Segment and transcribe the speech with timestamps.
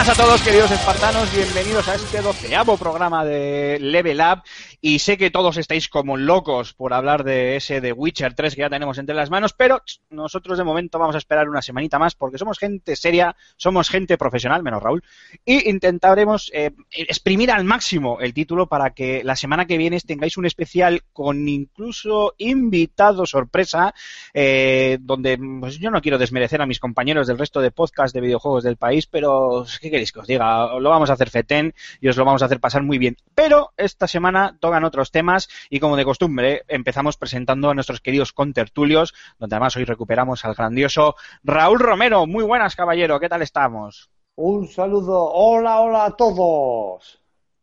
[0.00, 4.42] Buenas a todos, queridos espartanos, bienvenidos a este doceavo programa de Level Up.
[4.82, 8.62] Y sé que todos estáis como locos por hablar de ese de Witcher 3 que
[8.62, 12.14] ya tenemos entre las manos, pero nosotros de momento vamos a esperar una semanita más
[12.14, 15.02] porque somos gente seria, somos gente profesional, menos Raúl,
[15.44, 20.38] y intentaremos eh, exprimir al máximo el título para que la semana que viene tengáis
[20.38, 23.94] un especial con incluso invitado sorpresa,
[24.32, 28.22] eh, donde pues, yo no quiero desmerecer a mis compañeros del resto de podcast de
[28.22, 30.78] videojuegos del país, pero ¿qué queréis que os diga?
[30.78, 33.16] Lo vamos a hacer fetén y os lo vamos a hacer pasar muy bien.
[33.34, 38.32] Pero esta semana tocan otros temas y como de costumbre empezamos presentando a nuestros queridos
[38.32, 42.24] contertulios, donde además hoy recuperamos al grandioso Raúl Romero.
[42.28, 44.10] Muy buenas, caballero, ¿qué tal estamos?
[44.36, 47.20] Un saludo, hola, hola a todos.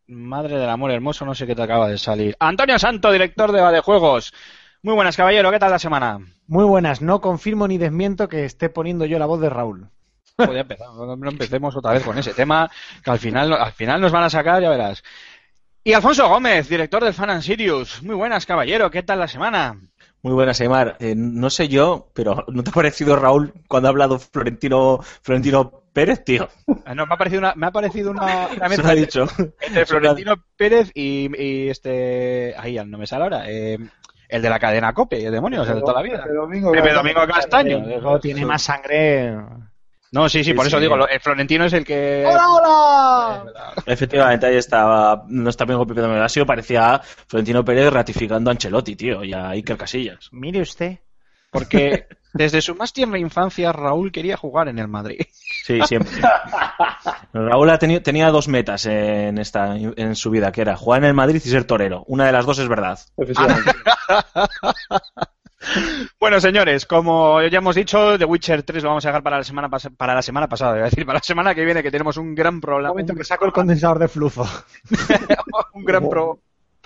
[0.08, 2.36] Madre del amor hermoso, no sé qué te acaba de salir.
[2.42, 4.34] Antonio Santo, director de Vadejuegos.
[4.82, 6.20] Muy buenas, caballero, ¿qué tal la semana?
[6.46, 9.90] Muy buenas, no confirmo ni desmiento que esté poniendo yo la voz de Raúl.
[10.38, 12.70] Joder, empezamos, no no empecemos otra vez con ese tema,
[13.02, 15.02] que al final, al final nos van a sacar, ya verás.
[15.88, 18.04] Y Alfonso Gómez, director del Fan and Sirius.
[18.04, 19.80] Muy buenas, caballero, ¿qué tal la semana?
[20.22, 20.98] Muy buenas, Aymar.
[21.00, 25.84] Eh, no sé yo, pero ¿no te ha parecido Raúl cuando ha hablado Florentino, Florentino
[25.94, 26.50] Pérez, tío?
[26.86, 28.96] Ah, No, me ha parecido una, me ha parecido una, una Se lo mezcla entre-
[29.00, 29.28] dicho.
[29.62, 33.78] entre Florentino Pérez y, y este, ahí ya no me sale ahora, eh,
[34.28, 36.22] el de la cadena Cope, el demonio, el de toda la vida.
[36.24, 37.80] Pepe Domingo, Pepe Domingo Castaño.
[37.80, 39.38] Luego tiene más sangre.
[40.18, 40.82] No, sí, sí, por Sí, eso sí.
[40.82, 42.26] digo, el Florentino es el que...
[42.26, 43.74] ¡Hola, hola!
[43.86, 46.26] Efectivamente, ahí estaba nuestro amigo Pepe Domingo.
[46.48, 50.30] parecía Florentino Pérez ratificando a Ancelotti, tío, y a Iker Casillas.
[50.32, 50.98] Mire usted.
[51.52, 55.22] Porque desde su más tierna infancia Raúl quería jugar en el Madrid.
[55.66, 56.18] Sí, siempre.
[57.34, 61.10] Raúl ha tenido, tenía dos metas en, esta, en su vida, que era jugar en
[61.10, 62.04] el Madrid y ser torero.
[62.08, 63.00] Una de las dos es verdad.
[63.18, 63.72] Efectivamente.
[66.20, 69.44] Bueno, señores, como ya hemos dicho, The Witcher 3 lo vamos a dejar para la
[69.44, 72.34] semana para la semana pasada, a decir, para la semana que viene que tenemos un
[72.36, 74.48] gran Un problema, momento que saco el condensador de flujo.
[75.74, 76.40] un gran pro-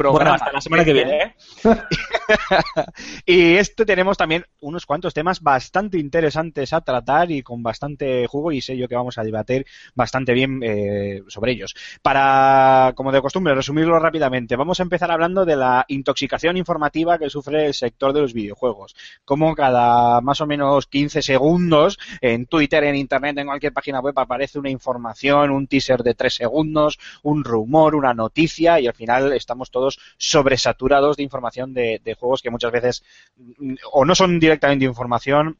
[0.09, 0.35] Bueno, programa.
[0.35, 1.17] hasta la semana que viene.
[1.21, 1.35] ¿eh?
[3.25, 8.51] y este tenemos también unos cuantos temas bastante interesantes a tratar y con bastante jugo
[8.51, 11.75] y sé yo que vamos a debatir bastante bien eh, sobre ellos.
[12.01, 17.29] Para, como de costumbre, resumirlo rápidamente, vamos a empezar hablando de la intoxicación informativa que
[17.29, 18.95] sufre el sector de los videojuegos.
[19.25, 24.17] Como cada más o menos 15 segundos en Twitter, en Internet, en cualquier página web
[24.17, 29.33] aparece una información, un teaser de 3 segundos, un rumor, una noticia y al final
[29.33, 33.03] estamos todos sobresaturados de información de, de juegos que muchas veces
[33.37, 35.57] mm, o no son directamente información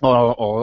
[0.00, 0.08] o,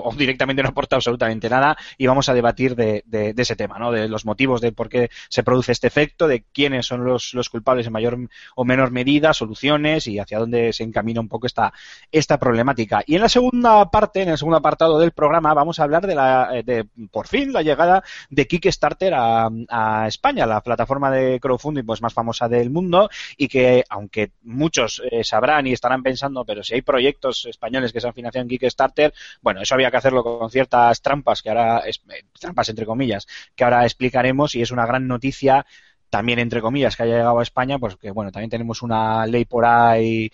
[0.09, 3.79] o- directamente no aporta absolutamente nada y vamos a debatir de, de- de ese tema,
[3.79, 3.91] ¿no?
[3.91, 7.49] De los motivos de por qué se produce este efecto, de quiénes son los, los
[7.49, 8.17] culpables en mayor
[8.55, 11.73] o menor medida, soluciones y hacia dónde se encamina un poco esta,
[12.11, 13.03] esta problemática.
[13.05, 16.16] Y en la segunda parte, en el segundo apartado del programa, vamos a hablar de
[16.16, 21.39] la, eh, de, por fin, la llegada de Kickstarter a, a España, la plataforma de
[21.39, 26.45] crowdfunding pues más famosa del mundo y que, aunque muchos eh, sabrán y estarán pensando,
[26.45, 29.97] pero si hay proyectos españoles que se han financiado en Kickstarter, bueno, eso había que
[29.97, 34.61] hacerlo con ciertas trampas que ahora, es- eh, trampas entre comillas, que ahora explicaremos y
[34.61, 35.66] es una gran noticia
[36.09, 39.45] también entre comillas que haya llegado a España, pues que bueno, también tenemos una ley
[39.45, 40.29] por ahí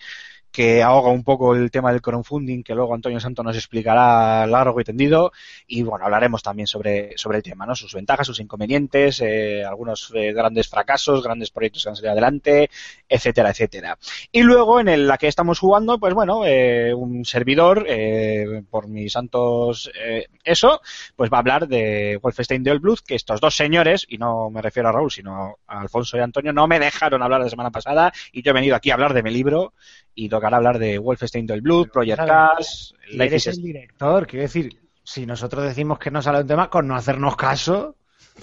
[0.50, 4.80] que ahoga un poco el tema del crowdfunding, que luego Antonio Santo nos explicará largo
[4.80, 5.32] y tendido,
[5.66, 7.74] y bueno, hablaremos también sobre, sobre el tema, ¿no?
[7.76, 12.70] Sus ventajas, sus inconvenientes, eh, algunos eh, grandes fracasos, grandes proyectos que han salido adelante,
[13.08, 13.98] etcétera, etcétera.
[14.32, 18.88] Y luego en el- la que estamos jugando, pues bueno, eh, un servidor, eh, por
[18.88, 20.80] mis santos eh, eso,
[21.16, 24.50] pues va a hablar de Wolfenstein The Old Blood, que estos dos señores, y no
[24.50, 27.70] me refiero a Raúl, sino a Alfonso y Antonio, no me dejaron hablar la semana
[27.70, 29.74] pasada, y yo he venido aquí a hablar de mi libro,
[30.14, 34.78] y tocará hablar de Wolfenstein The Old Blood, Project Cars, eres el director, quiero decir,
[35.02, 37.96] si nosotros decimos que no sale un tema, con no hacernos caso,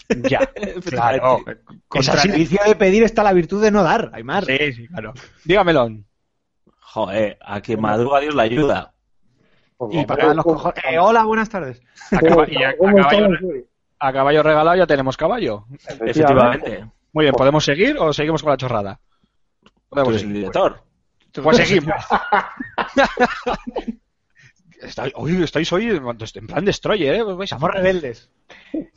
[0.30, 0.40] Ya,
[0.90, 1.40] claro.
[1.88, 2.28] Con Es así.
[2.28, 4.46] servicio de pedir está la virtud de no dar, Aymar.
[4.46, 5.14] Sí, sí, claro.
[5.44, 5.90] Dígamelo.
[6.80, 8.94] Joder, a quien madruga Dios la ayuda.
[9.92, 10.84] Y para los ¿cómo- cojones.
[10.90, 11.82] Eh, hola, buenas tardes.
[12.12, 13.30] A, y caballo,
[14.00, 15.66] a caballo regalado ya tenemos caballo.
[15.88, 16.86] Efectivamente.
[17.14, 19.00] Muy bien, ¿podemos seguir o seguimos con la chorrada?
[19.90, 20.84] Tú eres el director.
[21.44, 21.96] Pues seguimos.
[24.82, 27.24] Estoy, uy, estáis hoy en plan destroyer, ¿eh?
[27.24, 28.30] Vais a Somos rebeldes.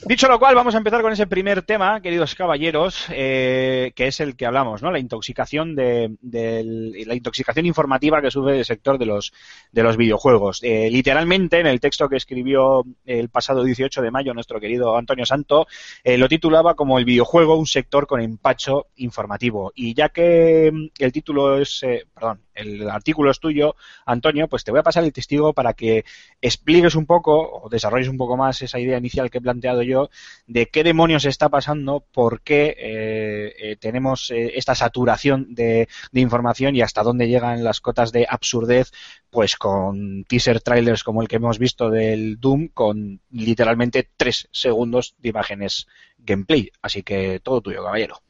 [0.07, 4.21] Dicho lo cual, vamos a empezar con ese primer tema, queridos caballeros, eh, que es
[4.21, 4.91] el que hablamos, ¿no?
[4.91, 9.33] La intoxicación de, la intoxicación informativa que sufre el sector de los
[9.73, 10.61] de los videojuegos.
[10.63, 15.27] Eh, literalmente, en el texto que escribió el pasado 18 de mayo nuestro querido Antonio
[15.27, 15.67] Santo,
[16.05, 19.73] eh, lo titulaba como el videojuego un sector con empacho informativo.
[19.75, 21.81] Y ya que mm, el título es,
[22.15, 23.75] perdón, el artículo es tuyo,
[24.07, 26.05] Antonio, pues te voy a pasar el testigo para que
[26.41, 30.11] expliques un poco o desarrolles un poco más esa idea inicial que planteado yo
[30.47, 36.77] de qué demonios está pasando, por qué eh, eh, tenemos eh, esta saturación de, información
[36.77, 38.93] y hasta dónde llegan las cotas de absurdez,
[39.31, 45.15] pues con teaser trailers como el que hemos visto del Doom, con literalmente tres segundos
[45.19, 45.87] de imágenes
[46.19, 46.71] gameplay.
[46.83, 48.21] Así que todo tuyo, caballero.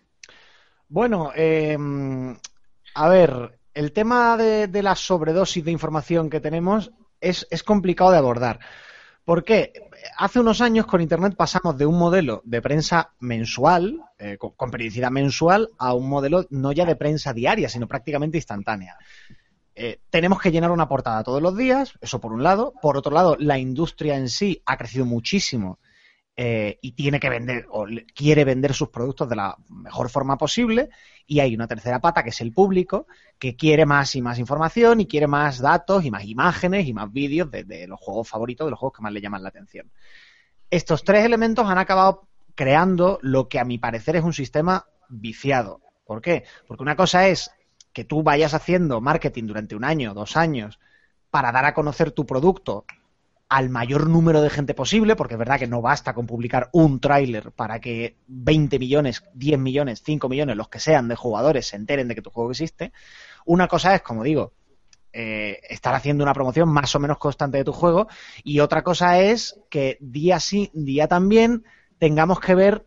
[0.89, 1.77] Bueno, eh,
[2.95, 6.91] a ver, el tema de, de la sobredosis de información que tenemos
[7.21, 8.61] es, es complicado de abordar.
[9.25, 9.73] ¿Por qué?
[10.17, 14.71] Hace unos años con Internet pasamos de un modelo de prensa mensual, eh, con, con
[14.71, 18.97] periodicidad mensual, a un modelo no ya de prensa diaria, sino prácticamente instantánea.
[19.75, 22.75] Eh, tenemos que llenar una portada todos los días, eso por un lado.
[22.83, 25.79] Por otro lado, la industria en sí ha crecido muchísimo
[26.37, 30.91] eh, y tiene que vender o quiere vender sus productos de la mejor forma posible.
[31.27, 33.07] Y hay una tercera pata que es el público
[33.39, 37.13] que quiere más y más información y quiere más datos y más imágenes y más
[37.13, 39.91] vídeos de, de los juegos favoritos, de los juegos que más le llaman la atención.
[40.71, 45.81] Estos tres elementos han acabado creando lo que a mi parecer es un sistema viciado.
[46.05, 46.45] ¿Por qué?
[46.67, 47.51] Porque una cosa es
[47.93, 50.79] que tú vayas haciendo marketing durante un año, dos años,
[51.31, 52.85] para dar a conocer tu producto
[53.51, 57.01] al mayor número de gente posible, porque es verdad que no basta con publicar un
[57.01, 61.77] tráiler para que 20 millones, 10 millones, 5 millones, los que sean de jugadores se
[61.77, 62.93] enteren de que tu juego existe.
[63.45, 64.53] Una cosa es, como digo,
[65.13, 68.07] eh, estar haciendo una promoción más o menos constante de tu juego
[68.45, 71.65] y otra cosa es que día sí, día también
[71.99, 72.87] tengamos que ver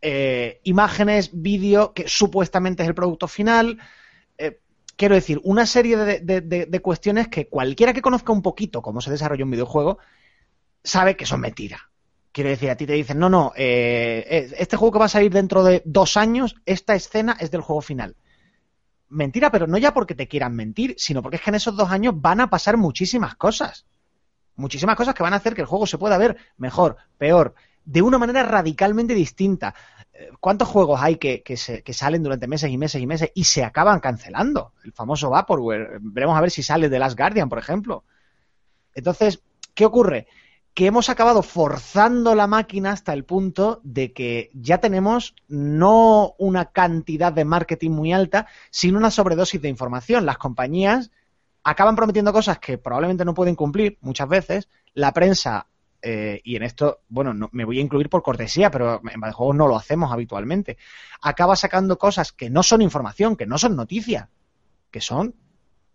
[0.00, 3.78] eh, imágenes, vídeo, que supuestamente es el producto final.
[4.96, 9.44] Quiero decir, una serie de, cuestiones que cualquiera que conozca un poquito cómo se desarrolla
[9.44, 9.98] un videojuego
[10.84, 11.80] sabe que son mentiras.
[12.30, 15.08] Quiero decir, a ti te dicen, no, no, eh, eh, este juego que va a
[15.08, 18.16] salir dentro de dos años, esta escena es del juego final.
[19.08, 21.90] Mentira, pero no ya porque te quieran mentir, sino porque es que en esos dos
[21.90, 23.84] años van a pasar muchísimas cosas.
[24.56, 27.54] Muchísimas cosas que van a hacer que el juego se pueda ver mejor, peor,
[27.84, 29.74] de una manera radicalmente distinta.
[30.40, 31.42] ¿Cuántos juegos hay que
[31.92, 34.72] salen durante meses y meses y meses y se acaban cancelando?
[34.84, 35.98] El famoso Vaporware.
[36.00, 38.04] Veremos a ver si sale de Last Guardian, por ejemplo.
[38.94, 39.42] Entonces,
[39.74, 40.26] ¿qué ocurre?
[40.74, 46.66] Que hemos acabado forzando la máquina hasta el punto de que ya tenemos no una
[46.72, 50.24] cantidad de marketing muy alta, sino una sobredosis de información.
[50.24, 51.10] Las compañías
[51.62, 54.68] acaban prometiendo cosas que probablemente no pueden cumplir muchas veces.
[54.94, 55.66] La prensa,
[56.02, 59.56] eh, y en esto, bueno, no- me voy a incluir por cortesía, pero en videojuegos
[59.56, 60.76] no lo hacemos habitualmente,
[61.20, 64.28] acaba sacando cosas que no son información, que no son noticias,
[64.90, 65.34] que son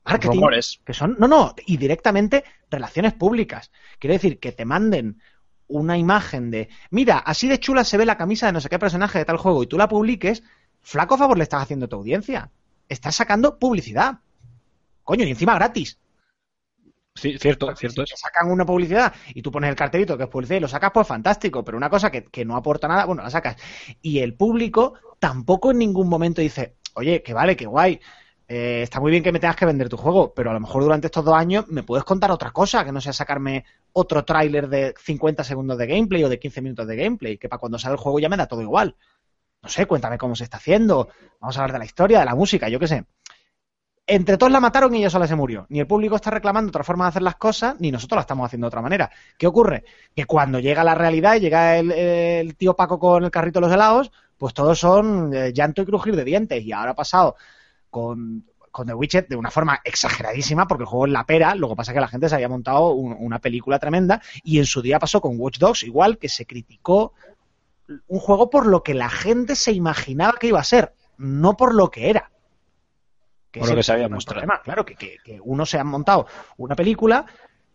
[0.06, 0.80] marketing, Rumores.
[0.86, 3.72] que son, no, no, y directamente relaciones públicas.
[4.00, 5.22] Quiero decir, que te manden
[5.68, 8.80] una imagen de, mira, así de chula se ve la camisa de no sé qué
[8.80, 10.44] personaje de tal juego y tú la publiques,
[10.82, 12.50] flaco favor le estás haciendo a tu audiencia.
[12.88, 14.20] Estás sacando publicidad.
[15.04, 16.00] Coño, y encima gratis.
[17.20, 20.30] Sí, cierto, cierto Si te sacan una publicidad y tú pones el cartelito que es
[20.30, 21.64] publicidad y lo sacas, pues fantástico.
[21.64, 23.56] Pero una cosa que, que no aporta nada, bueno, la sacas.
[24.02, 28.00] Y el público tampoco en ningún momento dice, oye, que vale, que guay.
[28.48, 30.84] eh, está muy bien que me tengas que vender tu juego, pero a lo mejor
[30.84, 34.70] durante estos dos años me puedes contar otra cosa, que no sea sacarme otro tráiler
[34.70, 37.94] de 50 segundos de gameplay o de 15 minutos de gameplay, que para cuando sale
[37.94, 38.96] el juego ya me da todo igual.
[39.64, 41.10] No sé, cuéntame cómo se está haciendo.
[41.40, 43.06] Vamos a hablar de la historia, de la música, yo qué sé.
[44.10, 45.66] Entre todos la mataron y ella sola se murió.
[45.70, 48.46] Ni el público está reclamando otra forma de hacer las cosas, ni nosotros la estamos
[48.46, 49.12] haciendo de otra manera.
[49.38, 49.84] ¿Qué ocurre?
[50.16, 53.76] Que cuando llega la realidad y llega el, tío Paco con el carrito de los
[53.76, 56.64] helados, pues todos son eh, llanto y crujir de dientes.
[56.64, 57.36] Y ahora ha pasado
[57.90, 58.46] con,
[58.86, 61.92] The Witcher de una forma exageradísima, porque el juego es la pera, lo que pasa
[61.92, 65.00] es que la gente se había montado un- una película tremenda, y en su día
[65.00, 67.14] pasó con Watch Dogs, igual que se criticó
[68.08, 71.74] un juego por lo que la gente se imaginaba que iba a ser, no por
[71.74, 72.30] lo que era.
[73.60, 74.42] Por es lo que se había gran mostrado.
[74.42, 74.62] problema.
[74.64, 77.26] Claro, que, que, que uno se ha montado una película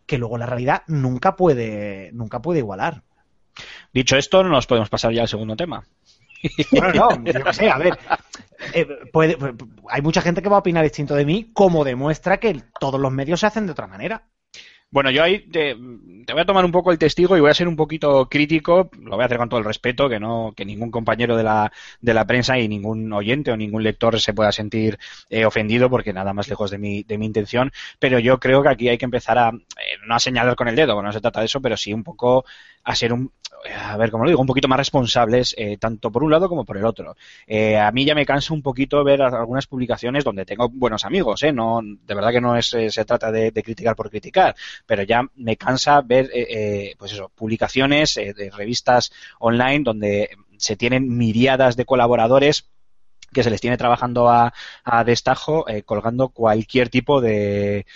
[0.07, 3.03] que luego la realidad nunca puede, nunca puede igualar.
[3.93, 5.85] Dicho esto, nos podemos pasar ya al segundo tema.
[6.73, 7.97] Bueno, no, yo qué sé, a ver.
[8.75, 11.85] eh, puede- pu- pu- hay mucha gente que va a opinar distinto de mí, como
[11.85, 14.25] demuestra que todos los medios se hacen de otra manera.
[14.93, 17.67] Bueno, yo ahí te, voy a tomar un poco el testigo y voy a ser
[17.67, 20.91] un poquito crítico, lo voy a hacer con todo el respeto, que no, que ningún
[20.91, 21.73] compañero de la,
[22.03, 24.99] de la prensa y ningún oyente o ningún lector se pueda sentir
[25.31, 28.69] eh, ofendido, porque nada más lejos de mi, de mi intención, pero yo creo que
[28.69, 29.53] aquí hay que empezar a,
[30.07, 32.03] no a señalar con el dedo, bueno, no se trata de eso, pero sí un
[32.05, 32.45] poco
[32.85, 33.33] a ser un,
[33.77, 36.65] a ver, como lo digo, un poquito más responsables, eh, tanto por un lado como
[36.65, 37.17] por el otro.
[37.47, 41.43] Eh, a mí ya me cansa un poquito ver algunas publicaciones donde tengo buenos amigos,
[41.43, 41.53] ¿eh?
[41.53, 44.55] No, de verdad que no es, eh, se trata de, de criticar por criticar,
[44.87, 50.31] pero ya me cansa ver, eh, eh, pues eso, publicaciones eh, de revistas online donde
[50.57, 52.69] se tienen miriadas de colaboradores
[53.33, 54.53] que se les tiene trabajando a,
[54.85, 57.87] a destajo, eh, colgando cualquier tipo de,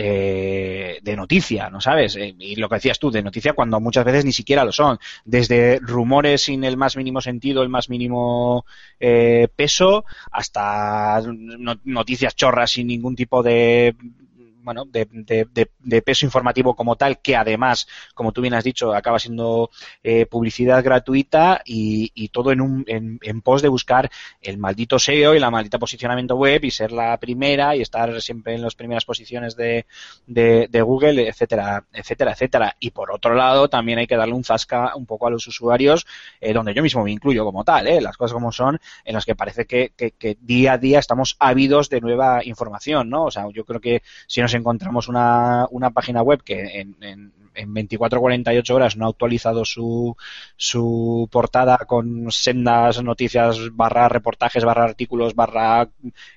[0.00, 2.14] eh, de noticia, ¿no sabes?
[2.16, 4.98] Eh, y lo que decías tú, de noticia cuando muchas veces ni siquiera lo son.
[5.24, 8.64] Desde rumores sin el más mínimo sentido, el más mínimo
[9.00, 13.96] eh, peso, hasta no- noticias chorras sin ningún tipo de
[14.62, 19.70] bueno, de, peso informativo como tal, que además, como tú bien has dicho, acaba siendo
[20.02, 24.10] eh, publicidad gratuita y, y todo en, un, en, pos de buscar
[24.40, 28.54] el maldito SEO y la maldita posicionamiento web y ser la primera y estar siempre
[28.54, 29.86] en las primeras posiciones de,
[30.26, 32.76] de, Google, etcétera, etcétera, etcétera.
[32.80, 36.06] Y por otro lado, también hay que darle un zasca un poco a los usuarios,
[36.40, 39.24] eh, donde yo mismo me incluyo como tal, eh, las cosas como son, en las
[39.24, 43.24] que parece que, que, que día a día estamos ávidos de nueva información, ¿no?
[43.24, 47.32] O sea, yo creo que si nos encontramos una, una página web que en, en,
[47.54, 50.16] en 24 o 48 horas no ha actualizado su,
[50.56, 55.90] su portada con sendas noticias barra reportajes barra artículos barra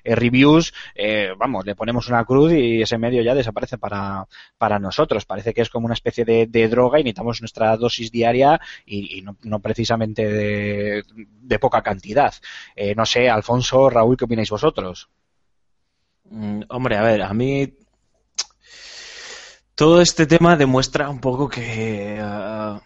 [0.04, 4.26] eh, reviews, eh, vamos, le ponemos una cruz y ese medio ya desaparece para,
[4.58, 5.24] para nosotros.
[5.24, 9.22] Parece que es como una especie de, droga y necesitamos nuestra dosis diaria y, y
[9.22, 12.34] no, no precisamente de, de poca cantidad.
[12.76, 15.08] Eh, no sé, Alfonso, Raúl, ¿qué opináis vosotros?
[16.32, 17.72] Mm, Hombre, a ver, a mí
[19.74, 22.80] todo este tema demuestra un poco que, ah,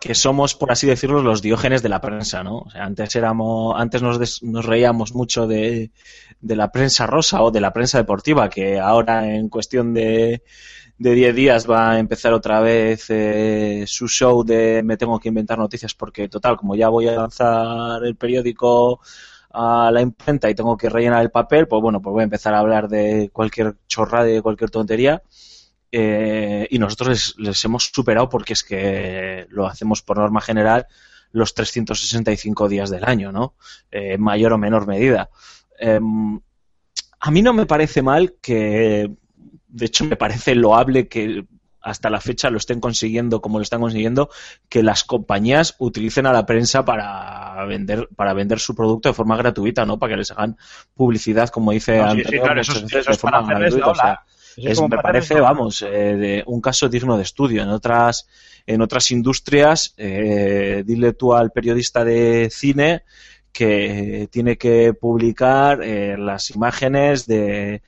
[0.00, 2.58] que somos, por así decirlo, los diógenes de la prensa, ¿no?
[2.60, 5.92] O sea, antes éramos, antes nos, des- nos reíamos mucho de,
[6.40, 10.42] de la prensa rosa o de la prensa deportiva, que ahora en cuestión de,
[10.98, 15.28] de 10 días va a empezar otra vez eh, su show de me tengo que
[15.28, 19.00] inventar noticias porque, total, como ya voy a lanzar el periódico
[19.52, 22.54] a la imprenta y tengo que rellenar el papel, pues bueno, pues voy a empezar
[22.54, 25.22] a hablar de cualquier chorrada, de cualquier tontería.
[25.96, 30.88] Eh, y nosotros les, les hemos superado porque es que lo hacemos por norma general
[31.30, 33.54] los 365 días del año, ¿no?
[33.92, 35.30] Eh, en mayor o menor medida.
[35.78, 36.40] Em,
[37.20, 39.08] a mí no me parece mal que,
[39.68, 41.44] de hecho, me parece loable que
[41.80, 44.30] hasta la fecha lo estén consiguiendo como lo están consiguiendo,
[44.68, 49.36] que las compañías utilicen a la prensa para vender, para vender su producto de forma
[49.36, 49.98] gratuita, ¿no?
[49.98, 50.56] Para que les hagan
[50.94, 54.22] publicidad, como dice No, sí, sí, claro, eso es- eso para hacerles la o sea,
[54.56, 57.62] es, me parece, vamos, eh, de un caso digno de estudio.
[57.62, 58.28] En otras,
[58.66, 63.02] en otras industrias, eh, dile tú al periodista de cine
[63.52, 67.82] que tiene que publicar eh, las imágenes de,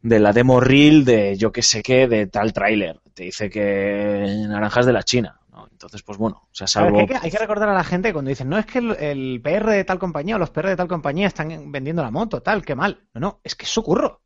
[0.00, 3.00] de la demo reel de yo que sé qué, de tal tráiler.
[3.12, 5.40] Te dice que naranjas de la China.
[5.50, 5.66] ¿no?
[5.70, 6.94] Entonces, pues bueno, o sea, salvo...
[6.94, 8.96] que hay, que, hay que recordar a la gente cuando dicen, no es que el,
[8.96, 12.40] el PR de tal compañía o los PR de tal compañía están vendiendo la moto,
[12.42, 13.08] tal, qué mal.
[13.14, 14.22] No, no, es que es su curro.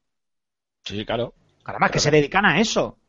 [0.85, 1.35] Sí, claro.
[1.64, 3.00] Además, que se dedican a eso.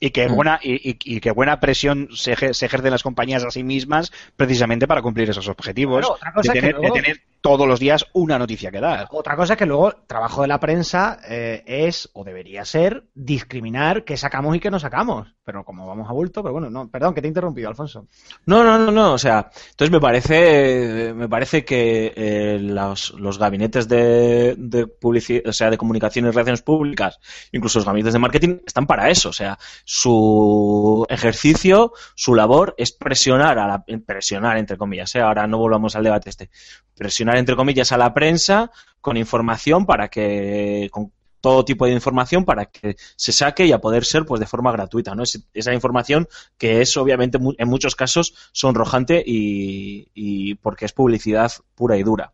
[0.00, 0.34] Y que Mm.
[0.34, 4.12] buena, y, y- y que buena presión se, se ejercen las compañías a sí mismas
[4.36, 7.20] precisamente para cumplir esos objetivos Claro, otra cosa de, es que tener, luego- de tener
[7.40, 9.06] todos los días una noticia que dar.
[9.10, 13.04] Otra cosa es que luego el trabajo de la prensa eh, es, o debería ser,
[13.14, 15.28] discriminar qué sacamos y qué no sacamos.
[15.44, 18.06] Pero como vamos a bulto, pero bueno, no, perdón, que te he interrumpido, Alfonso.
[18.46, 19.12] No, no, no, no.
[19.12, 25.42] O sea, entonces me parece, me parece que eh, los, los gabinetes de, de publicidad,
[25.46, 27.18] o sea, de comunicación y relaciones públicas,
[27.52, 29.28] incluso los gabinetes de marketing, están para eso.
[29.28, 35.14] O sea, su ejercicio, su labor es presionar a la, presionar entre comillas.
[35.14, 35.20] ¿eh?
[35.20, 36.50] Ahora no volvamos al debate este.
[36.96, 42.46] Presionar entre comillas a la prensa con información para que, con todo tipo de información
[42.46, 45.22] para que se saque y a poder ser pues de forma gratuita, ¿no?
[45.24, 46.26] Es- esa información
[46.56, 52.32] que es obviamente en muchos casos sonrojante y, y porque es publicidad pura y dura.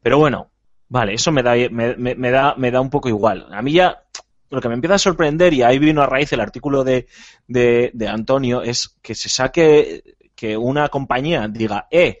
[0.00, 0.50] Pero bueno,
[0.88, 3.48] vale, eso me da, me da, me da un poco igual.
[3.50, 4.04] A mí ya
[4.52, 7.06] lo que me empieza a sorprender, y ahí vino a raíz el artículo de,
[7.48, 12.20] de, Antonio, es que se saque, que una compañía diga, eh,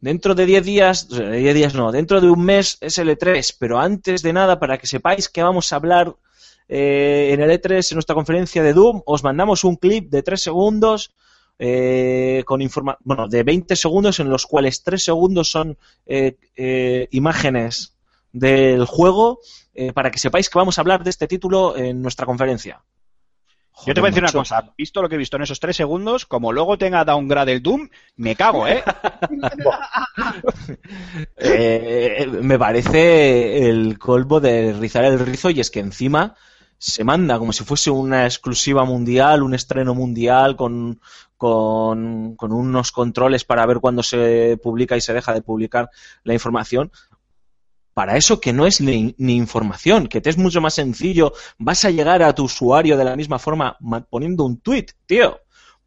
[0.00, 3.56] dentro de 10 días, de 10 días no, dentro de un mes es el E3,
[3.58, 6.14] pero antes de nada, para que sepáis que vamos a hablar
[6.68, 10.42] eh, en el E3, en nuestra conferencia de Doom, os mandamos un clip de 3
[10.42, 11.14] segundos
[11.58, 17.08] eh, con informa bueno, de 20 segundos en los cuales 3 segundos son eh, eh,
[17.10, 17.97] imágenes
[18.32, 19.40] del juego
[19.74, 22.82] eh, para que sepáis que vamos a hablar de este título en nuestra conferencia.
[23.86, 25.76] Yo te voy a decir una cosa, visto lo que he visto en esos tres
[25.76, 28.82] segundos, como luego tenga downgrade el Doom, me cago, ¿eh?
[31.36, 36.34] Eh, me parece el colmo de rizar el rizo y es que encima
[36.78, 41.00] se manda como si fuese una exclusiva mundial, un estreno mundial con,
[41.36, 45.90] con, con unos controles para ver cuándo se publica y se deja de publicar
[46.24, 46.90] la información.
[47.98, 51.84] Para eso que no es ni, ni información, que te es mucho más sencillo, vas
[51.84, 55.40] a llegar a tu usuario de la misma forma ma- poniendo un tweet, tío.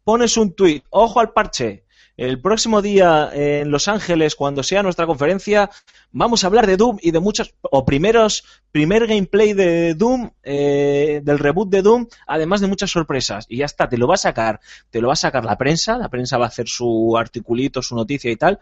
[0.04, 1.84] Pones un tweet, ojo al parche,
[2.18, 5.70] el próximo día en Los Ángeles, cuando sea nuestra conferencia,
[6.10, 11.22] vamos a hablar de Doom y de muchos, o primeros, primer gameplay de Doom, eh,
[11.24, 13.46] del reboot de Doom, además de muchas sorpresas.
[13.48, 15.96] Y ya está, te lo va a sacar, te lo va a sacar la prensa,
[15.96, 18.60] la prensa va a hacer su articulito, su noticia y tal.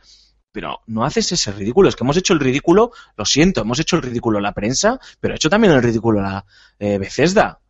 [0.52, 3.96] Pero no haces ese ridículo, es que hemos hecho el ridículo, lo siento, hemos hecho
[3.96, 6.44] el ridículo la prensa, pero ha hecho también el ridículo la
[6.78, 7.60] eh, Bethesda.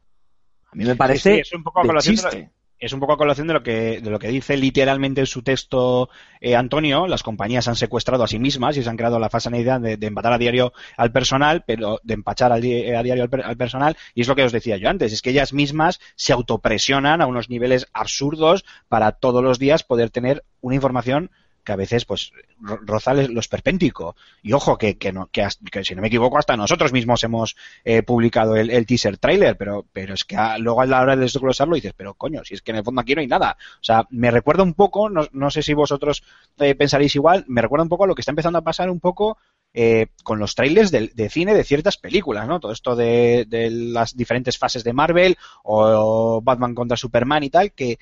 [0.73, 2.51] A mí me parece Sí, es un poco a de colación de lo- chiste.
[2.79, 5.43] es un poco a colación de lo que, de lo que dice literalmente en su
[5.43, 6.09] texto
[6.41, 7.07] eh, Antonio.
[7.07, 9.99] Las compañías han secuestrado a sí mismas y se han creado la falsa idea de,
[9.99, 13.45] de empatar a diario al personal, pero de empachar al di- a diario al, per-
[13.45, 13.97] al personal.
[14.15, 17.27] Y es lo que os decía yo antes, es que ellas mismas se autopresionan a
[17.27, 21.31] unos niveles absurdos para todos los días poder tener una información
[21.65, 24.17] que a veces pues ro- roza lo esperpéntico.
[24.43, 25.47] Y ojo, que, que, no, que,
[25.85, 30.15] si no me equivoco, hasta nosotros mismos hemos eh, publicado el, teaser trailer, pero, pero
[30.15, 32.79] es que luego a la hora de desglosarlo dices, pero coño, si es que en
[32.79, 33.57] el fondo aquí no hay nada.
[33.81, 36.23] O sea, me recuerda un poco, no, no sé si vosotros
[36.59, 39.01] eh, pensaréis igual, me recuerda un poco a lo que está empezando a pasar un
[39.01, 39.39] poco
[39.73, 42.59] eh, con los trailers de, cine de ciertas películas, ¿no?
[42.59, 47.99] Todo esto de las diferentes fases de Marvel o Batman contra Superman y tal, que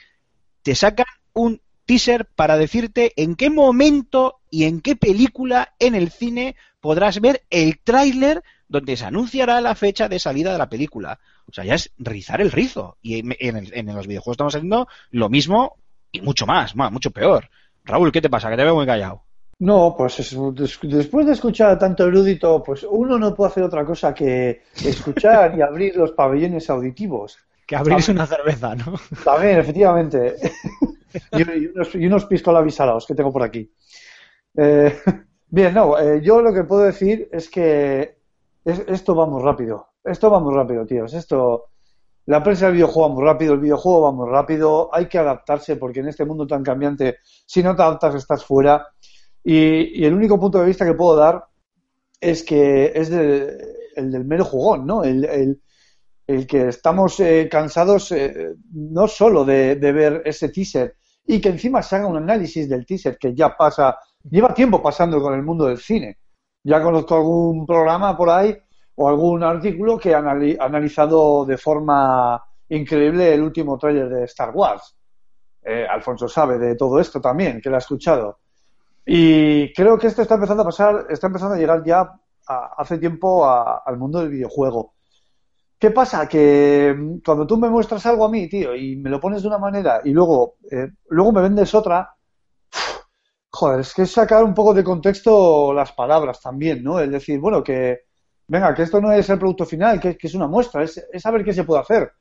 [0.63, 6.11] te sacan un teaser para decirte en qué momento y en qué película en el
[6.11, 11.19] cine podrás ver el tráiler donde se anunciará la fecha de salida de la película.
[11.49, 12.99] O sea, ya es rizar el rizo.
[13.01, 15.77] Y en, el- en los videojuegos estamos haciendo lo mismo
[16.13, 17.49] y mucho más, mucho peor.
[17.85, 18.51] Raúl, ¿qué te pasa?
[18.51, 19.23] Que te veo muy callado.
[19.61, 23.63] No, pues es- des- después de escuchar a tanto erudito, pues uno no puede hacer
[23.65, 27.39] otra cosa que escuchar y abrir los pabellones auditivos.
[27.69, 28.95] Que abrirse una cerveza, ¿no?
[29.25, 30.37] También, efectivamente.
[31.33, 32.25] y, unos, y unos
[33.07, 33.71] que tengo por aquí.
[34.57, 34.99] Eh,
[35.49, 38.17] bien, no, eh, yo lo que puedo decir es que
[38.65, 39.87] es- esto va muy rápido.
[40.03, 41.13] Esto va muy rápido, tíos.
[41.13, 41.67] Esto,
[42.25, 44.89] la prensa del videojuego va muy rápido, el videojuego va muy rápido.
[44.91, 48.87] Hay que adaptarse porque en este mundo tan cambiante, si no te adaptas, estás fuera.
[49.45, 51.45] Y, y el único punto de vista que puedo dar
[52.19, 53.59] es que es de-
[53.95, 55.05] el del mero jugón, ¿no?
[55.05, 55.61] El, el-
[56.29, 60.95] el que estamos eh, cansados eh, no solo de, ver ese teaser
[61.27, 63.99] y que encima se haga un análisis del teaser que ya pasa,
[64.31, 66.19] lleva tiempo pasando con el mundo del cine.
[66.63, 68.55] Ya conozco algún programa por ahí
[68.97, 74.51] o algún artículo que ha anali- analizado de forma increíble el último tráiler de Star
[74.55, 74.97] Wars.
[75.63, 78.41] Eh, Alfonso sabe de todo esto también, que lo ha escuchado.
[79.07, 82.01] Y creo que esto está empezando a pasar, está empezando a llegar ya
[82.47, 84.93] a- hace tiempo a- al mundo del videojuego.
[85.79, 86.29] ¿Qué pasa?
[86.29, 89.49] Que mm, cuando tú me muestras algo a mí, tío, y me lo pones de
[89.49, 92.15] una manera y luego, eh, luego me vendes otra,
[93.51, 97.01] joder, es que es sacar un poco de contexto las palabras también, ¿no?
[97.01, 98.01] Es decir, bueno, que,
[98.47, 101.23] venga, que esto no es el producto final, que, que es una muestra, es, es
[101.23, 102.13] saber qué se puede hacer.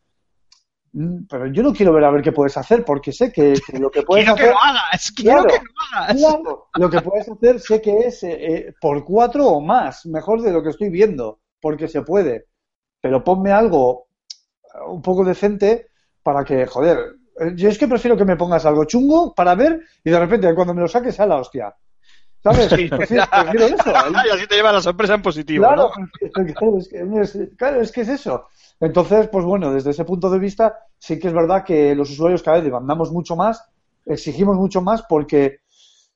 [0.94, 3.80] Mm, Pero yo no quiero ver a ver qué puedes hacer, porque sé que, que
[3.80, 5.48] lo que puedes quiero que lo hagas, quiero Claro.
[5.48, 6.18] que lo hagas.
[6.18, 10.42] Claro, lo que puedes hacer sé que es eh, eh, por cuatro o más, mejor
[10.42, 12.46] de lo que estoy viendo, porque se puede.
[13.02, 14.08] Pero ponme algo
[14.74, 15.88] eh, un poco decente
[16.24, 16.98] para que, joder,
[17.40, 20.54] eh, yo es que prefiero que me pongas algo chungo para ver y de repente
[20.56, 21.76] cuando me lo saques sea la hostia.
[22.44, 22.68] ¿Sabes?
[22.68, 23.92] Prefiero, prefiero eso.
[24.26, 26.08] y así te lleva la sorpresa en positivo, Claro, ¿no?
[26.22, 26.42] es que,
[27.22, 28.46] es- claro, es que es eso.
[28.80, 32.44] Entonces, pues bueno, desde ese punto de vista, sí que es verdad que los usuarios
[32.44, 33.64] cada vez demandamos mucho más,
[34.06, 35.60] exigimos mucho más porque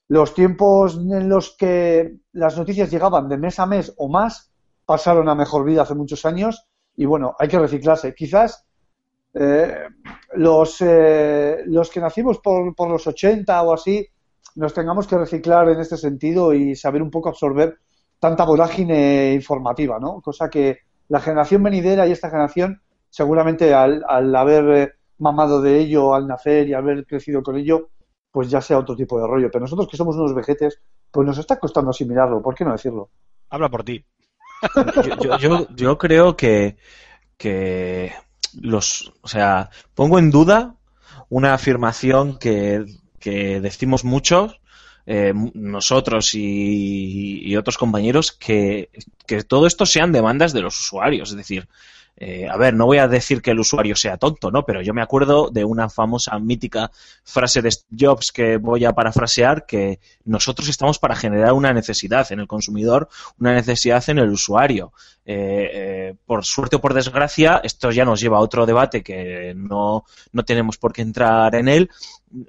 [0.08, 4.52] los tiempos en los que las noticias llegaban de mes a mes o más
[4.86, 6.67] pasaron a mejor vida hace muchos años
[7.01, 8.13] y bueno, hay que reciclarse.
[8.13, 8.63] Quizás
[9.33, 9.75] eh,
[10.35, 14.07] los, eh, los que nacimos por, por los 80 o así
[14.55, 17.79] nos tengamos que reciclar en este sentido y saber un poco absorber
[18.19, 20.21] tanta vorágine informativa, ¿no?
[20.21, 25.79] Cosa que la generación venidera y esta generación seguramente al, al haber eh, mamado de
[25.79, 27.89] ello al nacer y haber crecido con ello,
[28.29, 29.49] pues ya sea otro tipo de rollo.
[29.51, 33.09] Pero nosotros que somos unos vejetes, pues nos está costando asimilarlo, ¿por qué no decirlo?
[33.49, 34.05] Habla por ti.
[35.76, 36.78] Yo, creo que,
[37.38, 38.13] que
[38.60, 40.76] los, o sea, pongo en duda
[41.30, 42.86] una afirmación que,
[43.19, 44.60] que decimos muchos,
[45.06, 48.89] eh, nosotros y, y otros compañeros, que,
[49.26, 51.32] que todo esto sean demandas de los usuarios.
[51.32, 51.67] Es decir,
[52.17, 54.63] eh, a ver, no voy a decir que el usuario sea tonto, ¿no?
[54.63, 56.91] Pero yo me acuerdo de una famosa mítica
[57.24, 62.39] frase de Jobs que voy a parafrasear, que nosotros estamos para generar una necesidad en
[62.39, 64.93] el consumidor, una necesidad en el usuario.
[65.24, 69.54] Eh, eh, por suerte o por desgracia, esto ya nos lleva a otro debate que
[69.56, 71.89] no, no tenemos por qué entrar en él.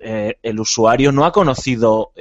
[0.01, 2.13] Eh, el usuario no ha conocido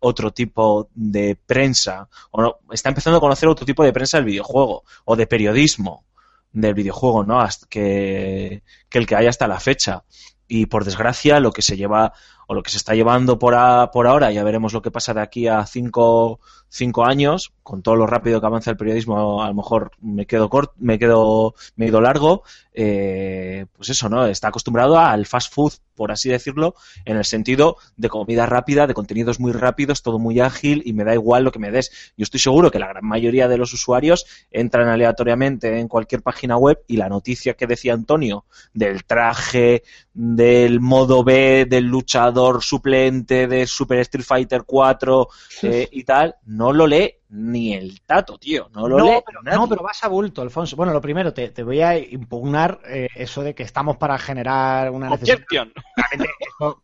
[0.00, 4.84] otro tipo de prensa, o está empezando a conocer otro tipo de prensa del videojuego,
[5.04, 6.04] o de periodismo
[6.52, 7.46] del videojuego, ¿no?
[7.68, 10.04] Que, que el que hay hasta la fecha.
[10.46, 12.12] Y por desgracia, lo que se lleva
[12.46, 15.12] o lo que se está llevando por, a- por ahora, ya veremos lo que pasa
[15.14, 19.48] de aquí a cinco, cinco años, con todo lo rápido que avanza el periodismo, a
[19.48, 24.26] lo mejor me quedo corto, me quedo, me he ido largo, eh, pues eso, ¿no?
[24.26, 28.94] Está acostumbrado al fast food, por así decirlo, en el sentido de comida rápida, de
[28.94, 31.90] contenidos muy rápidos, todo muy ágil y me da igual lo que me des.
[32.16, 36.56] Yo estoy seguro que la gran mayoría de los usuarios entran aleatoriamente en cualquier página
[36.56, 39.82] web y la noticia que decía Antonio del traje,
[40.14, 45.28] del modo B, del luchador suplente de Super Street Fighter 4
[45.62, 48.68] eh, y tal, no lo lee ni el tato, tío.
[48.74, 49.58] No lo lee No pero, nadie.
[49.58, 50.74] no, pero vas a bulto, Alfonso.
[50.74, 54.90] Bueno, lo primero, te, te voy a impugnar eh, eso de que estamos para generar
[54.90, 55.36] una necesidad.
[55.36, 55.72] Objection.
[56.58, 56.82] Eso,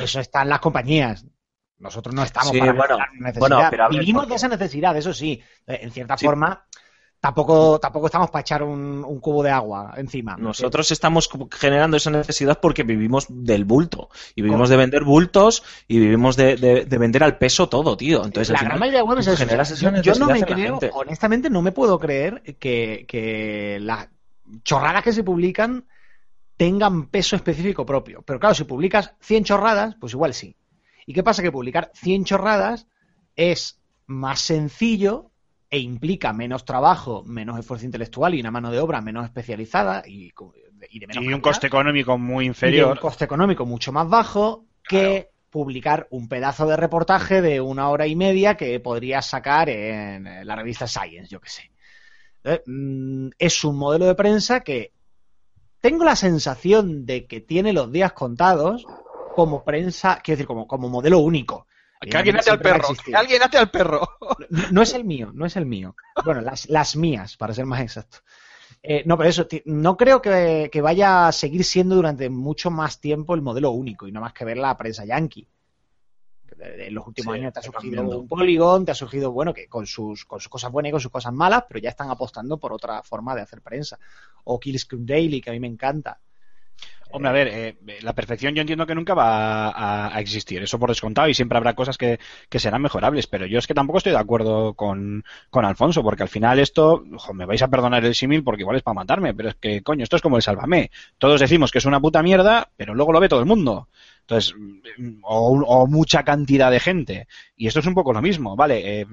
[0.00, 1.24] eso está en las compañías.
[1.78, 3.40] Nosotros no estamos Sí, para bueno, generar una necesidad.
[3.56, 5.40] bueno, pero a ver, Vivimos porque- de esa necesidad, eso sí.
[5.66, 6.26] Eh, En cierta Sí.
[6.26, 6.66] forma,
[7.24, 10.36] tampoco, tampoco estamos para echar un, un cubo de agua encima.
[10.36, 14.10] Nosotros estamos generando esa necesidad porque vivimos del bulto.
[14.34, 18.18] Y vivimos de vender bultos y vivimos de, de- de vender al peso todo, tío.
[18.26, 19.42] Entonces, la gran mayoría de webs es eso.
[20.02, 24.08] Yo, no me creo, honestamente, no me puedo creer que, que las
[24.62, 25.86] chorradas que se publican
[26.58, 28.20] tengan peso específico propio.
[28.20, 30.56] Pero claro, si publicas 100 chorradas, pues igual sí.
[31.06, 31.42] ¿Y qué pasa?
[31.42, 32.86] Que publicar 100 chorradas
[33.34, 35.30] es más sencillo
[35.74, 40.32] e implica menos trabajo, menos esfuerzo intelectual y una mano de obra menos especializada y,
[40.90, 42.92] y de menos Y un calidad coste económico muy y inferior.
[42.92, 48.06] un coste económico mucho más bajo que publicar un pedazo de reportaje de una hora
[48.06, 51.72] y media que podrías sacar en la revista Science, yo que sé.
[52.44, 54.92] Eh, mm, Es un modelo de prensa que
[55.80, 58.86] tengo la sensación de que tiene los días contados
[59.34, 61.66] como prensa, quiero decir, como, como modelo único.
[62.00, 62.88] Que alguien al perro.
[63.14, 64.08] alguien ate al perro.
[64.50, 65.96] No, no es el mío, no es el mío.
[66.24, 68.18] Bueno, las, las mías, para ser más exacto.
[68.82, 73.00] Eh, no, pero eso, no creo que, que vaya a seguir siendo durante mucho más
[73.00, 75.48] tiempo el modelo único y no más que ver la prensa yankee.
[76.58, 78.18] En los últimos Sí, años te ha surgido cambiando.
[78.20, 81.00] un Polygon, te ha surgido, bueno, que con sus, con sus cosas buenas y con
[81.00, 83.98] sus cosas malas, pero ya están apostando por otra forma de hacer prensa.
[84.44, 86.20] O Killscreen Daily, que a mí me encanta.
[87.14, 90.88] Hombre, a ver, eh, la perfección yo entiendo que nunca va a, existir, eso por
[90.88, 94.10] descontado, y siempre habrá cosas que, que serán mejorables, pero yo es que tampoco estoy
[94.10, 98.16] de acuerdo con, con Alfonso, porque al final esto, ojo, me vais a perdonar el
[98.16, 100.90] símil porque igual es para matarme, pero es que, coño, esto es como el Sálvame.
[101.16, 103.88] Todos decimos que es una puta mierda, pero luego lo ve todo el mundo.
[104.22, 104.52] Entonces,
[105.22, 107.28] o, o mucha cantidad de gente.
[107.56, 109.02] Y esto es un poco lo mismo, ¿vale?
[109.02, 109.06] Eh,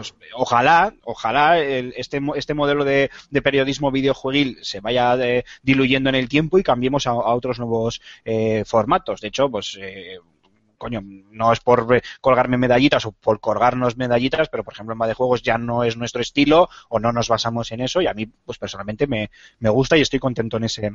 [0.00, 6.08] pues ojalá, ojalá el- este, este modelo de, de periodismo videojueguil se vaya eh, diluyendo
[6.08, 9.20] en el tiempo y cambiemos a, otros nuevos eh, formatos.
[9.20, 10.18] De hecho, pues eh,
[10.78, 15.08] coño, no es por eh, colgarme medallitas o por colgarnos medallitas, pero por ejemplo en
[15.08, 18.14] de juegos ya no es nuestro estilo o no nos basamos en eso y a
[18.14, 20.92] mí pues personalmente me, me gusta y estoy contento en ese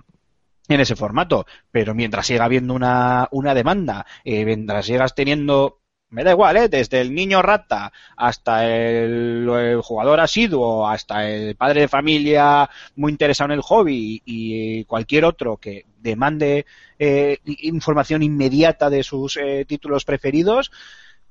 [0.68, 5.82] en ese formato, pero mientras siga habiendo una, una demanda, mientras sigas teniendo
[6.16, 6.70] me da igual, ¿eh?
[6.70, 13.52] desde el niño rata hasta el, jugador asiduo, hasta el padre de familia muy interesado
[13.52, 16.66] en el hobby y, cualquier otro que demande
[16.98, 20.72] eh, información inmediata de sus eh, títulos preferidos,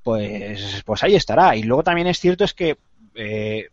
[0.03, 1.55] pues, pues ahí estará.
[1.55, 2.77] Y luego también es cierto es que
[3.15, 3.69] eh,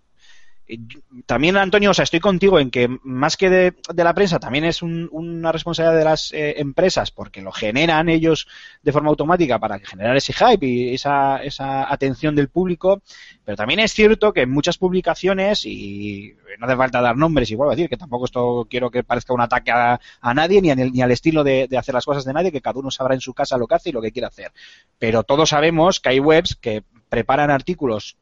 [1.27, 4.81] también, Antonio, o sea, estoy contigo en que más que de, la prensa, también es
[4.83, 8.46] un- una responsabilidad de las eh, empresas porque lo generan ellos
[8.83, 13.03] de forma automática para generar ese hype y esa, esa atención del público.
[13.44, 17.68] Pero también es cierto que en muchas publicaciones, y no hace falta dar nombres, igual
[17.68, 20.01] a decir que tampoco esto quiero que parezca un ataque a,
[20.35, 23.20] nadie ni, al estilo de hacer las cosas de nadie, que cada uno sabrá en
[23.20, 24.53] su casa lo que hace y lo que quiere hacer.
[24.98, 28.16] Pero todos sabemos que hay webs que preparan artículos,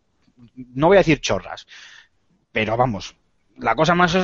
[0.74, 1.66] no voy a decir chorras,
[2.52, 3.16] pero vamos,
[3.56, 4.16] la cosa más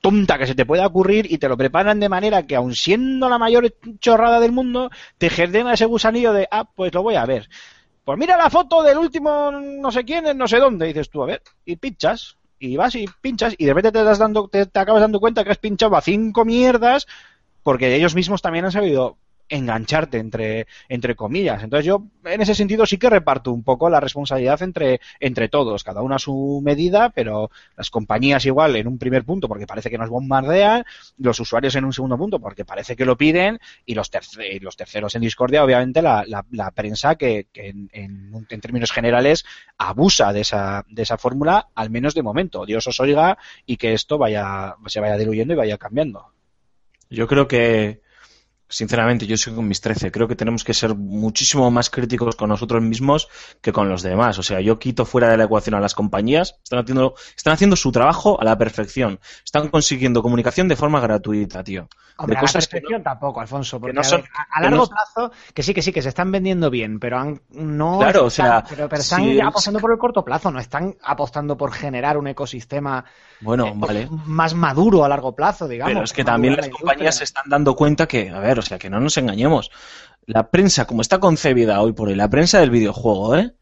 [0.00, 3.28] tonta que se te pueda ocurrir y te lo preparan de manera que aun siendo
[3.28, 7.26] la mayor chorrada del mundo, te genera ese gusanillo de, ah, pues lo voy a
[7.26, 7.48] ver.
[8.04, 11.26] Pues mira la foto del último no sé quién no sé dónde, dices tú, a
[11.26, 14.78] ver, y pinchas, y vas y pinchas, y de repente te, das dando, te, te
[14.78, 17.06] acabas dando cuenta que has pinchado a cinco mierdas,
[17.64, 19.16] porque ellos mismos también han sabido
[19.48, 21.62] engancharte entre, entre comillas.
[21.62, 25.84] Entonces yo en ese sentido sí que reparto un poco la responsabilidad entre, entre todos,
[25.84, 29.90] cada uno a su medida, pero las compañías igual en un primer punto porque parece
[29.90, 30.84] que nos bombardean,
[31.18, 34.76] los usuarios en un segundo punto porque parece que lo piden y los, terce- los
[34.76, 39.44] terceros en discordia obviamente la, la- la prensa que, que en, en- en términos generales
[39.78, 42.66] abusa de esa, de esa fórmula, al menos de momento.
[42.66, 46.32] Dios os oiga y que esto vaya, se vaya diluyendo y vaya cambiando.
[47.08, 48.00] Yo creo que,
[48.68, 50.10] sinceramente, yo soy con mis 13.
[50.10, 53.28] Creo que tenemos que ser muchísimo más críticos con nosotros mismos
[53.60, 54.38] que con los demás.
[54.38, 56.56] O sea, yo quito fuera de la ecuación a las compañías.
[56.62, 59.20] Están haciendo, están haciendo su trabajo a la perfección.
[59.44, 61.88] Están consiguiendo comunicación de forma gratuita, tío.
[62.18, 64.42] Hombre, de a la cosas que perfección tampoco, Alfonso, porque no a, son- ver, a-
[64.42, 67.18] a que largo no- plazo, que sí, que sí, que se están vendiendo bien, pero
[67.18, 70.58] han, no Claro, o sea, pero, pero están si- apostando por el corto plazo, no
[70.58, 73.04] están apostando por generar un ecosistema
[73.42, 74.08] Bueno, eh, vale.
[74.24, 75.92] más maduro a largo plazo, digamos.
[75.92, 78.78] Pero es que también las compañías se están dando cuenta que, a ver, o sea,
[78.78, 79.70] que no nos engañemos.
[80.26, 83.52] La prensa, como está concebida hoy por hoy, la prensa del videojuego, ¿eh?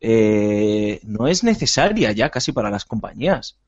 [0.00, 3.58] Eh, no es necesaria ya casi para las compañías.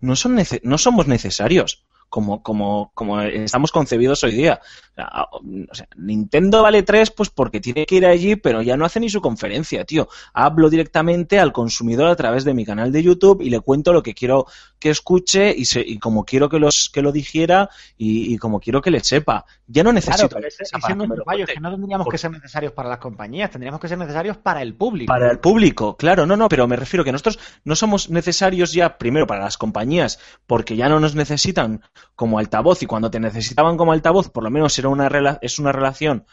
[0.00, 4.60] No, son nece- no somos necesarios como, como, como estamos concebidos hoy día.
[4.62, 8.62] O sea, a- o sea, Nintendo vale 3 pues porque tiene que ir allí, pero
[8.62, 10.08] ya no hace ni su conferencia, tío.
[10.32, 14.02] Hablo directamente al consumidor a través de mi canal de YouTube y le cuento lo
[14.04, 14.46] que quiero
[14.78, 18.60] que escuche y, se- y como quiero que, los, que lo digiera y, y como
[18.60, 19.44] quiero que le sepa.
[19.66, 22.88] Ya no Claro, necesito la ese, ese no que no tendríamos que ser necesarios para
[22.88, 25.12] las compañías, tendríamos que ser necesarios para el público.
[25.12, 28.98] Para el público, claro, no, no, pero me refiero que nosotros no somos necesarios ya,
[28.98, 31.82] primero, para las compañías, porque ya no nos necesitan
[32.14, 35.58] como altavoz y cuando te necesitaban como altavoz, por lo menos era una rela- es
[35.58, 36.24] una relación,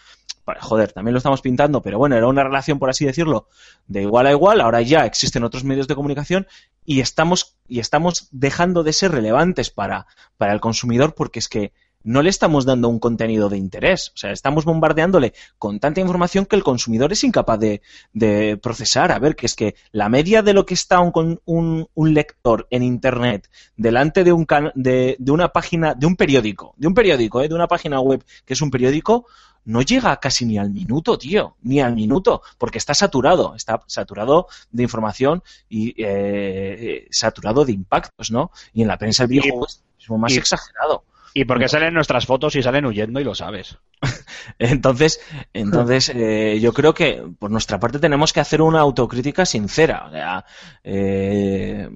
[0.62, 3.48] joder, también lo estamos pintando, pero bueno, era una relación, por así decirlo,
[3.88, 6.48] de igual a igual, ahora ya existen otros medios de comunicación
[6.86, 10.06] y estamos, y estamos dejando de ser relevantes para,
[10.38, 11.72] para el consumidor porque es que
[12.06, 16.46] no le estamos dando un contenido de interés, o sea, estamos bombardeándole con tanta información
[16.46, 19.14] que el consumidor es incapaz de, de procesar.
[19.14, 22.68] A ver, que es que la media de lo que está un, un, un lector
[22.72, 26.94] en Internet delante de, un can- de, de una página, de un periódico, de un
[26.94, 27.48] periódico, ¿eh?
[27.48, 29.26] de una página web que es un periódico,
[29.66, 34.48] no llega casi ni al minuto, tío, ni al minuto, porque está saturado, está saturado
[34.72, 38.52] de información y eh, saturado de impactos, ¿no?
[38.74, 41.04] Y en la prensa el videojuego es más y- exagerado.
[41.36, 43.78] Y porque salen nuestras fotos y salen huyendo y lo sabes.
[44.60, 45.20] Entonces,
[45.52, 50.06] entonces eh, yo creo que por nuestra parte tenemos que hacer una autocrítica sincera.
[50.08, 50.46] O sea,
[50.84, 51.90] eh,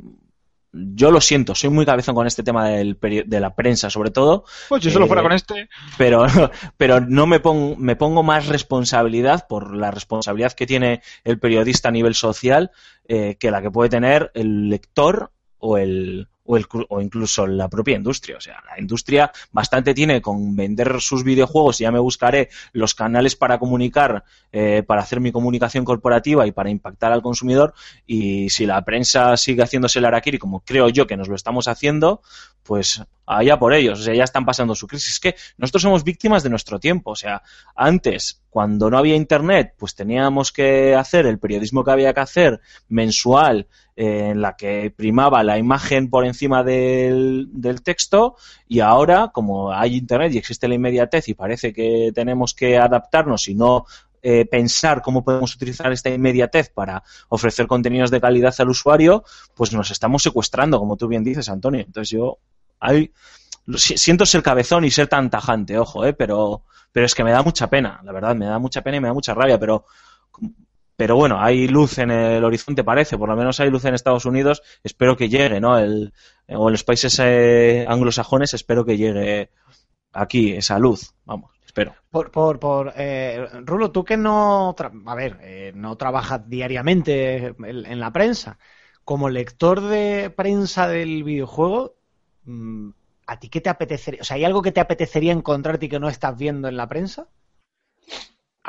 [0.94, 4.46] yo lo siento, soy muy cabezón con este tema del de la prensa, sobre todo,
[4.70, 5.70] Pues si solo Eh, fuera con este.
[5.98, 6.26] pero,
[6.78, 11.90] pero no me pongo, me pongo más responsabilidad por la responsabilidad que tiene el periodista
[11.90, 12.72] a nivel social
[13.08, 17.70] eh, que la que puede tener el lector o el o, el, o incluso la
[17.70, 18.38] propia industria.
[18.38, 22.96] O sea, la industria bastante tiene con vender sus videojuegos y ya me buscaré los
[22.96, 27.74] canales para comunicar, eh, para hacer mi comunicación corporativa y para impactar al consumidor.
[28.06, 31.68] Y si la prensa sigue haciéndose el araquiri, como creo yo que nos lo estamos
[31.68, 32.22] haciendo,
[32.64, 34.00] pues allá por ellos.
[34.00, 35.14] O sea, ya están pasando su crisis.
[35.14, 37.12] Es que nosotros somos víctimas de nuestro tiempo.
[37.12, 37.44] O sea,
[37.76, 42.62] antes, cuando no había internet, pues teníamos que hacer el periodismo que había que hacer
[42.88, 48.36] mensual, eh, en la que primaba la imagen por encima del, del texto,
[48.68, 53.48] y ahora, como hay internet y existe la inmediatez y parece que tenemos que adaptarnos
[53.48, 53.86] y no
[54.22, 59.24] eh, pensar cómo podemos utilizar esta inmediatez para ofrecer contenidos de calidad al usuario,
[59.56, 61.82] pues nos estamos secuestrando, como tú bien dices, Antonio.
[61.82, 62.40] Entonces yo
[62.80, 63.12] hay,
[63.76, 67.44] siento ser cabezón y ser tan tajante, ojo, eh, pero, pero es que me da
[67.44, 69.86] mucha pena, la verdad, me da mucha pena y me da mucha rabia, pero
[70.98, 74.26] pero bueno, hay luz en el horizonte, parece, por lo menos hay luz en Estados
[74.26, 75.78] Unidos, espero que llegue, ¿no?
[75.78, 76.12] El,
[76.50, 79.52] o en los países eh, anglosajones, espero que llegue
[80.12, 81.94] aquí esa luz, vamos, espero.
[82.10, 87.86] Por, por, por eh, Rulo, tú que no, a ver, eh, no trabajas diariamente en,
[87.86, 88.58] en la prensa,
[89.04, 91.97] como lector de prensa del videojuego,
[93.28, 94.22] ¿a ti qué te apetecería?
[94.22, 96.88] O sea, ¿hay algo que te apetecería encontrarte y que no estás viendo en la
[96.88, 97.28] prensa?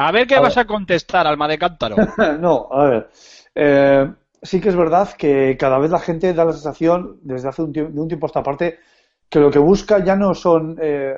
[0.05, 0.57] A ver qué A vas ver.
[0.57, 1.99] a contestar, alma de cántaro.
[2.41, 3.11] No, a ver.
[3.55, 4.13] Eh,
[4.43, 7.73] sí que es verdad que cada vez la gente da la sensación, desde hace un
[7.73, 8.79] tiempo, de un tiempo a esta parte,
[9.29, 10.77] que lo que busca ya no son.
[10.81, 11.17] eh,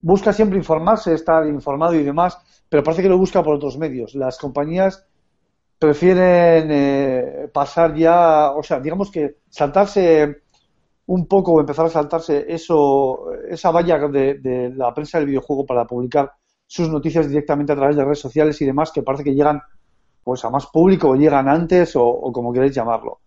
[0.00, 4.14] busca siempre informarse, estar informado y demás, pero parece que lo busca por otros medios.
[4.14, 5.06] Las compañías
[5.78, 10.41] prefieren eh, pasar ya, o sea, digamos que saltarse
[11.06, 15.86] un poco empezar a saltarse eso, esa valla de, de la prensa del videojuego para
[15.86, 16.32] publicar
[16.66, 19.60] sus noticias directamente a través de redes sociales y demás que parece que llegan
[20.24, 23.20] pues a más público o llegan antes o, o como queréis llamarlo.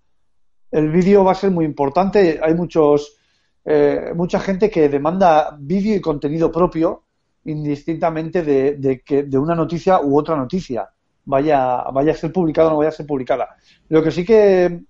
[0.72, 2.40] El vídeo va a ser muy importante.
[2.42, 3.18] Hay muchos,
[3.64, 7.04] eh, mucha gente que demanda vídeo y contenido propio
[7.46, 10.90] indistintamente de, de que, de una noticia u otra noticia
[11.26, 13.56] vaya, vaya a ser publicada o no vaya a ser publicada.
[13.90, 14.82] Lo que sí que,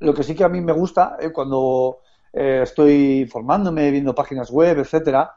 [0.00, 1.98] lo que sí que a mí me gusta eh, cuando
[2.32, 5.32] eh, estoy formándome, viendo páginas web, etcétera,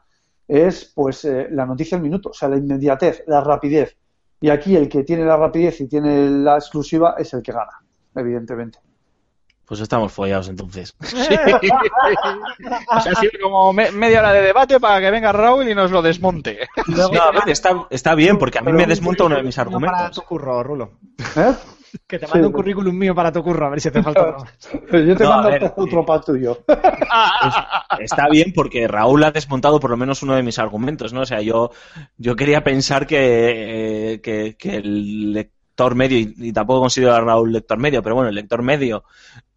[0.46, 3.96] es pues eh, la noticia al minuto, o sea, la inmediatez, la rapidez.
[4.40, 7.80] Y aquí el que tiene la rapidez y tiene la exclusiva es el que gana,
[8.14, 8.78] evidentemente.
[9.64, 10.94] Pues estamos follados entonces.
[11.02, 11.34] Sí.
[12.90, 15.74] o sea, ha sido como me- media hora de debate para que venga Raúl y
[15.74, 16.58] nos lo desmonte.
[16.88, 19.70] No, a ver, está, está bien, porque a mí me desmonta uno de mis Para
[19.70, 20.20] tu argumentos.
[20.24, 20.90] curro, Rulo.
[21.36, 21.54] ¿Eh?
[22.06, 24.28] Que te Sí, mando un currículum mío para tu curro, a ver si te falta
[24.28, 24.46] otro.
[24.90, 26.58] Pero yo te No, mando ver, otro para el tuyo.
[27.96, 31.20] Está bien porque Raúl ha desmontado por lo menos uno de mis argumentos, ¿no?
[31.22, 31.70] O sea, yo,
[32.16, 37.20] yo quería pensar que, eh, que, que el lector medio, y, y tampoco considero a
[37.20, 39.04] Raúl lector medio, pero bueno, el lector medio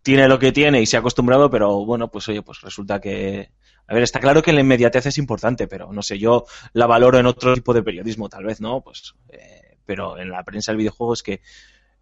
[0.01, 3.51] tiene lo que tiene y se ha acostumbrado, pero bueno, pues oye, pues resulta que...
[3.87, 7.19] A ver, está claro que la inmediatez es importante, pero no sé, yo la valoro
[7.19, 8.81] en otro tipo de periodismo, tal vez, ¿no?
[8.81, 11.41] Pues, eh, pero en la prensa del videojuego es que,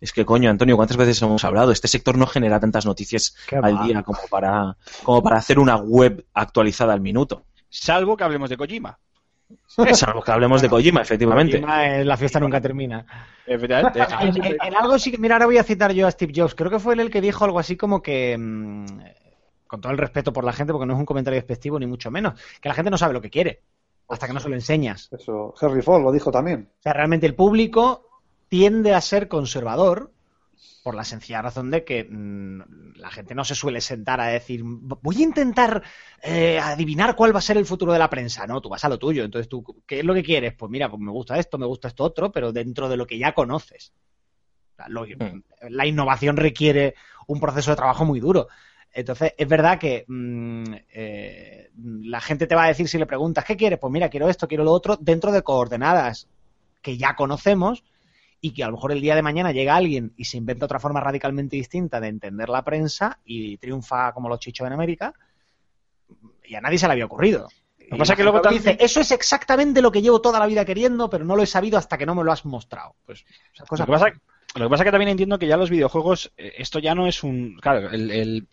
[0.01, 1.71] es que coño, Antonio, ¿cuántas veces hemos hablado?
[1.71, 5.77] Este sector no genera tantas noticias Qué al día como para, como para hacer una
[5.77, 7.43] web actualizada al minuto.
[7.69, 8.97] Salvo que hablemos de Kojima.
[9.93, 11.57] Salvo que hablemos de Kojima, efectivamente.
[11.57, 13.05] Encima, eh, la fiesta nunca termina.
[13.45, 13.99] Efectivamente.
[14.21, 16.55] En, en- en algo sí que, mira, ahora voy a citar yo a Steve Jobs.
[16.55, 18.85] Creo que fue él el que dijo algo así como que, mm,
[19.67, 22.09] con todo el respeto por la gente, porque no es un comentario despectivo ni mucho
[22.11, 23.61] menos, que la gente no sabe lo que quiere
[24.07, 25.09] hasta que no se lo enseñas.
[25.11, 26.69] Eso, Henry Ford lo dijo también.
[26.79, 28.14] O sea, realmente el público
[28.55, 29.97] tiende a ser conservador
[30.83, 32.61] por la sencilla razón de que mm,
[32.97, 35.83] la gente no se suele sentar a decir, voy a intentar
[36.21, 38.47] eh, adivinar cuál va a ser el futuro de la prensa.
[38.47, 39.23] No, tú vas a lo tuyo.
[39.23, 40.53] Entonces, tú, ¿qué es lo que quieres?
[40.55, 43.17] Pues mira, pues me gusta esto, me gusta esto otro, pero dentro de lo que
[43.19, 43.93] ya conoces.
[44.87, 45.05] Lo-
[45.69, 46.95] La innovación requiere
[47.27, 48.47] un proceso de trabajo muy duro.
[48.91, 50.63] Entonces, es verdad que mm,
[50.93, 53.79] eh, la gente te va a decir si le preguntas, ¿qué quieres?
[53.79, 56.27] Pues mira, quiero esto, quiero lo otro, dentro de coordenadas
[56.81, 57.83] que ya conocemos
[58.41, 60.79] y que a lo mejor el día de mañana llega alguien y se inventa otra
[60.79, 65.13] forma radicalmente distinta de entender la prensa y triunfa como los chichos en América
[66.43, 67.47] y a nadie se le había ocurrido.
[67.79, 70.47] Lo que pasa es que luego dice, eso es exactamente lo que llevo toda la
[70.47, 72.95] vida queriendo, pero no lo he sabido hasta que no me lo has mostrado.
[73.05, 73.23] Pues
[73.59, 74.05] Lo que, pasa,
[74.55, 77.05] lo que pasa es que también entiendo que ya los videojuegos, eh, esto ya no
[77.07, 77.57] es un...
[77.61, 78.47] Claro, el, el-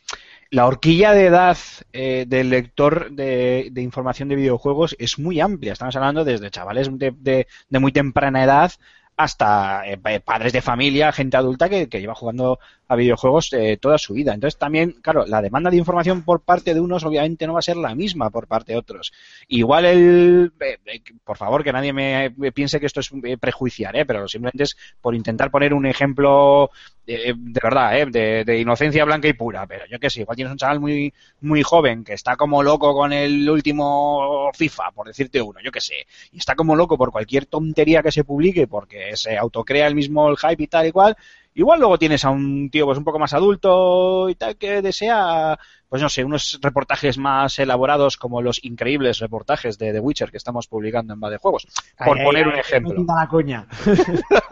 [0.50, 1.56] la horquilla de edad
[1.94, 5.72] eh, del lector de, de información de videojuegos es muy amplia.
[5.72, 8.70] Estamos hablando desde chavales de, de- de muy temprana edad
[9.16, 12.58] hasta eh, pa- padres de familia, gente adulta que, que lleva jugando
[12.92, 14.34] a videojuegos eh, toda su vida.
[14.34, 17.62] Entonces también, claro, la demanda de información por parte de unos obviamente no va a
[17.62, 19.12] ser la misma por parte de otros.
[19.48, 20.52] Igual el...
[20.60, 24.04] eh, eh, por favor, que nadie me, piense que esto es eh, prejuiciar, ¿eh?
[24.06, 26.70] pero simplemente es por intentar poner un ejemplo
[27.06, 28.06] eh, de verdad, ¿eh?
[28.06, 29.66] de, de inocencia blanca y pura.
[29.66, 32.94] Pero yo qué sé, igual tienes un chaval muy, muy joven que está como loco
[32.94, 37.10] con el último FIFA, por decirte uno, yo qué sé, y está como loco por
[37.10, 40.92] cualquier tontería que se publique porque se autocrea el mismo el hype y tal y
[40.92, 41.16] cual.
[41.54, 45.58] Igual luego tienes a un tío pues un poco más adulto y tal que desea,
[45.88, 50.38] pues no sé, unos reportajes más elaborados como los increíbles reportajes de The Witcher que
[50.38, 51.66] estamos publicando en Bad de Juegos.
[51.98, 53.04] Por Ay, poner ay, un ay, ejemplo.
[53.06, 53.66] la coña.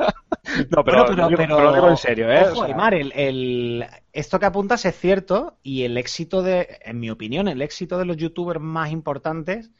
[0.70, 2.42] No, pero, Bueno, pero- pero- pero lo digo en serio, ¿eh?
[2.50, 6.98] Ojo, O sea, el, el- esto que apuntas es cierto y el éxito de, en
[6.98, 9.70] mi opinión, el éxito de los youtubers más importantes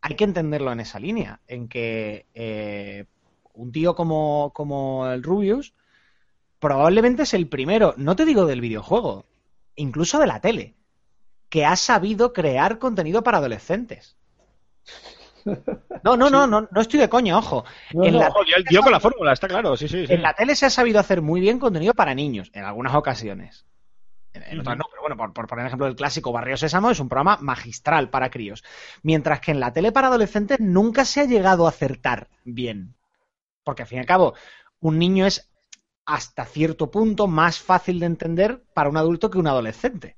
[0.00, 3.04] hay que entenderlo en esa línea, en que eh,
[3.52, 5.74] un tío como, como el Rubius
[6.58, 9.26] probablemente es el primero, no te digo del videojuego,
[9.74, 10.76] incluso de la tele,
[11.48, 14.16] que ha sabido crear contenido para adolescentes.
[16.04, 17.64] No, no, no, no, no estoy de coña, ojo.
[17.94, 20.06] No, En no, la Ojo, dio con la fórmula, está claro, sí, sí.
[20.06, 20.12] sí.
[20.12, 23.64] en la tele se ha sabido hacer muy bien contenido para niños, en algunas ocasiones.
[24.34, 27.00] En, en otras no, pero bueno, por, por poner ejemplo, el clásico Barrio Sésamo es
[27.00, 28.62] un programa magistral para críos.
[29.02, 32.94] Mientras que en la tele para adolescentes nunca se ha llegado a acertar bien.
[33.64, 34.34] Porque al fin y al cabo,
[34.80, 35.50] un niño es
[36.08, 40.16] hasta cierto punto más fácil de entender para un adulto que un adolescente.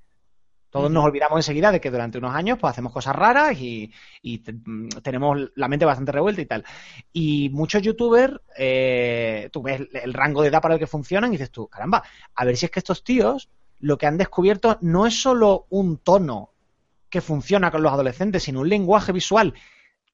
[0.71, 4.39] Todos nos olvidamos enseguida de que durante unos años pues hacemos cosas raras y, y
[4.39, 6.65] te- mm, tenemos la mente bastante revuelta y tal.
[7.13, 11.33] Y muchos youtubers, eh, tú ves el rango de edad para el que funcionan y
[11.39, 12.05] dices tú, caramba,
[12.37, 15.99] a ver si es que estos tíos lo que han descubierto no es solo un
[15.99, 16.53] tono
[17.09, 19.55] que funciona con los adolescentes, sino un lenguaje visual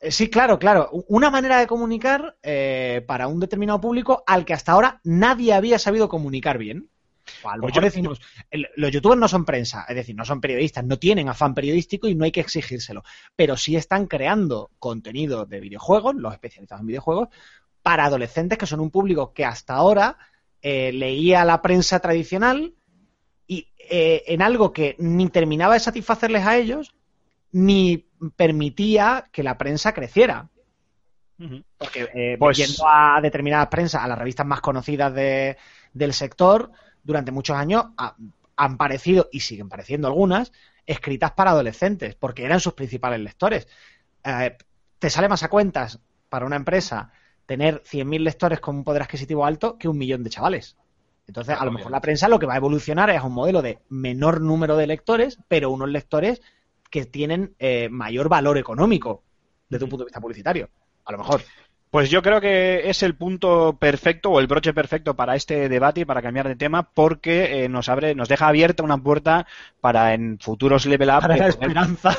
[0.00, 0.90] eh, Sí, claro, claro.
[1.08, 5.78] Una manera de comunicar eh, para un determinado público al que hasta ahora nadie había
[5.78, 6.88] sabido comunicar bien.
[7.42, 8.20] O a lo Pues mejor yo- decimos,
[8.50, 12.08] el- los youtubers no son prensa, es decir, no son periodistas, no tienen afán periodístico
[12.08, 13.02] y no hay que exigírselo,
[13.36, 17.28] pero sí están creando contenido de videojuegos, los especializados en videojuegos,
[17.82, 20.16] para adolescentes que son un público que hasta ahora
[20.62, 22.74] eh, leía la prensa tradicional
[23.46, 26.94] y eh, en algo que ni terminaba de satisfacerles a ellos,
[27.52, 30.48] ni permitía que la prensa creciera.
[31.78, 35.56] Porque eh, Pues- yendo a determinadas prensas, a las revistas más conocidas de-
[35.92, 36.70] del sector,
[37.02, 38.16] durante muchos años ha-
[38.56, 40.52] han parecido, y siguen pareciendo algunas,
[40.84, 43.68] escritas para adolescentes, porque eran sus principales lectores.
[44.24, 44.56] Eh,
[44.98, 47.12] te sale más a cuentas para una empresa
[47.46, 50.76] tener 100.000 lectores con un poder adquisitivo alto que un millón de chavales.
[51.28, 53.78] Entonces, a lo mejor la prensa lo que va a evolucionar es un modelo de
[53.90, 56.40] menor número de lectores, pero unos lectores
[56.90, 59.22] que tienen eh, mayor valor económico
[59.68, 60.70] desde un punto de vista publicitario.
[61.04, 61.42] A lo mejor.
[61.90, 66.02] Pues yo creo que es el punto perfecto o el broche perfecto para este debate
[66.02, 69.46] y para cambiar de tema porque eh, nos abre, nos deja abierta una puerta
[69.80, 72.10] para en futuros level up Para la poder- esperanza.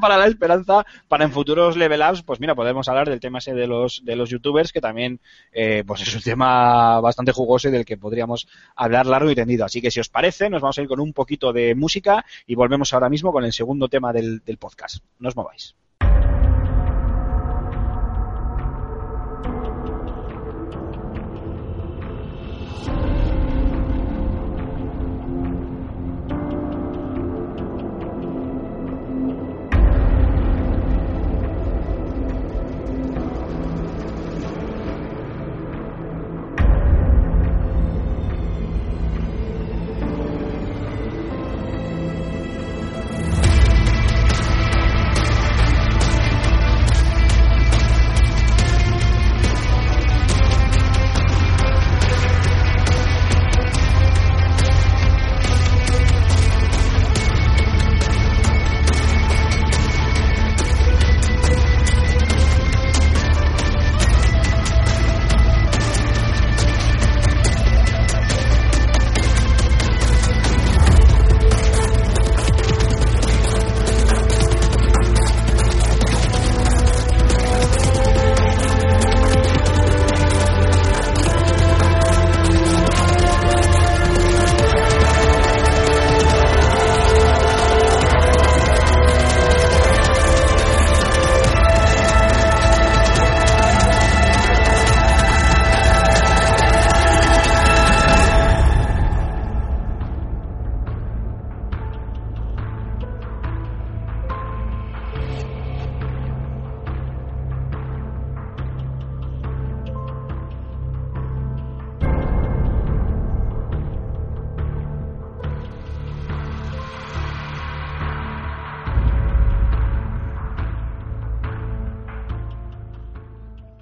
[0.00, 3.54] Para la esperanza para en futuros level ups pues mira podemos hablar del tema ese
[3.54, 5.20] de los de los youtubers que también
[5.52, 8.46] eh, pues es un tema bastante jugoso y del que podríamos
[8.76, 9.64] hablar largo y tendido.
[9.64, 12.54] Así que si os parece nos vamos a ir con un poquito de música y
[12.54, 14.98] volvemos ahora mismo con el segundo tema del, del podcast.
[15.18, 15.74] No os mováis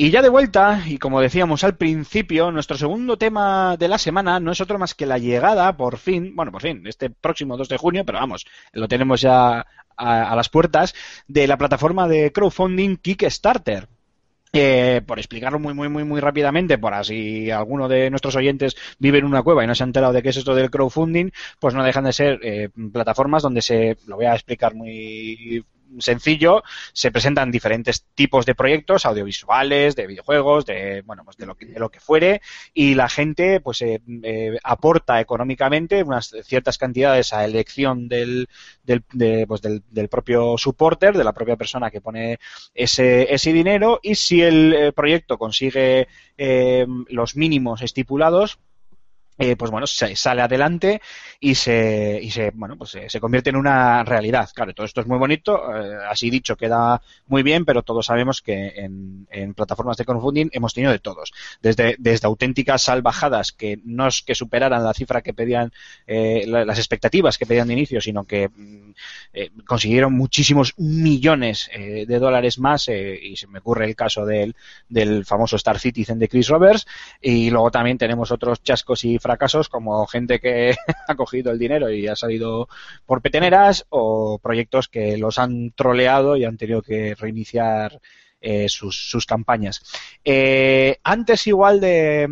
[0.02, 4.40] Y ya de vuelta, y como decíamos al principio, nuestro segundo tema de la semana
[4.40, 7.68] no es otro más que la llegada, por fin, bueno, por fin, este próximo 2
[7.68, 9.64] de junio, pero vamos, lo tenemos ya
[9.96, 10.92] a, las puertas,
[11.28, 13.86] de la plataforma de crowdfunding Kickstarter.
[14.52, 19.18] Eh, por explicarlo muy, muy, muy, muy rápidamente, por así alguno de nuestros oyentes vive
[19.18, 21.30] en una cueva y no se ha enterado de qué es esto del crowdfunding,
[21.60, 25.64] pues no dejan de ser eh, plataformas donde se, lo voy a explicar muy
[25.98, 26.62] sencillo,
[26.92, 31.66] se presentan diferentes tipos de proyectos audiovisuales, de videojuegos, de bueno, pues de lo que,
[31.66, 32.40] de lo que fuere,
[32.74, 38.48] y la gente pues eh, eh, aporta económicamente unas ciertas cantidades a elección del,
[38.82, 42.38] del, de, pues, del, del propio supporter, de la propia persona que pone
[42.74, 48.58] ese, ese dinero, y si el eh, proyecto consigue eh, los mínimos estipulados,
[49.42, 51.00] eh, pues bueno, se sale adelante
[51.40, 54.48] y se, y se bueno, pues se, se convierte en una realidad.
[54.54, 58.40] Claro, todo esto es muy bonito, eh, así dicho queda muy bien, pero todos sabemos
[58.42, 61.32] que en, plataformas de crowdfunding hemos tenido de todos.
[61.60, 65.72] Desde, desde auténticas salvajadas que no es que superaran la cifra que pedían,
[66.06, 68.92] eh, la- las expectativas que pedían de inicio, sino que mm,
[69.32, 74.24] eh, consiguieron muchísimos millones eh, de dólares más, eh, y se me ocurre el caso
[74.26, 74.54] del,
[74.88, 76.86] del famoso Star Citizen de Chris Roberts,
[77.20, 80.74] y luego también tenemos otros chascos y fracasos como gente que
[81.08, 82.68] ha cogido el dinero y ha salido
[83.06, 88.00] por peteneras o proyectos que los han troleado y han tenido que reiniciar
[88.44, 89.80] eh, sus, sus campañas.
[90.24, 92.28] Eh, antes igual de,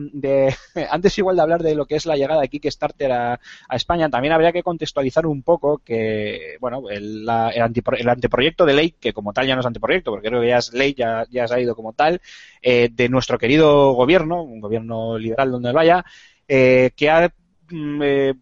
[0.90, 3.40] antes igual de hablar de lo que es la llegada de Kickstarter a,
[3.70, 7.28] España, también habría que contextualizar un poco que bueno el, el,
[7.62, 10.48] antipro- el anteproyecto de ley que como tal ya no es anteproyecto porque creo que
[10.48, 12.20] ya es ley ya, ya ha ido como tal
[12.62, 16.04] eh, de nuestro querido gobierno, un gobierno liberal donde vaya,
[16.50, 17.32] eh, que ha
[17.70, 18.34] mm, eh,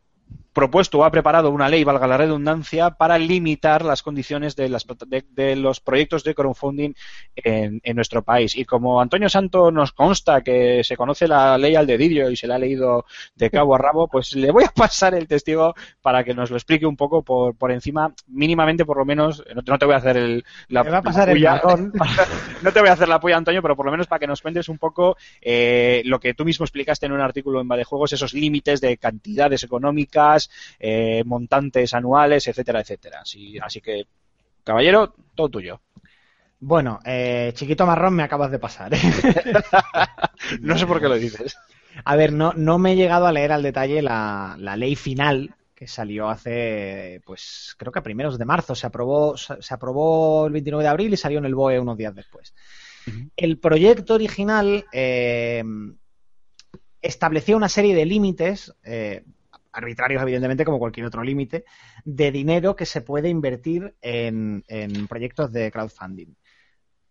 [0.59, 4.85] propuesto o ha preparado una ley, valga la redundancia, para limitar las condiciones de, las,
[5.07, 6.95] de, de los proyectos de crowdfunding
[7.37, 8.57] en, en, nuestro país.
[8.57, 12.49] Y como Antonio Santo nos consta que se conoce la ley al dedillo y se
[12.49, 13.05] la ha leído
[13.37, 16.57] de cabo a rabo, pues le voy a pasar el testigo para que nos lo
[16.57, 19.99] explique un poco por, por encima, mínimamente por lo menos, no, no te voy a
[19.99, 21.93] hacer el, la, va a pasar la el puya, marrón.
[22.63, 24.43] no te voy a hacer la puya, Antonio, pero por lo menos para que nos
[24.43, 28.35] cuentes un poco eh, lo que tú mismo explicaste en un artículo en Juegos, esos
[28.35, 30.47] límites de cantidades económicas,
[30.78, 33.20] eh, montantes anuales, etcétera, etcétera.
[33.20, 34.07] Así, así que,
[34.64, 35.80] caballero, todo tuyo.
[36.61, 38.92] Bueno, eh, chiquito marrón me acabas de pasar.
[38.94, 38.99] ¿eh?
[40.61, 41.57] no sé por qué lo dices.
[42.05, 45.55] A ver, no, no me he llegado a leer al detalle la, la ley final
[45.78, 48.74] que salió hace, pues creo que a primeros de marzo.
[48.74, 52.16] Se aprobó, se aprobó el 29 de abril y salió en el BOE unos días
[52.16, 52.53] después.
[53.07, 53.30] Uh -huh.
[53.36, 55.62] El proyecto original eh,
[57.01, 59.22] establecía una serie de límites, eh,
[59.73, 61.64] arbitrarios evidentemente como cualquier otro límite,
[62.05, 66.35] de dinero que se puede invertir en, en, proyectos de crowdfunding.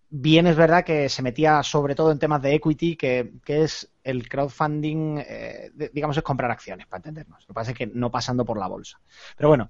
[0.09, 3.91] Bien es verdad que se metía sobre todo en temas de equity, que, que es
[4.03, 7.41] el crowdfunding, eh, digamos, es comprar acciones, para entendernos.
[7.41, 9.01] Lo que pasa es que no pasando por la bolsa.
[9.35, 9.69] Pero bueno,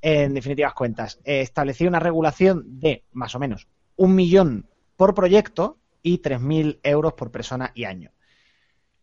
[0.00, 5.78] en definitivas cuentas, eh, establecía una regulación de más o menos un millón por proyecto
[6.02, 8.12] y 3.000 euros por persona y año.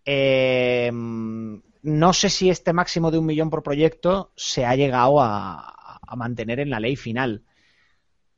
[0.05, 0.91] Eh,
[1.83, 5.69] no sé si este máximo de un millón por proyecto se ha llegado a,
[6.15, 7.41] mantener en la ley final.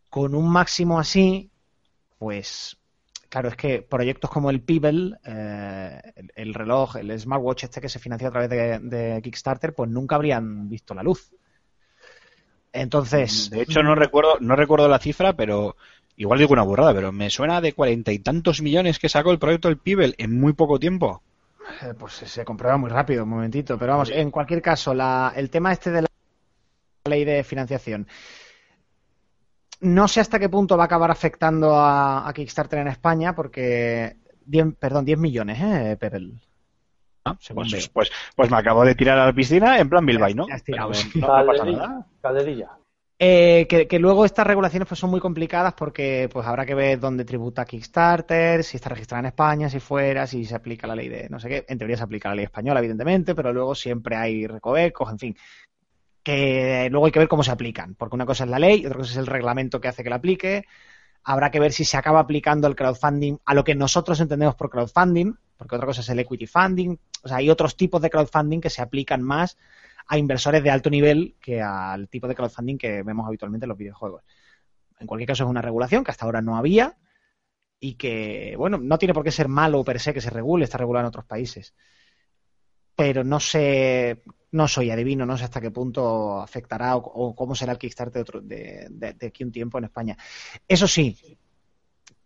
[0.09, 1.51] Con un máximo así,
[2.17, 2.77] pues
[3.27, 7.89] claro, es que proyectos como el Pebble, eh, el, el, reloj, el smartwatch este que
[7.89, 11.33] se financió a través de, de, Kickstarter, pues nunca habrían visto la luz.
[12.71, 13.49] Entonces.
[13.49, 15.75] De hecho, no recuerdo, no recuerdo la cifra, pero
[16.15, 19.39] igual digo una burrada, pero me suena de cuarenta y tantos millones que sacó el
[19.39, 21.21] proyecto del Pebble en muy poco tiempo.
[21.81, 23.77] Eh, pues se comprueba muy rápido, un momentito.
[23.77, 26.07] Pero vamos, en cualquier caso, la, el tema este de la
[27.05, 28.07] ley de financiación.
[29.81, 34.17] No sé hasta qué punto va a acabar afectando a, a Kickstarter en España, porque.
[34.45, 36.33] 10, perdón, 10 millones, ¿eh, Pebble?
[37.25, 40.45] Ah, pues, pues, pues, me acabo de tirar a la piscina en plan Bilbao, ¿no?
[40.63, 42.05] Tirado, no, no pasa nada.
[42.21, 42.77] Calderilla.
[43.17, 47.23] Eh, que, luego estas regulaciones pues son muy complicadas porque pues habrá que ver dónde
[47.23, 51.29] tributa Kickstarter, si está registrada en España, si fuera, si se aplica la ley de
[51.29, 51.65] no sé qué.
[51.69, 55.37] En teoría se aplica la ley española, evidentemente, pero luego siempre hay recovecos, en fin.
[56.23, 58.99] Que luego hay que ver cómo se aplican, porque una cosa es la ley otra
[58.99, 60.65] cosa es el reglamento que hace que la aplique.
[61.23, 64.69] Habrá que ver si se acaba aplicando el crowdfunding a lo que nosotros entendemos por
[64.69, 66.99] crowdfunding, porque otra cosa es el equity funding.
[67.23, 69.57] O sea, hay otros tipos de crowdfunding que se aplican más
[70.07, 73.77] a inversores de alto nivel que al tipo de crowdfunding que vemos habitualmente en los
[73.77, 74.23] videojuegos.
[74.99, 76.97] En cualquier caso, es una regulación que hasta ahora no había
[77.79, 80.77] y que, bueno, no tiene por qué ser malo per se que se regule, está
[80.77, 81.73] regulado en otros países.
[82.95, 87.73] Pero no sé, no soy adivino, no sé hasta qué punto afectará o, cómo será
[87.73, 90.17] el Kickstarter de, otro, de, aquí un tiempo en España.
[90.67, 91.17] Eso sí,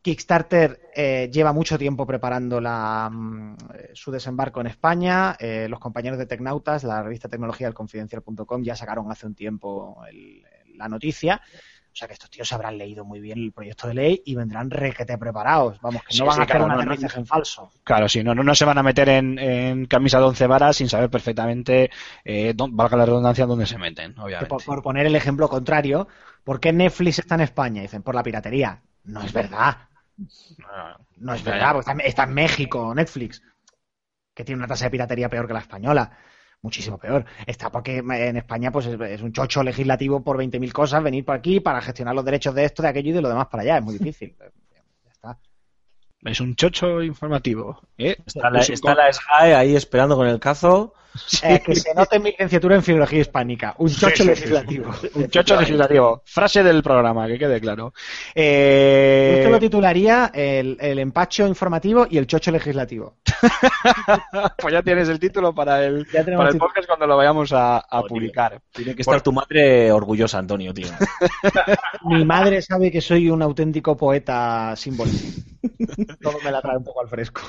[0.01, 3.57] Kickstarter eh, lleva mucho tiempo preparando la, mm,
[3.93, 5.35] su desembarco en España.
[5.39, 10.01] Eh, los compañeros de Tecnautas, la revista tecnología del confidencial.com, ya sacaron hace un tiempo
[10.09, 10.43] el,
[10.75, 11.41] la noticia.
[11.91, 14.69] O sea que estos tíos habrán leído muy bien el proyecto de ley y vendrán
[14.69, 15.81] requete preparados.
[15.81, 17.71] Vamos, que no sí, van sí, a hacer claro, un aterrizaje no, en falso.
[17.83, 20.77] Claro, sí, no, no, no se van a meter en, en, camisa de once varas
[20.77, 21.89] sin saber perfectamente,
[22.23, 24.47] eh, don, valga la redundancia, dónde se meten, obviamente.
[24.47, 26.07] Por, por, poner el ejemplo contrario,
[26.43, 27.81] ¿por qué Netflix está en España?
[27.81, 28.81] Dicen, por la piratería.
[29.03, 29.88] No es verdad.
[30.57, 33.41] No, no es verdad, porque está, está en México, Netflix,
[34.33, 36.11] que tiene una tasa de piratería peor que la española
[36.61, 37.25] muchísimo peor.
[37.45, 41.35] Está porque en España pues es, es un chocho legislativo por 20.000 cosas, venir por
[41.35, 43.77] aquí para gestionar los derechos de esto, de aquello y de lo demás para allá.
[43.77, 44.35] Es muy difícil.
[45.05, 45.37] ya está.
[46.23, 47.81] Es un chocho informativo.
[47.97, 48.17] ¿eh?
[48.25, 50.93] Está, la, está la SGAE ahí esperando con el cazo.
[51.15, 51.39] Sí.
[51.49, 53.73] Eh, que se note mi licenciatura en filología hispánica.
[53.77, 54.91] Un chocho sí, sí, legislativo.
[55.15, 56.21] un chocho legislativo.
[56.25, 57.93] Frase del programa, que quede claro.
[58.35, 59.37] Eh...
[59.37, 63.15] Esto lo titularía el, el, empacho informativo y el chocho legislativo.
[64.57, 67.99] pues ya tienes el título para el, para el podcast cuando lo vayamos a, a
[68.01, 68.61] oh, publicar.
[68.71, 69.21] Tiene que estar Por...
[69.21, 70.87] tu madre orgullosa, Antonio, tío.
[72.03, 75.11] mi madre sabe que soy un auténtico poeta símbolo.
[76.21, 77.41] Todo me la trae un poco al fresco.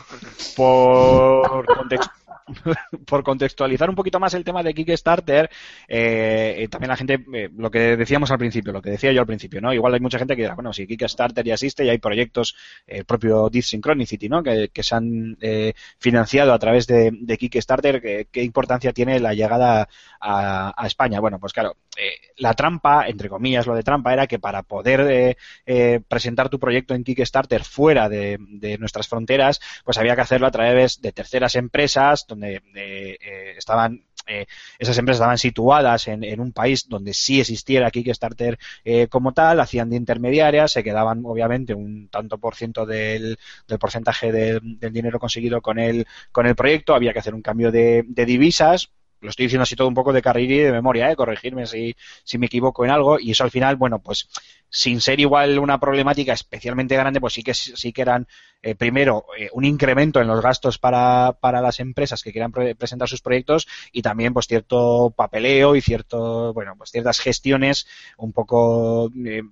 [0.57, 2.20] Por contexto
[3.07, 5.51] por contextualizar un poquito más el tema de Kickstarter,
[5.89, 9.27] eh, también la gente, eh, lo que decíamos al principio, lo que decía yo al
[9.27, 9.73] principio, ¿no?
[9.73, 13.01] Igual hay mucha gente que dirá, bueno, si Kickstarter ya existe y hay proyectos, el
[13.01, 14.43] eh, propio Deep Synchronicity, ¿no?
[14.43, 19.35] Que, se han eh, financiado a través de, de Kickstarter, ¿qué, ¿qué, importancia tiene la
[19.35, 19.89] llegada
[20.21, 21.21] a, España?
[21.21, 25.01] Bueno, pues claro, eh, la trampa, entre comillas, lo de trampa era que para poder
[25.01, 25.37] eh,
[25.67, 30.47] eh, presentar tu proyecto en Kickstarter fuera de, de nuestras fronteras, pues había que hacerlo
[30.47, 34.47] a través de terceras empresas donde eh, eh, estaban eh,
[34.79, 39.91] esas empresas estaban situadas en, un país donde sí existiera Kickstarter eh, como tal, hacían
[39.91, 45.61] de intermediarias, se quedaban obviamente un tanto por ciento del, del porcentaje del, dinero conseguido
[45.61, 48.91] con el, con el proyecto, había que hacer un cambio de divisas,
[49.21, 51.17] lo estoy diciendo así todo un poco de carril y de memoria, ¿eh?
[51.17, 51.95] corregirme si,
[52.25, 54.29] si me equivoco en algo, y eso al final, bueno, pues
[54.69, 58.27] sin ser igual una problemática especialmente grande, pues sí que sí que eran
[58.63, 62.75] eh, primero eh, un incremento en los gastos para, para las empresas que quieran pre-
[62.77, 68.33] presentar sus proyectos y también pues cierto papeleo y cierto, bueno, pues ciertas gestiones un
[68.33, 69.43] poco eh,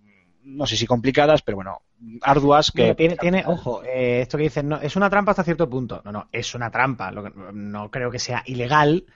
[0.44, 1.82] no sé si complicadas, pero bueno,
[2.22, 5.42] arduas que Mira, tiene, tiene, ojo, eh, esto que dicen, no, es una trampa hasta
[5.44, 6.02] cierto punto.
[6.04, 7.10] No, no, es una trampa.
[7.10, 9.06] Lo que, no creo que sea ilegal,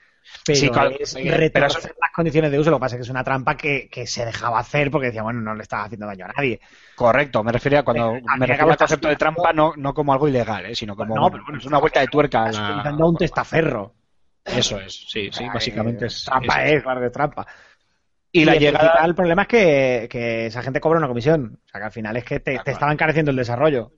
[0.44, 2.70] pero Sí, claro, es eh, pero eso- las condiciones de uso.
[2.70, 5.22] Lo que pasa es que es una trampa que, que se dejaba hacer porque decía,
[5.22, 6.60] bueno, no le estaba haciendo daño a nadie.
[6.94, 10.28] correcto, me refería a cuando me cabo al concepto de trampa no, no como algo
[10.28, 10.74] ilegal, ¿eh?
[10.74, 13.94] sino como No, pero bueno, es una vuelta de tuerca Estás la- un testaferro.
[14.44, 16.24] Eso es, sí, sí, básicamente eh, es.
[16.24, 17.46] Trampa es- es, es trampa.
[18.32, 18.78] Y la el llegada.
[18.88, 21.60] principal el problema es que, que esa gente cobra una comisión.
[21.64, 23.92] O sea, que al final es que te, te estaba encareciendo el desarrollo.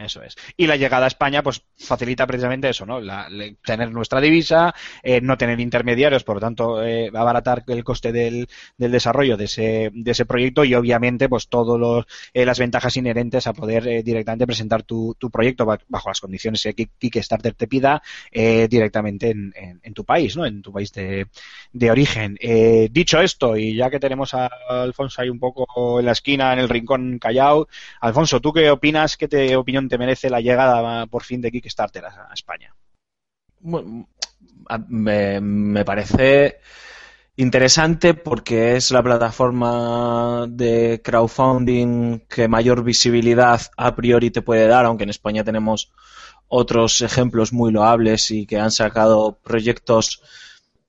[0.00, 0.36] Eso es.
[0.56, 3.00] Y la llegada a España, pues facilita precisamente eso, ¿no?
[3.00, 4.72] La- le- tener nuestra divisa,
[5.02, 8.46] eh, no tener intermediarios, por lo tanto, eh, abaratar el coste del,
[8.76, 13.52] del desarrollo de ese, de ese proyecto y obviamente, pues todas las ventajas inherentes a
[13.52, 17.66] poder eh, directamente presentar tu, tu proyecto ba- bajo las condiciones que Kick- Kickstarter te
[17.66, 20.46] pida eh, directamente en, en- en tu país, ¿no?
[20.46, 21.26] En tu país de,
[21.72, 22.36] de origen.
[22.40, 26.52] Eh, dicho esto, y ya que tenemos a Alfonso ahí un poco en la esquina,
[26.52, 27.68] en el rincón callado,
[28.00, 29.16] Alfonso, ¿tú qué opinas?
[29.16, 32.74] ¿Qué te, opinión te merece la llegada por fin de Kickstarter a, España?
[34.88, 36.60] Me parece
[37.36, 44.84] interesante porque es la plataforma de crowdfunding que mayor visibilidad a priori te puede dar,
[44.84, 45.90] aunque en España tenemos
[46.48, 50.22] otros ejemplos muy loables y que han sacado proyectos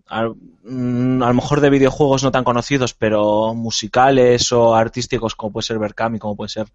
[0.09, 0.27] a,
[0.63, 5.67] mm, a lo mejor de videojuegos no tan conocidos, pero musicales o artísticos como puede
[5.67, 6.67] ser Berkami, como puede ser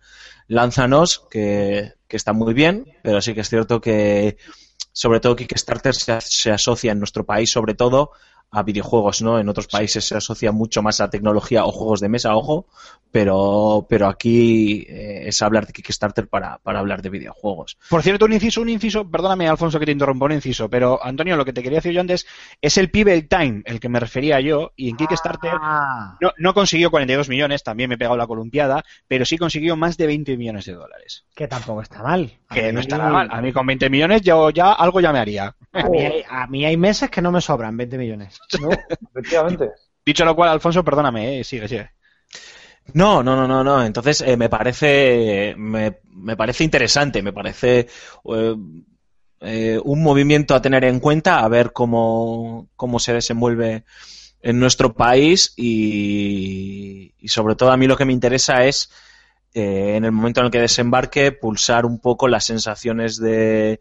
[0.47, 4.37] Lánzanos, que, que está muy bien, pero sí que es cierto que
[4.93, 8.13] sobre todo Kickstarter se, se asocia en nuestro país sobre todo
[8.55, 9.39] a videojuegos, ¿no?
[9.39, 12.67] En otros países se asocia mucho más a tecnología o juegos de mesa, ojo,
[13.11, 17.79] pero, pero aquí eh, es hablar de Kickstarter para, para hablar de videojuegos.
[17.89, 21.37] Por cierto, un inciso, un inciso, perdóname Alfonso que te interrumpa, un inciso, pero Antonio,
[21.37, 22.27] lo que te quería decir yo antes
[22.61, 26.55] es el pibe Time, el que me refería yo, y en Kickstarter Ah, no, no
[26.55, 30.37] consiguió 42 millones, también me he pegado la columpiada, pero sí consiguió más de 20
[30.37, 31.25] millones de dólares.
[31.35, 32.33] que tampoco está mal.
[32.49, 33.29] A Que mí- no está nada mal.
[33.31, 35.55] A mí con 20 millones yo ya algo ya me haría.
[35.73, 38.39] A mí, hay, a mí hay meses que no me sobran 20 millones.
[38.61, 38.71] ¿No?
[38.71, 39.71] Efectivamente.
[40.07, 41.91] Dicho lo cual, Alfonso, perdóname, eh, sigue, sigue.
[42.93, 43.85] No, no, no, no, no.
[43.85, 47.89] Entonces eh, me parece me, me parece interesante, me parece
[48.35, 48.57] eh,
[49.41, 53.85] eh, un movimiento a tener en cuenta, a ver cómo, cómo se desenvuelve
[54.43, 58.91] en nuestro país y, y sobre todo a mí lo que me interesa es
[59.55, 63.81] eh, en el momento en el que desembarque pulsar un poco las sensaciones de,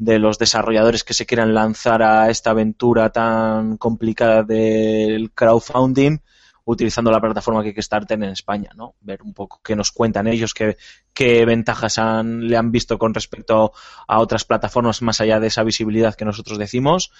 [0.00, 6.16] de los desarrolladores que se quieran lanzar a esta aventura tan complicada del crowdfunding
[6.64, 8.94] utilizando la plataforma Kickstarter en España, ¿no?
[9.02, 10.78] Ver un poco qué nos cuentan ellos, qué,
[11.12, 13.72] qué ventajas han, le han visto con respecto
[14.08, 17.12] a otras plataformas más allá de esa visibilidad que nosotros decimos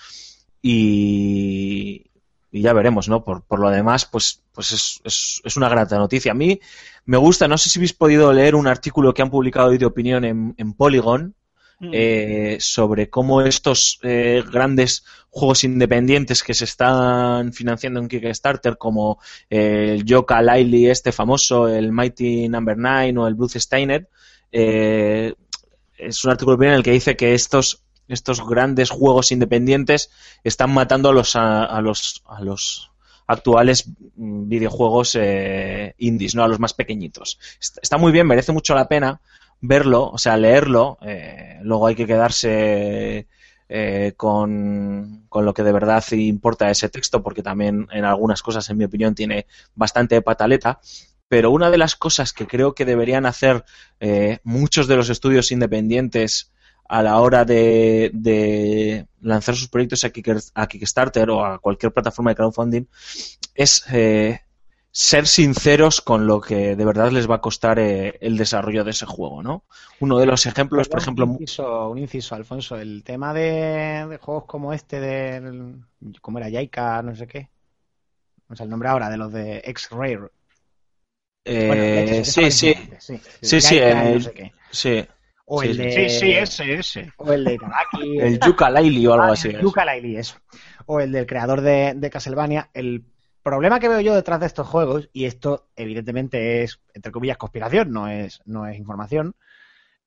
[0.62, 2.06] y,
[2.50, 3.24] y ya veremos, ¿no?
[3.24, 6.32] Por, por lo demás, pues, pues es, es, es, una grata noticia.
[6.32, 6.58] A mí
[7.04, 9.86] me gusta, no sé si habéis podido leer un artículo que han publicado hoy de
[9.86, 11.34] opinión en, en Polygon,
[11.80, 19.18] eh, sobre cómo estos eh, grandes juegos independientes que se están financiando en Kickstarter, como
[19.48, 22.90] eh, el Yoka Lively, este famoso, el Mighty Number no.
[22.90, 24.08] 9 o el Blue Steiner,
[24.52, 25.34] eh,
[25.96, 30.10] es un artículo en el que dice que estos estos grandes juegos independientes
[30.42, 32.90] están matando a los a, a los a los
[33.30, 33.84] actuales
[34.16, 37.38] videojuegos eh, indies, no a los más pequeñitos.
[37.60, 39.20] Está muy bien, merece mucho la pena
[39.60, 40.98] verlo, o sea, leerlo.
[41.02, 43.26] Eh, luego hay que quedarse
[43.68, 48.68] eh, con, con, lo que de verdad importa ese texto, porque también en algunas cosas,
[48.70, 50.80] en mi opinión, tiene bastante pataleta.
[51.28, 53.64] Pero una de las cosas que creo que deberían hacer
[54.00, 56.50] eh, muchos de los estudios independientes
[56.88, 61.92] a la hora de, de lanzar sus proyectos a, Kick, a, Kickstarter o a cualquier
[61.92, 62.86] plataforma de crowdfunding
[63.54, 64.40] es eh,
[64.92, 68.90] ser sinceros con lo que de verdad les va a costar eh, el desarrollo de
[68.90, 69.64] ese juego, ¿no?
[70.00, 71.26] Uno de los ejemplos, por ejemplo...
[71.26, 75.74] Un inciso, un inciso Alfonso, el tema de, de, juegos como este de...
[76.20, 76.48] ¿Cómo era?
[76.48, 77.48] Yaika, no sé qué.
[78.48, 80.28] O sea, el nombre ahora de los de X-Rare.
[81.44, 84.52] Eh, Bueno, de sí, sí, sí, Sí, sí, Gaita y el- no sé qué.
[84.70, 85.06] sí.
[85.52, 85.82] O sí, el sí.
[85.82, 85.90] de...
[86.08, 87.12] Sí, sí, ese, ese.
[87.16, 88.18] O el de Itagaki.
[88.20, 89.48] El Yooka-Laylee o algo Ah, así.
[89.48, 89.62] el es.
[89.62, 90.36] Yooka-Laylee, eso.
[90.86, 92.70] O el del creador de, de Castlevania.
[92.72, 93.04] El
[93.42, 97.90] problema que veo yo detrás de estos juegos, y esto evidentemente es, entre comillas, conspiración,
[97.92, 99.34] no es, no es información,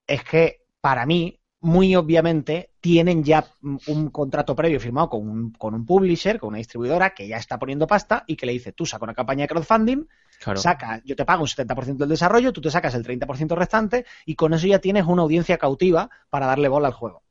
[0.08, 3.46] es que para mí, muy obviamente, tienen ya
[3.88, 7.58] un contrato previo firmado con un, con un publisher, con una distribuidora que ya está
[7.58, 10.08] poniendo pasta y que le dice, tú saca una campaña de crowdfunding,
[10.40, 10.60] Claro.
[10.60, 14.36] saca, yo te pago un 70% del desarrollo, tú te sacas el 30% restante y
[14.36, 17.24] con eso ya tienes una audiencia cautiva para darle bola al juego.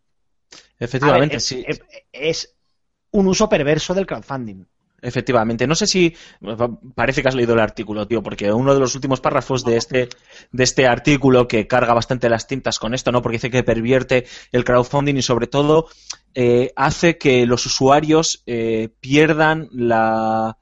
[0.79, 1.65] Efectivamente, A ver, es, sí.
[1.67, 1.83] es-
[2.13, 2.57] es
[3.11, 4.65] un uso perverso del crowdfunding.
[5.03, 5.67] Efectivamente.
[5.67, 6.15] No sé si
[6.95, 10.09] parece que has leído el artículo, tío, porque uno de los últimos párrafos de este,
[10.53, 13.21] de este artículo que carga bastante las tintas con esto, ¿no?
[13.21, 15.89] Porque dice que pervierte el crowdfunding y sobre todo
[16.35, 20.57] eh, hace que los usuarios eh, pierdan la,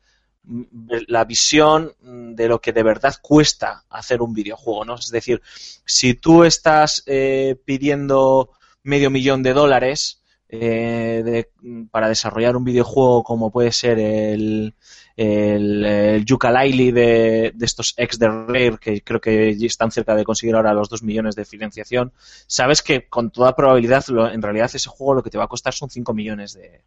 [1.06, 4.94] la visión de lo que de verdad cuesta hacer un videojuego, ¿no?
[4.94, 5.42] Es decir,
[5.84, 10.19] si tú estás eh, pidiendo medio millón de dólares
[10.52, 14.74] eh, de- para desarrollar un videojuego como puede ser el,
[15.16, 16.24] el, el
[16.92, 20.88] de, de estos ex de Rare, que creo que están cerca de conseguir ahora los
[20.88, 22.12] 2 millones de financiación,
[22.46, 25.48] sabes que con toda probabilidad, lo- en realidad ese juego lo que te va a
[25.48, 26.82] costar son 5 millones de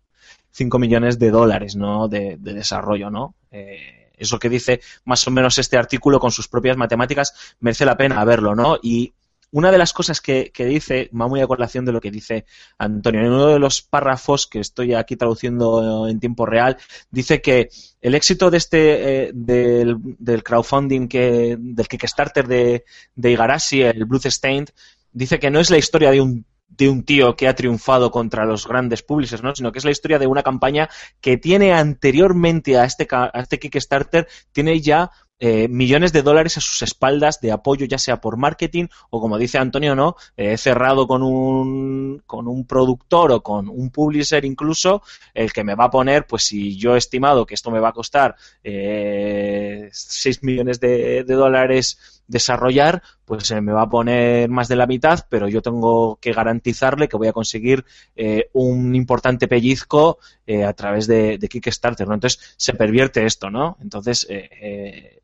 [0.52, 2.08] 5 millones de dólares, ¿no?
[2.08, 3.36] De, de desarrollo, ¿no?
[3.52, 7.86] Eh, es lo que dice más o menos este artículo con sus propias matemáticas, merece
[7.86, 8.78] la pena verlo, ¿no?
[8.82, 9.14] Y
[9.54, 12.46] una de las cosas que, dice, va muy a colación de lo que dice
[12.80, 16.78] Antonio, en uno de los párrafos que estoy aquí traduciendo en tiempo real,
[17.12, 17.70] dice que
[18.02, 18.80] el éxito de este
[19.28, 22.84] eh, del, del crowdfunding que del Kickstarter de,
[23.16, 24.70] Igarashi, el Bloodstained,
[25.12, 29.04] dice que no es la historia de un tío que ha triunfado contra los grandes
[29.04, 29.56] publishers, ¿no?
[29.56, 30.90] sino que es la historia de una campaña
[31.22, 35.12] que tiene anteriormente a este, a este Kickstarter, tiene ya
[35.46, 39.38] eh, millones de dólares a sus espaldas de apoyo, ya sea por marketing o, como
[39.38, 45.02] dice Antonio, no, Eh, cerrado con un, con un productor o con un publisher incluso,
[45.34, 47.90] el que me va a poner, pues si yo he estimado que esto me va
[47.90, 54.70] a costar eh, 6 millones de, dólares desarrollar, pues eh, me va a poner más
[54.70, 57.84] de la mitad, pero yo tengo que garantizarle que voy a conseguir
[58.16, 62.14] eh, un importante pellizco eh, a través de, de Kickstarter, ¿no?
[62.14, 63.78] Entonces se pervierte esto, ¿no?
[63.82, 65.20] Entonces eh,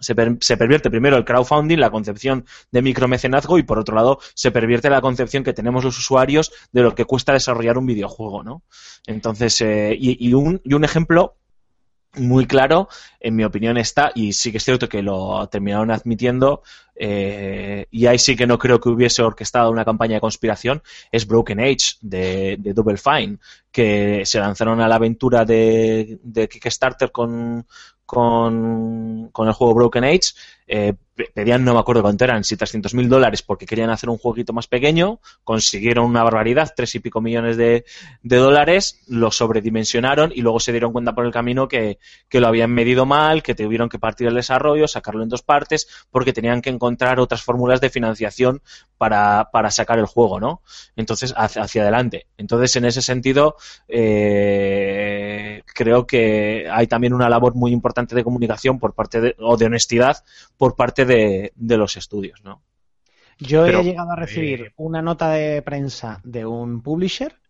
[0.00, 4.18] se, per- se pervierte primero el crowdfunding, la concepción de micromecenazgo y por otro lado
[4.34, 8.42] se pervierte la concepción que tenemos los usuarios de lo que cuesta desarrollar un videojuego,
[8.42, 8.62] ¿no?
[9.06, 11.36] Entonces, eh, y, un, y un ejemplo
[12.14, 12.88] muy claro,
[13.20, 16.62] en mi opinión, está, y sí que es cierto que lo terminaron admitiendo,
[16.96, 20.82] eh, y ahí sí que no creo que hubiese orquestado una campaña de conspiración,
[21.12, 23.38] es Broken Age de, de Double Fine,
[23.70, 27.66] que se lanzaron a la aventura de Kickstarter con,
[28.08, 30.32] con, con el juego Broken Age,
[30.68, 34.08] eh, pe- pedían, no me acuerdo cuánto eran, si 300 mil dólares porque querían hacer
[34.10, 37.84] un jueguito más pequeño, consiguieron una barbaridad, tres y pico millones de,
[38.22, 41.98] de dólares, lo sobredimensionaron y luego se dieron cuenta por el camino que,
[42.28, 45.88] que lo habían medido mal, que tuvieron que partir el desarrollo, sacarlo en dos partes,
[46.10, 48.62] porque tenían que encontrar otras fórmulas de financiación
[48.98, 50.62] para, para sacar el juego, ¿no?
[50.96, 52.26] Entonces, hacia, hacia adelante.
[52.36, 53.56] Entonces, en ese sentido,
[53.88, 59.56] eh, creo que hay también una labor muy importante de comunicación por parte de, o
[59.56, 60.24] de honestidad
[60.58, 62.62] por parte de, de los estudios, ¿no?
[63.38, 67.40] Yo Pero, he llegado a recibir eh, una nota de prensa de un publisher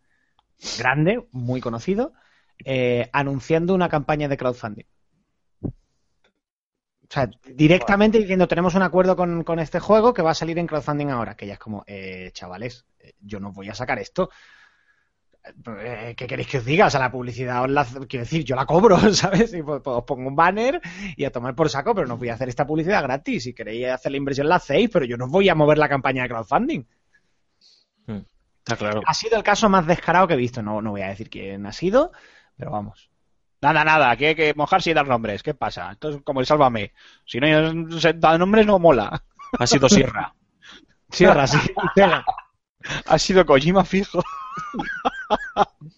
[0.78, 2.12] grande, muy conocido,
[2.64, 4.84] eh, anunciando una campaña de crowdfunding.
[5.62, 10.58] O sea, directamente diciendo, tenemos un acuerdo con, con este juego que va a salir
[10.58, 11.34] en crowdfunding ahora.
[11.36, 14.28] Que ya es como, eh, chavales, eh, yo no voy a sacar esto.
[15.44, 16.86] Eh, ¿Qué queréis que os diga?
[16.86, 19.54] O sea, la publicidad, os la, quiero decir, yo la cobro, ¿sabes?
[19.54, 20.80] Y pues, pues os pongo un banner
[21.16, 23.44] y a tomar por saco, pero no voy a hacer esta publicidad gratis.
[23.44, 26.22] Si queréis hacer la inversión, la hacéis, pero yo no voy a mover la campaña
[26.22, 26.84] de crowdfunding.
[28.06, 29.00] Está claro.
[29.06, 30.62] Ha sido el caso más descarado que he visto.
[30.62, 32.12] No, no voy a decir quién ha sido,
[32.54, 33.10] pero vamos.
[33.62, 35.42] Nada, nada, aquí hay que mojarse y dar nombres.
[35.42, 35.92] ¿Qué pasa?
[35.92, 36.92] Esto es como el sálvame.
[37.24, 39.22] Si no se da nombres, no mola.
[39.58, 40.34] Ha sido Sierra.
[41.10, 41.58] Sierra, sí.
[43.06, 44.22] Ha sido Kojima fijo.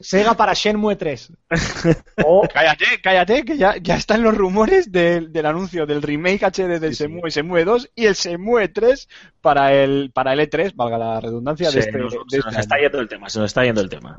[0.01, 1.33] Sega para Shenmue 3.
[2.53, 6.95] Cállate, cállate, que ya, ya están los rumores del, del anuncio del remake HD del
[6.95, 9.09] Semue, Semue 2 y el Semue 3
[9.41, 12.51] para el, para el E3, valga la redundancia, de Se este, nos, de se este
[12.51, 12.85] nos está año.
[12.85, 14.17] yendo el tema, se nos está yendo el tema.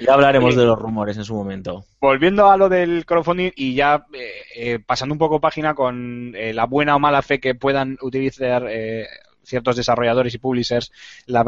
[0.00, 1.84] Ya hablaremos de los rumores en su momento.
[2.00, 6.52] Volviendo a lo del crowdfunding y ya eh, eh, pasando un poco página con eh,
[6.52, 9.06] la buena o mala fe que puedan utilizar eh,
[9.48, 10.92] ciertos desarrolladores y publishers
[11.26, 11.42] la,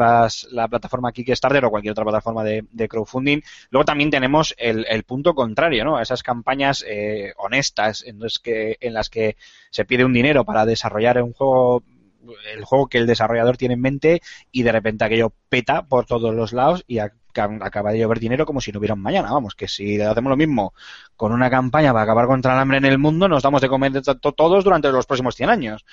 [0.69, 3.41] plataforma Kickstarter o cualquier otra plataforma de, crowdfunding.
[3.69, 5.99] Luego también tenemos el, punto contrario, ¿no?
[5.99, 9.37] Esas campañas eh, honestas en las, que, en las que
[9.69, 11.83] se pide un dinero para desarrollar un juego
[12.53, 14.21] el juego que el desarrollador tiene en mente
[14.51, 18.45] y de repente aquello peta por todos los lados y ac- acaba de llover dinero
[18.45, 19.31] como si no hubiera un mañana.
[19.31, 20.73] Vamos, que si hacemos lo mismo
[21.15, 23.93] con una campaña para acabar contra el hambre en el mundo, nos damos de comer
[24.01, 25.85] todos durante los próximos 100 años.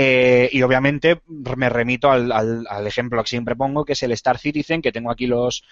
[0.00, 4.38] Eh, y obviamente me remito al, al- ejemplo que siempre pongo, que es el Star
[4.38, 5.64] Citizen, que tengo aquí los,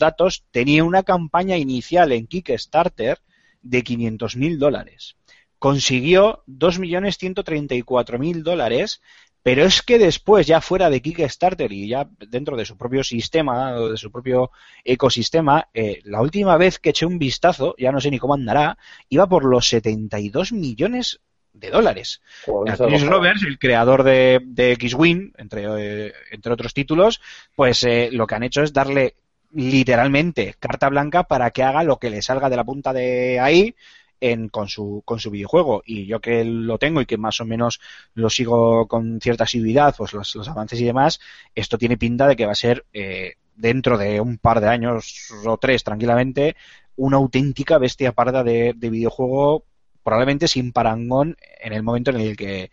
[0.00, 0.44] datos.
[0.50, 3.18] Tenía una campaña inicial en Kickstarter
[3.62, 5.16] de 500.000 dólares.
[5.60, 9.00] Consiguió 2.134.000 dólares,
[9.44, 13.72] pero es que después, ya fuera de Kickstarter y ya dentro de su propio sistema,
[13.78, 14.50] de su propio
[14.84, 18.76] ecosistema, eh, la última vez que eché un vistazo, ya no sé ni cómo andará,
[19.08, 21.20] iba por los 72 millones
[21.58, 22.20] de dólares.
[22.46, 23.06] Joder, Chris.
[23.06, 27.20] Roberts, el creador de, de X-Wing, entre, eh, entre otros títulos,
[27.54, 29.16] pues eh, lo que han hecho es darle
[29.52, 33.74] literalmente carta blanca para que haga lo que le salga de la punta de ahí
[34.20, 35.82] en, con, su, con su videojuego.
[35.84, 37.80] Y yo que lo tengo y que más o menos
[38.14, 41.20] lo sigo con cierta asiduidad, pues los, los avances y demás,
[41.54, 45.32] esto tiene pinta de que va a ser eh, dentro de un par de años
[45.44, 46.56] o tres tranquilamente
[46.96, 49.64] una auténtica bestia parda de, de videojuego
[50.08, 52.70] probablemente sin parangón en el momento en el que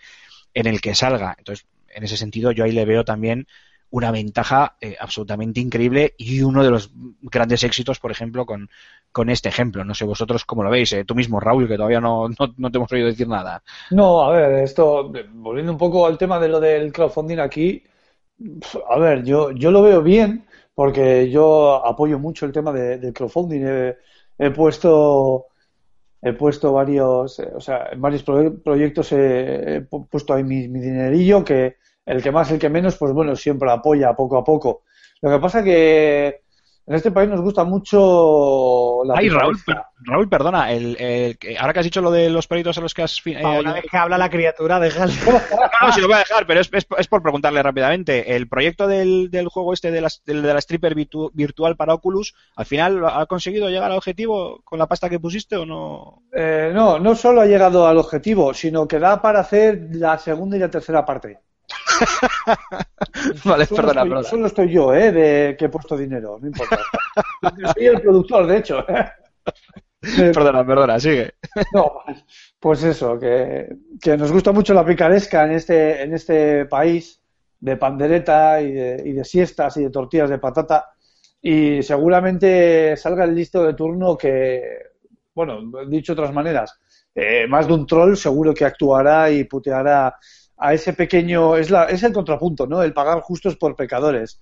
[0.53, 1.35] en el que salga.
[1.37, 3.47] Entonces, en ese sentido, yo ahí le veo también
[3.89, 8.69] una ventaja eh, absolutamente increíble y uno de los grandes éxitos, por ejemplo, con,
[9.11, 9.85] con este ejemplo.
[9.85, 10.91] No sé vosotros cómo lo veis.
[10.93, 13.63] eh, tú mismo, Raúl, que todavía no, no, no te hemos oído decir nada.
[13.89, 17.83] No, a ver, esto, volviendo un poco al tema de lo del crowdfunding aquí,
[18.89, 23.13] a ver, yo, yo lo veo bien porque yo apoyo mucho el tema de- del
[23.13, 23.61] crowdfunding.
[24.37, 25.47] He puesto,
[26.27, 30.43] he puesto varios, eh, o sea, en varios proye- proyectos he, he pu- puesto ahí
[30.43, 34.37] mi, mi dinerillo, que el que más, el que menos, pues bueno, siempre apoya poco
[34.37, 34.83] a poco.
[35.21, 36.44] Lo que pasa que
[36.87, 39.57] en este país nos gusta mucho la Ay, Raúl,
[40.03, 43.01] Raúl, perdona, el, el- ahora que has dicho lo de los proyectos a los que
[43.03, 43.19] has...
[43.25, 45.13] eh, una vez que habla la criatura, déjale.
[45.25, 45.31] No,
[45.87, 48.35] no, si lo voy a dejar, pero es, es- es por preguntarle rápidamente.
[48.35, 51.93] ¿El proyecto del, del juego este de la, del- de la stripper virtu- virtual para
[51.95, 56.21] Oculus, al final ha conseguido llegar al objetivo con la pasta que pusiste o no?
[56.33, 60.57] Eh, no, no solo ha llegado al objetivo, sino que da para hacer la segunda
[60.57, 61.39] y la tercera parte.
[63.45, 64.23] Vale, Solo perdona, estoy, perdona.
[64.23, 65.11] solo estoy yo, ¿eh?
[65.11, 66.77] De que he puesto dinero, no importa.
[67.75, 68.85] Soy el productor, de hecho.
[70.33, 71.33] Perdona, perdona, sigue.
[71.73, 71.93] No,
[72.59, 73.67] pues eso, que,
[73.99, 77.21] que nos gusta mucho la picaresca en este, en este país
[77.59, 80.93] de pandereta y de, y de siestas y de tortillas de patata.
[81.41, 84.63] Y seguramente salga el listo de turno que,
[85.33, 86.79] bueno, dicho de otras maneras,
[87.15, 90.15] eh, más de un troll seguro que actuará y puteará
[90.57, 92.81] a ese pequeño, es, la, es el contrapunto, ¿no?
[92.81, 94.41] El pagar justos por pecadores.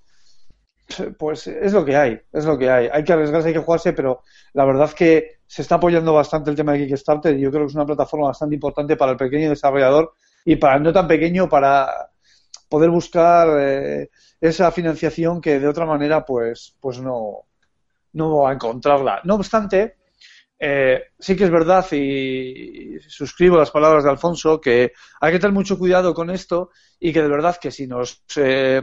[1.17, 2.89] Pues es lo que hay, es lo que hay.
[2.91, 4.21] Hay que arriesgarse, hay que jugarse, pero
[4.53, 7.69] la verdad que se está apoyando bastante el tema de Kickstarter y yo creo que
[7.69, 10.13] es una plataforma bastante importante para el pequeño desarrollador
[10.45, 12.11] y para el no tan pequeño para
[12.67, 14.09] poder buscar eh,
[14.41, 17.45] esa financiación que de otra manera pues, pues no,
[18.13, 19.21] no va a encontrarla.
[19.23, 19.95] No obstante,
[20.59, 25.39] eh, sí que es verdad y, y suscribo las palabras de Alfonso que hay que
[25.39, 28.81] tener mucho cuidado con esto y que de verdad que si nos eh,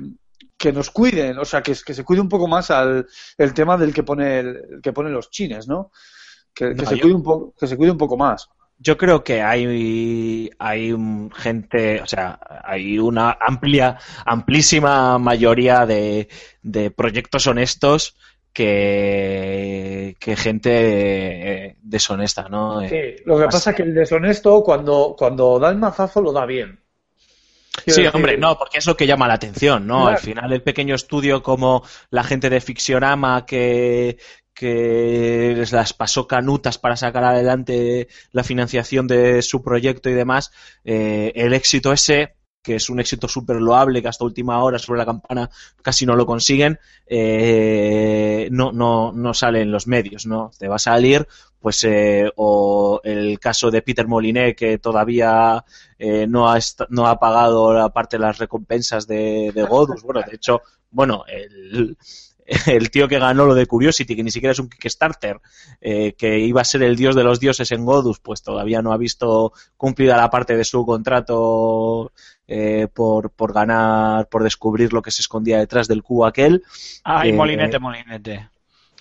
[0.57, 3.07] que nos cuiden, o sea, que, que se cuide un poco más al
[3.39, 5.91] el tema del que pone el, que pone los chines, ¿no?
[6.55, 8.49] Que, que No, se yo- cuide un poco, que se cuide un poco más.
[8.83, 10.97] Yo creo que hay, hay
[11.35, 16.29] gente, o sea, hay una amplia, amplísima mayoría de,
[16.63, 18.17] de proyectos honestos
[18.53, 22.83] que, que gente eh, deshonesta, ¿no?
[22.83, 22.89] Eh,
[23.19, 26.33] Sí, lo que más- pasa es que el deshonesto cuando, cuando da el mazazo lo
[26.33, 26.81] da bien.
[27.85, 30.01] Quiero Sí, decir, hombre, no, porque es lo que llama la atención, ¿no?
[30.03, 30.11] Claro.
[30.11, 34.19] Al final el pequeño estudio como la gente de Fictionama que,
[34.53, 40.51] que les las pasó canutas para sacar adelante la financiación de su proyecto y demás,
[40.85, 44.99] eh, el éxito ese, que es un éxito súper loable, que hasta última hora sobre
[44.99, 45.51] la campana
[45.83, 50.51] casi no lo consiguen, eh, no, no, no sale en los medios, ¿no?
[50.59, 51.27] Te va a salir,
[51.59, 55.65] pues, eh, o el caso de Peter Moliné, que todavía
[55.99, 56.59] eh, no, ha
[56.91, 60.03] no ha pagado la parte de las recompensas de, de Godus.
[60.03, 61.97] Bueno, de hecho, bueno, el,
[62.67, 65.41] el tío que ganó lo de Curiosity, que ni siquiera es un Kickstarter,
[65.81, 68.93] eh, que iba a ser el dios de los dioses en Godus, pues todavía no
[68.93, 72.13] ha visto cumplida la parte de su contrato
[72.49, 76.65] eh, por, por ganar, por descubrir lo que se escondía detrás del cubo aquel.
[77.05, 78.51] Ay, Eh, molinete, molinete.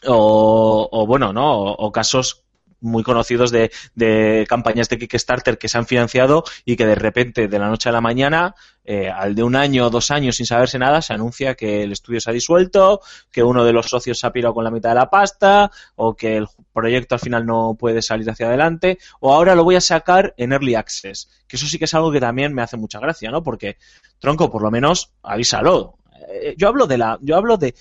[0.05, 1.51] O, o bueno, ¿no?
[1.51, 2.43] O, o casos
[2.81, 7.47] muy conocidos de, de campañas de Kickstarter que se han financiado y que de repente,
[7.47, 8.55] de la noche a la mañana,
[8.91, 11.91] eh, al de un año o dos años sin saberse nada, se anuncia que el
[11.91, 13.01] estudio se ha disuelto,
[13.31, 16.15] que uno de los socios se ha pirado con la mitad de la pasta, o
[16.15, 19.81] que el proyecto al final no puede salir hacia adelante, o ahora lo voy a
[19.81, 21.29] sacar en Early Access.
[21.47, 23.43] Que eso sí que es algo que también me hace mucha gracia, ¿no?
[23.43, 23.77] Porque,
[24.17, 25.97] tronco, por lo menos avísalo.
[26.27, 27.75] Eh, yo hablo de la, yo hablo de,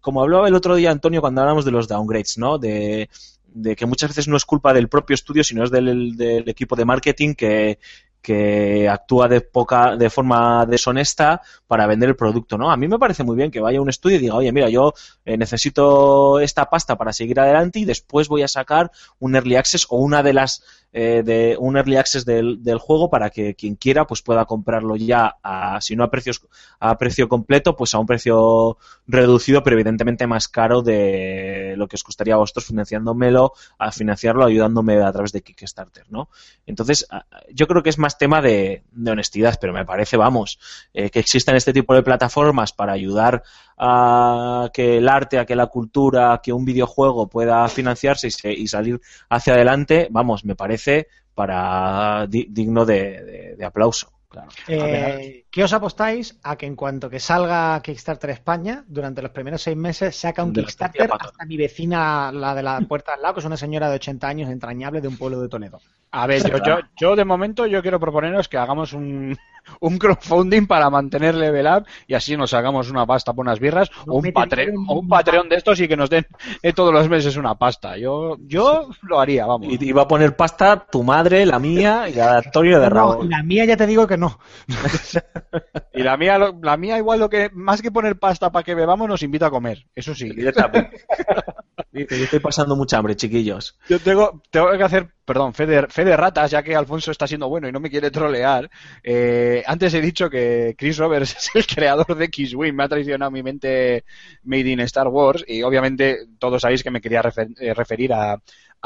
[0.00, 2.58] como hablaba el otro día Antonio cuando hablamos de los downgrades, ¿no?
[2.58, 3.08] De,
[3.52, 6.76] de que muchas veces no es culpa del propio estudio, sino es del, del equipo
[6.76, 7.78] de marketing que,
[8.22, 12.70] que actúa de poca, de forma deshonesta para vender el producto, ¿no?
[12.70, 14.92] A mí me parece muy bien que vaya un estudio y diga, oye, mira, yo
[15.24, 19.86] eh, necesito esta pasta para seguir adelante y después voy a sacar un early access
[19.88, 23.76] o una de las eh, de un early access del, del juego para que quien
[23.76, 26.44] quiera pues pueda comprarlo ya a, si no a precios
[26.80, 28.76] a precio completo pues a un precio
[29.06, 34.44] reducido pero evidentemente más caro de lo que os costaría a vosotros financiándomelo a financiarlo
[34.44, 36.28] ayudándome a través de Kickstarter no
[36.66, 37.06] entonces
[37.52, 40.58] yo creo que es más tema de, honestidad pero me parece vamos
[40.94, 43.42] eh, que existan este tipo de plataformas para ayudar
[43.78, 48.48] a que el arte, a que la cultura, a que un videojuego pueda financiarse y,
[48.48, 49.00] y salir
[49.30, 54.19] hacia adelante, vamos, me parece para di- digno de aplauso.
[54.30, 54.48] Claro.
[54.68, 59.60] Eh, ¿Qué os apostáis a que en cuanto que salga Kickstarter España, durante los primeros
[59.60, 63.34] seis meses, saca un De Kickstarter hasta mi vecina, la de la puerta al lado,
[63.34, 65.80] que es una señora de 80 años entrañable de un pueblo de Toledo?
[66.12, 69.36] A ver, yo, yo, yo de momento yo quiero proponeros que hagamos un,
[69.80, 73.90] un crowdfunding para mantener Level Up y así nos hagamos una pasta por unas birras
[74.06, 76.26] o un, patre- o un Patreon de estos y que nos den
[76.62, 77.96] eh, todos los meses una pasta.
[77.96, 79.68] Yo, yo lo haría, vamos.
[79.70, 83.28] Y iba a poner pasta tu madre, la mía y la Antonio de No, Raúl.
[83.30, 84.38] la mía ya te digo que no.
[85.92, 88.74] Y la mía, lo- la mía igual lo que, más que poner pasta para que
[88.74, 89.86] bebamos, nos invita a comer.
[89.94, 90.30] Eso sí.
[90.30, 91.04] Directamente.
[91.92, 93.76] Yo estoy pasando mucha hambre, chiquillos.
[93.88, 97.68] Yo tengo, tengo que hacer, perdón, fe de, ratas, ya que Alfonso está siendo bueno
[97.68, 98.68] y no me quiere trolear.
[99.00, 102.74] Eh, antes he dicho que Chris Roberts es el creador de X-Wing.
[102.74, 104.04] Me ha traicionado mi mente
[104.42, 108.42] Made in Star Wars y obviamente todos sabéis que me quería refer- eh, referir a,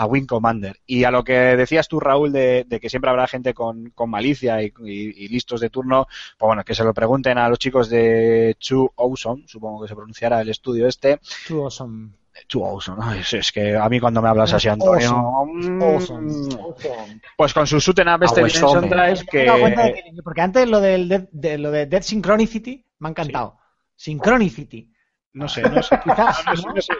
[0.07, 0.77] Wing Commander.
[0.87, 4.11] Y a lo que decías tú, Raúl, de, de que siempre habrá gente con, con
[4.11, 7.89] malicia y, y- listos de turno, pues bueno, que se lo pregunten a los chicos
[7.89, 11.21] de Too Awesome, supongo que se pronunciará el estudio este.
[11.47, 12.11] Tú, awesome.
[12.49, 13.13] Too Awesome, ¿no?
[13.15, 15.45] es, es que a mí cuando me hablas así, Antonio...
[15.47, 17.21] mm, Awesome.
[17.37, 18.89] Pues con su Shoot Up este Ah, Dimension.
[18.91, 20.03] Drive dado cuenta de que...
[20.03, 23.59] que- porque antes lo del Dead- de, lo de Dead Synchronicity me ha encantado.
[23.97, 24.93] Synchronicity.
[25.35, 25.99] No sé, no sé.
[26.05, 26.75] Quizás, No sé, ¿no?
[26.75, 26.93] no sé.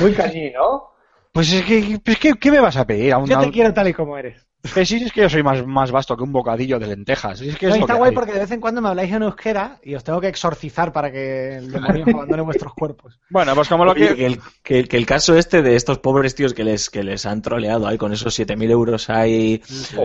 [0.00, 0.90] Muy cañí, ¿no?
[1.32, 3.12] Pues es que, pues ¿qué, qué me vas a pedir?
[3.12, 4.46] A un, Yo te quiero tal y como eres.
[4.74, 7.40] Que sí, es que yo soy más, más vasto que un bocadillo de lentejas.
[7.40, 8.14] Es que es No, está que guay hay.
[8.14, 11.10] porque de vez en cuando me habláis en euskera y os tengo que exorcizar para
[11.10, 13.18] que el demonio abandone vuestros cuerpos.
[13.28, 14.16] Bueno, pues como lo Oye, que...
[14.16, 17.26] que, el, que, que el caso este de estos pobres tíos que les, que les
[17.26, 19.60] han troleado ahí con esos 7.000 euros ahí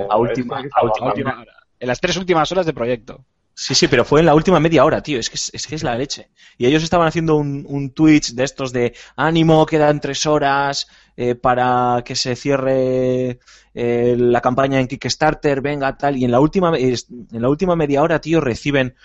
[0.10, 1.53] a última, a última, a última hora.
[1.80, 3.24] En las tres últimas horas de proyecto.
[3.60, 5.20] Sí, sí, pero fue en la última media hora, tío.
[5.20, 6.30] Es que es, la leche.
[6.60, 11.34] Y ellos estaban haciendo un, un Twitch de estos de ánimo, quedan tres horas eh,
[11.34, 13.39] para que se cierre
[13.74, 16.18] eh, la campaña en Kickstarter, venga, tal.
[16.18, 16.95] Y en la última, en
[17.32, 18.95] la última media hora, tío, reciben,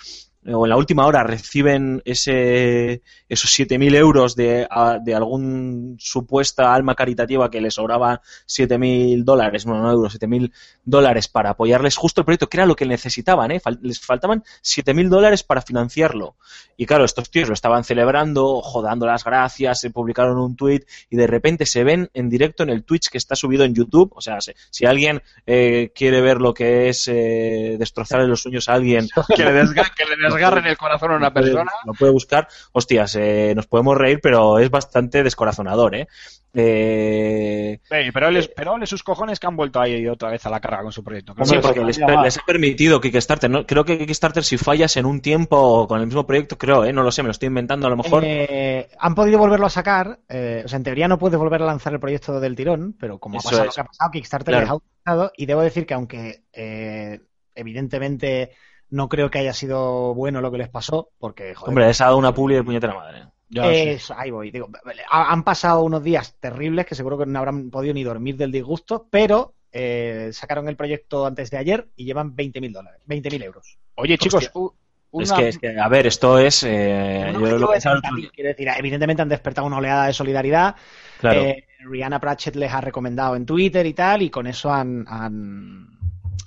[0.47, 6.75] o en la última hora reciben ese, esos 7.000 euros de, a- de algún supuesta
[6.75, 10.53] alma caritativa que les sobraba 7.000 dólares, no, no euros, 7.000
[10.85, 13.61] dólares para apoyarles justo el proyecto, que era lo que necesitaban, ¿eh?
[13.61, 16.37] Fal- les faltaban 7.000 dólares para financiarlo.
[16.77, 20.81] Y claro, estos tíos lo estaban celebrando, jodando las gracias, se publicaron un tweet
[21.11, 24.13] y de repente se ven en directo en el Twitch que está subido en YouTube.
[24.17, 28.69] O sea, si, si alguien eh, quiere ver lo que es eh, destrozarle los sueños
[28.69, 29.53] a alguien, Que le,
[29.97, 31.71] que le desgarren el corazón a una persona.
[31.85, 32.49] Lo puede buscar.
[32.73, 36.09] Hostias, eh, nos podemos reír, pero es bastante descorazonador, ¿eh?
[36.55, 37.81] Eh,
[38.13, 40.61] pero, él es- pero ole sus cojones que han vuelto ahí otra vez a la
[40.61, 41.35] carga con su proyecto.
[41.45, 43.51] Sí, porque les, les ha permitido Kickstarter.
[43.51, 43.67] ¿no?
[43.67, 46.93] Creo que Kickstarter, si fallas en un tiempo con el mismo proyecto, creo, ¿eh?
[46.93, 48.23] no lo sé, me lo estoy inventando a lo mejor.
[48.27, 50.19] Eh, han podido volverlo a sacar.
[50.29, 53.19] eh, o sea, en teoría no puedes volver a lanzar el proyecto del tirón, pero
[53.19, 53.67] como ha pasado es.
[53.69, 54.63] lo que ha pasado, Kickstarter Claro.
[54.65, 55.33] les ha utilizado.
[55.37, 57.21] Y debo decir que aunque eh,
[57.55, 58.51] evidentemente
[58.93, 62.05] no creo que haya sido bueno lo que les pasó, porque joder, Hombre, les ha
[62.05, 63.25] dado una publi de puñetera madre.
[63.49, 63.65] Ya,
[63.99, 64.13] sí.
[64.17, 64.51] Ahí voy.
[64.51, 64.69] Digo,
[65.11, 69.09] han pasado unos días terribles que seguro que no habrán podido ni dormir del disgusto,
[69.11, 73.79] pero eh, sacaron el proyecto antes de ayer y llevan 20.000 dólares, 20.000 euros.
[73.97, 74.79] Oye, chicos, Hostia.
[75.11, 75.25] una...
[75.25, 76.63] Es, que, es que, a ver, esto es.
[76.63, 80.77] eh, yo lo de pensaba- 30.000, quiero decir, evidentemente han despertado una oleada de solidaridad.
[81.21, 81.43] Claro.
[81.43, 85.89] Eh, Rihanna Pratchett les ha recomendado en Twitter y tal, y con eso han, han,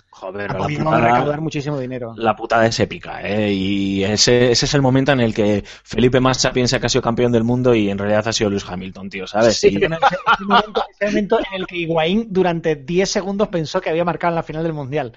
[0.09, 2.13] Joder, la putada, recaudar muchísimo dinero.
[2.15, 3.51] la putada es épica, ¿eh?
[3.53, 7.01] Y ese, ese es el momento en el que Felipe Massa piensa que ha sido
[7.01, 9.57] campeón del mundo y en realidad ha sido Lewis Hamilton, tío, ¿sabes?
[9.59, 13.49] Sí, Y- pero ese, ese momento, ese momento en el que Higuaín durante 10 segundos
[13.49, 15.13] pensó que había marcado en la final del Mundial.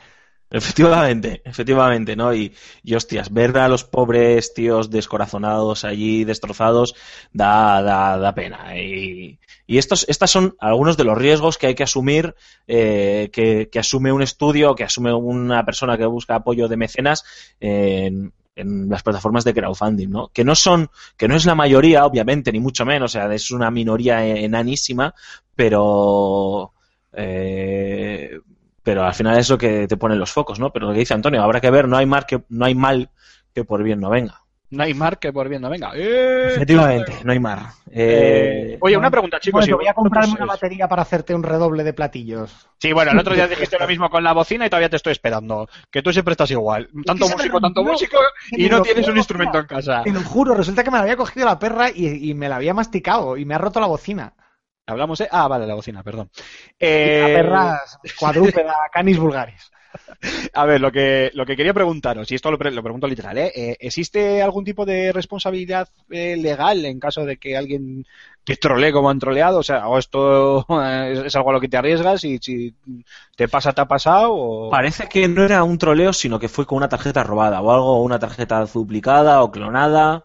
[0.51, 2.34] Efectivamente, efectivamente, ¿no?
[2.34, 6.94] Y, y hostias, ver a los pobres tíos descorazonados allí, destrozados,
[7.32, 8.76] da, da, da pena.
[8.78, 12.34] Y, y estos, estas son algunos de los riesgos que hay que asumir,
[12.66, 17.24] eh, que, que asume un estudio, que asume una persona que busca apoyo de mecenas
[17.61, 20.28] en, en las plataformas de crowdfunding, ¿no?
[20.28, 23.51] Que no son, que no es la mayoría, obviamente, ni mucho menos, o sea, es
[23.51, 25.14] una minoría enanísima,
[25.55, 26.72] pero
[27.12, 28.40] eh,
[28.89, 30.72] pero al final es lo que te pone los focos, ¿no?
[30.72, 33.11] Pero lo que dice Antonio, habrá que ver, no hay mal que, no hay mal
[33.55, 34.41] que por bien no venga.
[34.70, 35.93] No hay mar que por viendo, venga.
[35.95, 36.55] ¡Eh!
[36.55, 37.59] Efectivamente, no hay mar.
[37.91, 39.61] Eh, Eh, oye, una pregunta, chicos.
[39.61, 42.66] Bueno, si voy a comprarme una batería para hacerte un redoble de platillos.
[42.78, 45.12] Sí, bueno, el otro día dijiste lo mismo con la bocina y todavía te estoy
[45.12, 45.68] esperando.
[45.91, 46.89] Que tú siempre estás igual.
[47.05, 48.16] Tanto músico, tanto músico
[48.53, 50.03] y no tienes un instrumento en casa.
[50.03, 52.57] Te lo juro, resulta que me la había cogido la perra y, y me la
[52.57, 54.32] había masticado y me ha roto la bocina.
[54.89, 55.28] Hablamos, ¿eh?
[55.30, 56.30] Ah, vale, la bocina, perdón.
[56.80, 57.78] Eh,
[58.16, 59.70] cuadrúpeda, canis vulgaris.
[60.55, 63.39] A ver, lo que, lo que quería preguntaros, y esto lo, pre- lo pregunto literal,
[63.39, 63.53] ¿eh?
[63.55, 68.05] Eh, ¿existe algún tipo de responsabilidad eh, legal en caso de que alguien
[68.45, 69.59] te trolee como han troleado?
[69.59, 72.74] O sea, o esto eh, es, es algo a lo que te arriesgas y si
[73.36, 74.70] te pasa, te ha pasado o...
[74.70, 78.03] Parece que no era un troleo, sino que fue con una tarjeta robada o algo,
[78.03, 80.24] una tarjeta duplicada o clonada.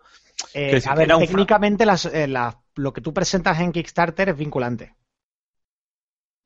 [0.53, 4.95] Eh, a ver, técnicamente las, eh, la- lo que tú presentas en Kickstarter es vinculante.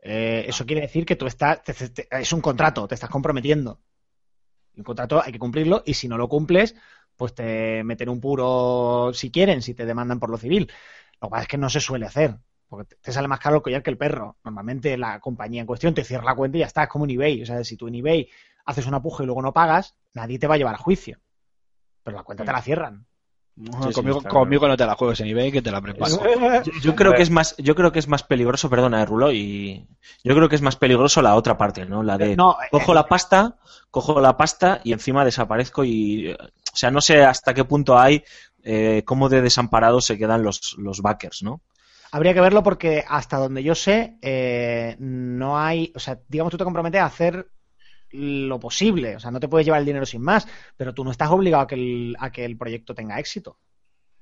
[0.01, 3.81] Eh, eso quiere decir que tú estás, te- es un contrato, te estás comprometiendo.
[4.75, 6.75] Un contrato hay que cumplirlo y si no lo cumples,
[7.15, 10.71] pues te meten un puro si quieren, si te demandan por lo civil.
[11.21, 13.61] Lo que pasa es que no se suele hacer, porque te- sale más caro el
[13.63, 14.37] collar que el perro.
[14.43, 17.11] Normalmente la compañía en cuestión te cierra la cuenta y ya está, es como en
[17.11, 17.41] eBay.
[17.43, 18.29] O sea, si tú en eBay
[18.65, 21.19] haces una puja y luego no pagas, nadie te va a llevar a juicio.
[22.03, 23.07] Pero la cuenta te la cierran.
[23.57, 26.15] Sí, sí, conmigo, conmigo no te la juegues en eBay que te la preparo.
[26.63, 29.31] Yo, yo creo que es más, yo creo que es más peligroso, perdona, eh, Rulo,
[29.31, 29.87] y
[30.23, 32.03] yo creo que es más peligroso la otra parte, ¿no?
[32.03, 33.57] La de No, eh, cojo la pasta,
[33.89, 38.23] cojo la pasta y encima desaparezco y, o sea, no sé hasta qué punto hay,
[38.63, 41.61] eh, cómo de desamparados se quedan los, los backers, ¿no?
[42.11, 46.57] Habría que verlo porque hasta donde yo sé, eh, no hay, o sea, digamos, tú
[46.57, 47.49] te comprometes a hacer
[48.11, 51.11] lo posible, o sea, no te puedes llevar el dinero sin más, pero tú no
[51.11, 53.57] estás obligado a que el, a que el proyecto tenga éxito.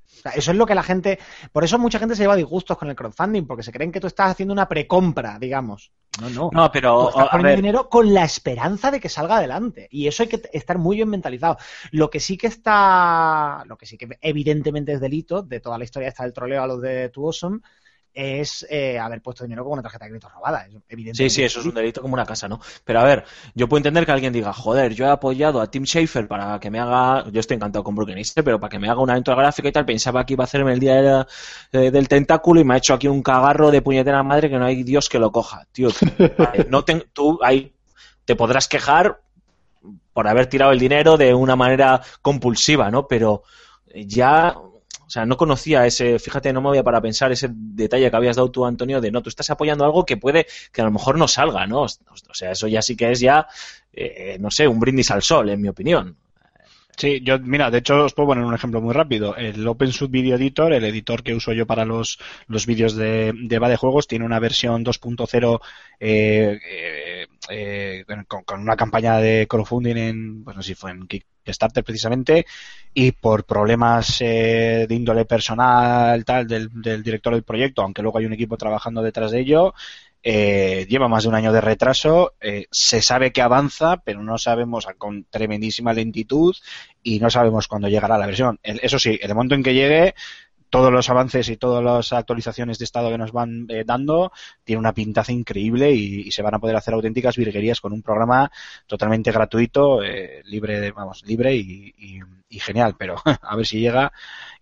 [0.05, 1.19] O sea, eso es lo que la gente,
[1.51, 4.07] por eso mucha gente se lleva disgustos con el crowdfunding, porque se creen que tú
[4.07, 5.91] estás haciendo una precompra, digamos.
[6.21, 6.49] No, no.
[6.53, 9.87] No, Tú pero, estás a poniendo dinero con la esperanza de que salga adelante.
[9.91, 11.57] Y eso hay que estar muy bien mentalizado.
[11.91, 15.83] Lo que sí que está, lo que sí que evidentemente es delito de toda la
[15.83, 17.59] historia esta del troleo a los de Too Awesome,
[18.15, 20.65] es eh, haber puesto dinero con una tarjeta de crédito robada.
[20.89, 22.59] Evidentemente Sí, sí, eso es un delito como una casa, ¿no?
[22.83, 25.83] Pero a ver, yo puedo entender que alguien diga, joder, yo he apoyado a Tim
[25.85, 28.89] Schafer para que me haga, yo estoy encantado con Broken East, pero para que me
[28.89, 31.27] haga una aventura gráfica y tal, pensaba que iba a hacerme el día de la-
[31.73, 34.65] eh, del tentáculo y me ha hecho aquí un cagarro de puñetera madre que no
[34.65, 35.67] hay Dios que lo coja.
[35.73, 35.89] Tío,
[36.69, 37.73] no te, tú ahí
[38.25, 39.19] te podrás quejar
[40.13, 43.07] por haber tirado el dinero de una manera compulsiva, ¿no?
[43.07, 43.43] Pero
[43.93, 44.55] ya,
[45.05, 48.15] o sea, no conocía ese, fíjate, no me voy a para pensar ese detalle que
[48.15, 50.91] habías dado tú, Antonio, de no, tú estás apoyando algo que puede, que a lo
[50.91, 51.83] mejor no salga, ¿no?
[51.83, 53.47] O sea, eso ya sí que es ya,
[53.93, 56.17] eh, no sé, un brindis al sol, en mi opinión.
[56.97, 59.35] Sí, yo, mira, de hecho os puedo poner un ejemplo muy rápido.
[59.35, 63.59] El OpenSUD Video Editor, el editor que uso yo para los, los vídeos de, de
[63.59, 65.59] va de juegos, tiene una versión 2.0
[65.99, 70.91] eh, eh, eh, con, con una campaña de crowdfunding en, pues no sé si fue
[70.91, 71.07] en
[71.45, 72.45] Kickstarter precisamente,
[72.93, 78.17] y por problemas eh, de índole personal tal del, del director del proyecto, aunque luego
[78.17, 79.73] hay un equipo trabajando detrás de ello,
[80.27, 84.39] eh, lleva más de un año de retraso, eh, se sabe que avanza, pero no
[84.39, 86.55] sabemos con tremendísima lentitud
[87.03, 88.59] y no sabemos cuándo llegará la versión.
[88.63, 90.15] Eso sí, el momento en que llegue,
[90.75, 94.31] todos los avances y todas las actualizaciones de estado que nos van eh, dando
[94.63, 98.01] tiene una pintaza increíble y, y se van a poder hacer auténticas virguerías con un
[98.01, 98.51] programa
[98.87, 102.19] totalmente gratuito, eh, libre, de- vamos, libre y, y-
[102.49, 104.11] y genial, pero a ver si llega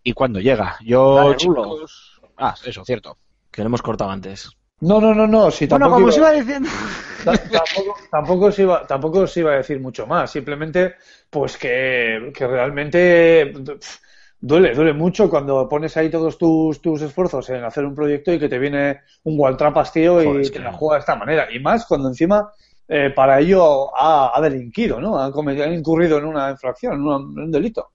[0.04, 0.78] y cuándo llega.
[0.82, 3.18] Yo, Dale, chicos, ah, eso, cierto.
[3.52, 4.50] Que lo hemos cortado antes.
[4.82, 5.50] No, no, no, no.
[5.52, 6.70] Si Bueno, tampoco como os iba- iba diciendo.
[7.24, 10.32] Ta- tampoco, tampoco, os iba, tampoco os iba a decir mucho más.
[10.32, 10.96] Simplemente,
[11.30, 13.54] pues que, que realmente
[14.46, 18.40] duele, duele mucho cuando pones ahí todos tus, tus esfuerzos en hacer un proyecto y
[18.40, 21.48] que te viene un Waltrapas, tío, y Joder, te la juega de esta manera.
[21.52, 22.52] Y más cuando encima
[22.88, 25.18] eh, para ello ha, ha delinquido, ¿no?
[25.18, 27.90] Ha, cometido- ha incurrido en una infracción, en un, en un delito.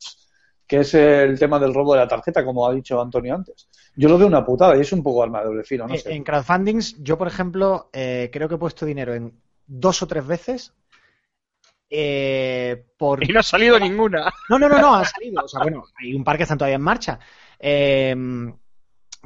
[0.66, 3.69] Que es el tema del robo de la tarjeta, como ha dicho Antonio antes.
[3.97, 5.99] Yo lo veo una putada y es un poco arma de doble filo, no Eh,
[5.99, 6.12] sé.
[6.12, 9.33] En crowdfundings, yo, por ejemplo, eh, creo que he puesto dinero en
[9.66, 10.75] dos o tres veces
[11.90, 13.23] eh, por...
[13.28, 14.32] Y no ha salido ninguna.
[14.48, 15.44] No, no, no, no, ha salido.
[15.44, 17.19] O sea, bueno, hay un par que están todavía en marcha.
[17.59, 18.15] Eh,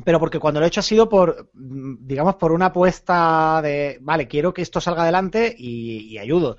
[0.04, 4.26] pero porque cuando lo he hecho ha sido por, digamos, por una apuesta de, vale,
[4.26, 6.56] quiero que esto salga adelante y, y ayudo.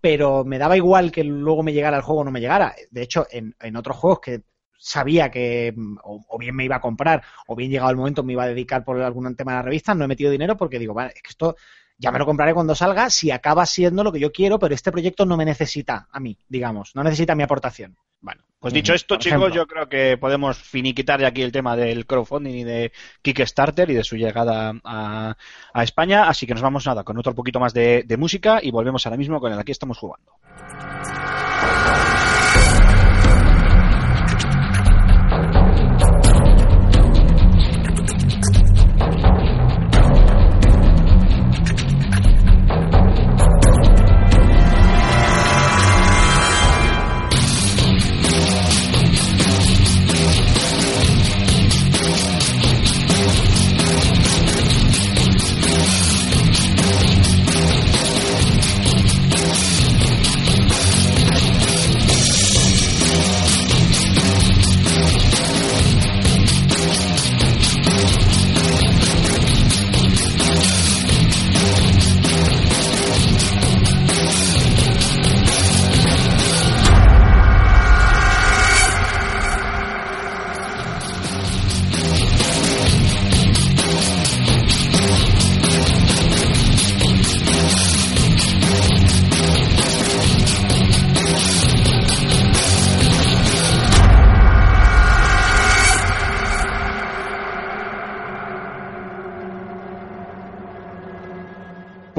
[0.00, 2.74] Pero me daba igual que luego me llegara el juego o no me llegara.
[2.90, 4.42] De hecho, en, en otros juegos que
[4.78, 8.22] sabía que mm, o, o bien me iba a comprar o bien llegado el momento
[8.22, 10.78] me iba a dedicar por algún tema de la revista, no he metido dinero porque
[10.78, 11.56] digo, vale, es que esto
[11.98, 14.92] ya me lo compraré cuando salga si acaba siendo lo que yo quiero, pero este
[14.92, 17.96] proyecto no me necesita a mí, digamos, no necesita mi aportación.
[18.20, 22.06] Bueno, pues dicho esto, chicos, yo creo que podemos finiquitar ya aquí el tema del
[22.06, 22.92] crowdfunding y de
[23.22, 25.36] Kickstarter y de su llegada a,
[25.72, 26.28] a España.
[26.28, 29.18] Así que nos vamos nada con otro poquito más de, de música y volvemos ahora
[29.18, 30.32] mismo con el aquí estamos jugando.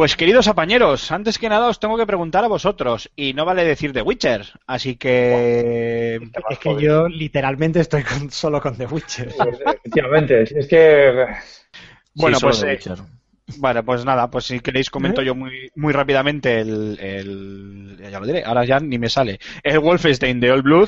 [0.08, 3.66] Pues queridos apañeros, antes que nada os tengo que preguntar a vosotros y no vale
[3.66, 6.18] decir The Witcher, así que
[6.50, 9.28] Es que yo literalmente estoy con- solo con The Witcher.
[9.28, 11.26] Efectivamente, si es que
[12.16, 13.00] bueno Sí, pues eh, Witcher.
[13.58, 18.28] Bueno, pues nada, pues si queréis comento yo muy, muy rápidamente el, el- ya lo
[18.28, 20.88] diré, ahora ya ni me sale, el Wolfenstein de All Blood.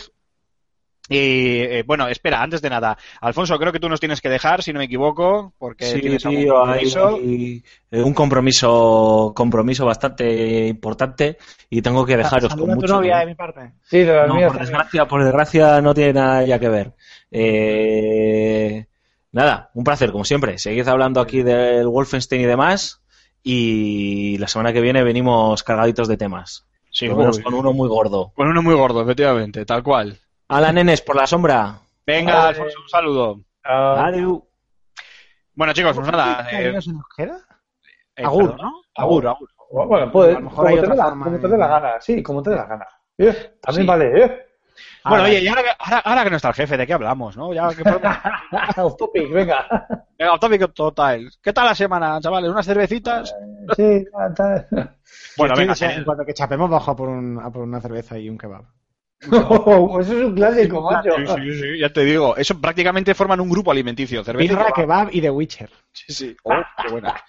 [1.12, 4.62] Y eh, bueno, espera, antes de nada, Alfonso, creo que tú nos tienes que dejar,
[4.62, 7.16] si no me equivoco, porque Sí, tienes algún tío, hay, compromiso.
[7.16, 11.38] hay, eh, un compromiso, compromiso bastante importante
[11.70, 12.94] y tengo que dejaros con a tu mucho.
[12.94, 13.20] novia ¿no?
[13.22, 13.72] de mi parte.
[13.84, 16.94] sí, de No, por desgracia, por desgracia no tiene nada ya que ver.
[17.32, 18.86] Eh,
[19.32, 20.58] nada, un placer, como siempre.
[20.58, 23.02] Seguid hablando aquí del Wolfenstein y demás.
[23.42, 26.66] Y la semana que viene venimos cargaditos de temas.
[26.92, 28.32] Sí, con uno muy gordo.
[28.36, 30.20] con uno muy gordo, efectivamente, tal cual.
[30.50, 31.80] Hola, nenes, por la sombra.
[32.06, 32.48] Venga, Vale.
[32.50, 33.40] Alfonso, un saludo.
[33.64, 34.40] Adiós.
[35.54, 36.48] Bueno, chicos, pues nada.
[36.50, 37.38] ¿Qué eh, se nos queda?
[38.16, 38.58] eh, Agur, perdón.
[38.62, 38.82] ¿no?
[38.96, 39.50] Agur, agur.
[39.88, 41.48] bueno, pues, A lo mejor como, hay te otra dé la, forma como de- te
[41.50, 42.88] dé la gana, sí, como te dé la gana.
[43.18, 43.88] Eh, también Sí.
[43.88, 44.46] vale, ¿eh?
[45.06, 47.38] Bueno, oye, y ahora, que- ahora, ahora que no está el jefe, ¿de qué hablamos,
[47.38, 47.54] no?
[47.54, 48.02] Ya que podemos-
[48.78, 49.68] Off topic, venga.
[50.18, 51.30] Venga, off topic total.
[51.44, 52.50] ¿Qué tal la semana, chavales?
[52.50, 53.36] ¿Unas cervecitas?
[53.76, 54.06] Sí,
[54.36, 54.66] ta-
[55.38, 55.86] Bueno, venga, sí.
[55.86, 58.64] en cuanto que chapemos bajo a por, un- a por una cerveza y un kebab.
[59.22, 61.12] Eso es un clásico, macho.
[61.18, 62.38] Sí, sí, sí, ya te digo.
[62.38, 64.24] Eso prácticamente forman un grupo alimenticio.
[64.24, 65.70] Cerveza y kebab y The Witcher.
[65.92, 66.38] Sí, sí.
[66.44, 67.22] Oh, qué buena.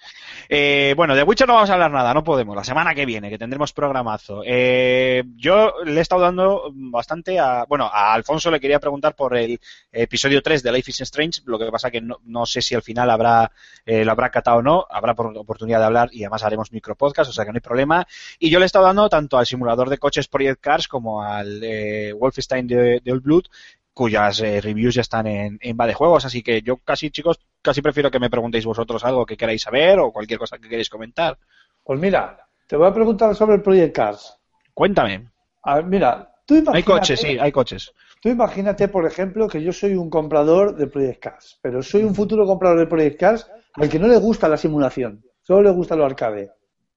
[0.53, 2.53] Eh, bueno, de Witcher no vamos a hablar nada, no podemos.
[2.57, 4.41] La semana que viene, que tendremos programazo.
[4.45, 7.63] Eh, yo le he estado dando bastante a.
[7.69, 9.61] Bueno, a Alfonso le quería preguntar por el
[9.93, 11.39] episodio 3 de Life is Strange.
[11.45, 13.49] Lo que pasa que no, no sé si al final habrá
[13.85, 14.85] eh, lo habrá catado o no.
[14.89, 18.05] Habrá por- oportunidad de hablar y además haremos micropodcast, o sea que no hay problema.
[18.37, 21.61] Y yo le he estado dando tanto al simulador de coches Project Cars como al
[21.63, 23.43] eh, Wolfenstein de Old Blood
[23.93, 27.39] cuyas eh, reviews ya están en, en Va de Juegos, así que yo casi, chicos,
[27.61, 30.89] casi prefiero que me preguntéis vosotros algo que queráis saber o cualquier cosa que queráis
[30.89, 31.37] comentar.
[31.83, 34.37] Pues mira, te voy a preguntar sobre el Project Cars.
[34.73, 35.29] Cuéntame.
[35.63, 37.91] A ver, mira, tú imagínate, Hay coches, sí, hay coches.
[38.21, 42.15] tú imagínate, por ejemplo, que yo soy un comprador de Project Cars, pero soy un
[42.15, 45.95] futuro comprador de Project Cars al que no le gusta la simulación, solo le gusta
[45.95, 46.51] lo arcade.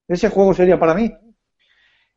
[0.06, 1.12] ¿Ese juego sería para mí?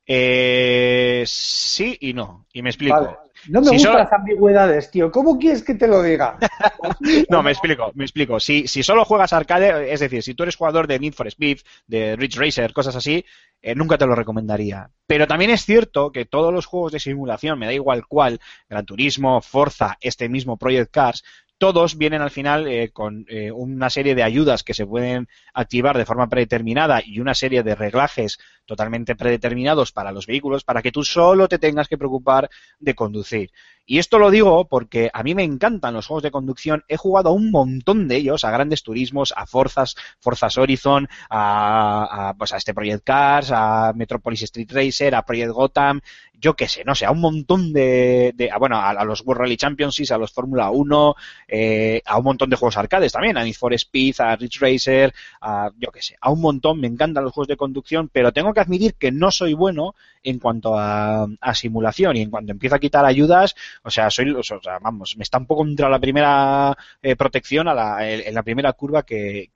[0.06, 2.96] Eh, sí y no, y me explico.
[2.96, 3.18] Vale.
[3.50, 5.12] No me Si gustan solo- las ambigüedades, tío.
[5.12, 6.38] ¿Cómo quieres que te lo diga?
[7.30, 8.40] No, me explico, me explico.
[8.40, 11.60] Si, si solo juegas arcade, es decir, si tú eres jugador de Need for Speed,
[11.88, 13.24] de Ridge Racer, cosas así,
[13.62, 14.90] eh, nunca te lo recomendaría.
[15.06, 18.86] Pero también es cierto que todos los juegos de simulación, me da igual cuál, Gran
[18.86, 21.24] Turismo, Forza, este mismo Project Cars,
[21.60, 25.98] todos vienen al final eh, con eh, una serie de ayudas que se pueden activar
[25.98, 28.38] de forma predeterminada y una serie de reglajes
[28.68, 32.50] totalmente predeterminados para los vehículos, para que tú solo te tengas que preocupar
[32.80, 33.52] de conducir.
[33.90, 36.84] Y esto lo digo porque a mí me encantan los juegos de conducción.
[36.90, 42.30] He jugado a un montón de ellos, a grandes turismos, a Forzas, Forzas Horizon, a,
[42.30, 46.02] a, pues a este Project Cars, a Metropolis Street Racer, a Project Gotham,
[46.40, 49.58] yo qué sé, no sé, a un montón de, a, bueno, a, los World Rally
[49.58, 51.16] Championships, a los Fórmula 1,
[51.48, 55.14] eh, a un montón de juegos arcades también, a Need for Speed, a Ridge Racer,
[55.42, 58.54] a yo qué sé, a un montón, me encantan los juegos de conducción, pero tengo
[58.58, 62.80] que admitir que no soy bueno en cuanto a, simulación y en cuanto empiezo a
[62.80, 66.76] quitar ayudas, o sea, soy, o sea, vamos, me está un poco contra la primera
[67.02, 69.50] eh, protección a la, en la primera curva que,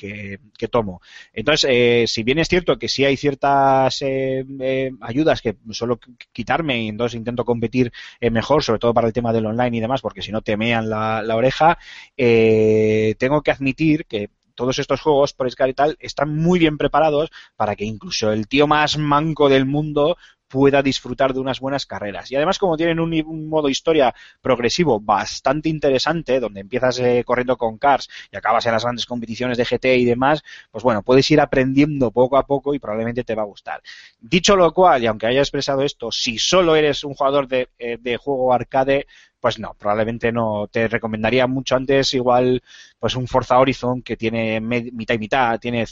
[0.69, 1.01] tomo.
[1.33, 5.99] Entonces, eh, si bien es cierto que sí hay ciertas eh, ayudas que suelo
[6.31, 7.91] quitarme y entonces intento competir
[8.21, 10.89] mejor, sobre todo para el tema del online y demás, porque si no te mean
[10.89, 11.77] la, la oreja,
[12.15, 17.31] tengo que admitir que todos estos juegos por Sky y tal están muy bien preparados
[17.55, 20.17] para que incluso el tío más manco del mundo
[20.51, 22.29] pueda disfrutar de unas buenas carreras.
[22.29, 27.55] Y además, como tienen un, un modo historia progresivo bastante interesante, donde empiezas eh, corriendo
[27.55, 31.31] con cars y acabas en las grandes competiciones de GT y demás, pues bueno, puedes
[31.31, 33.81] ir aprendiendo poco a poco y probablemente te va a gustar.
[34.19, 37.97] Dicho lo cual, y aunque haya expresado esto, si solo eres un jugador de, eh,
[37.99, 39.07] de juego arcade,
[39.41, 40.67] pues no, probablemente no.
[40.71, 42.63] Te recomendaría mucho antes igual
[42.99, 45.85] pues un Forza Horizon que tiene mitad y mitad, tiene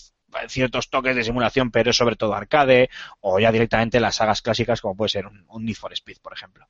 [0.47, 2.89] ciertos toques de simulación, pero es sobre todo arcade,
[3.19, 6.31] o ya directamente las sagas clásicas como puede ser un, un Need for Speed, por
[6.33, 6.67] ejemplo.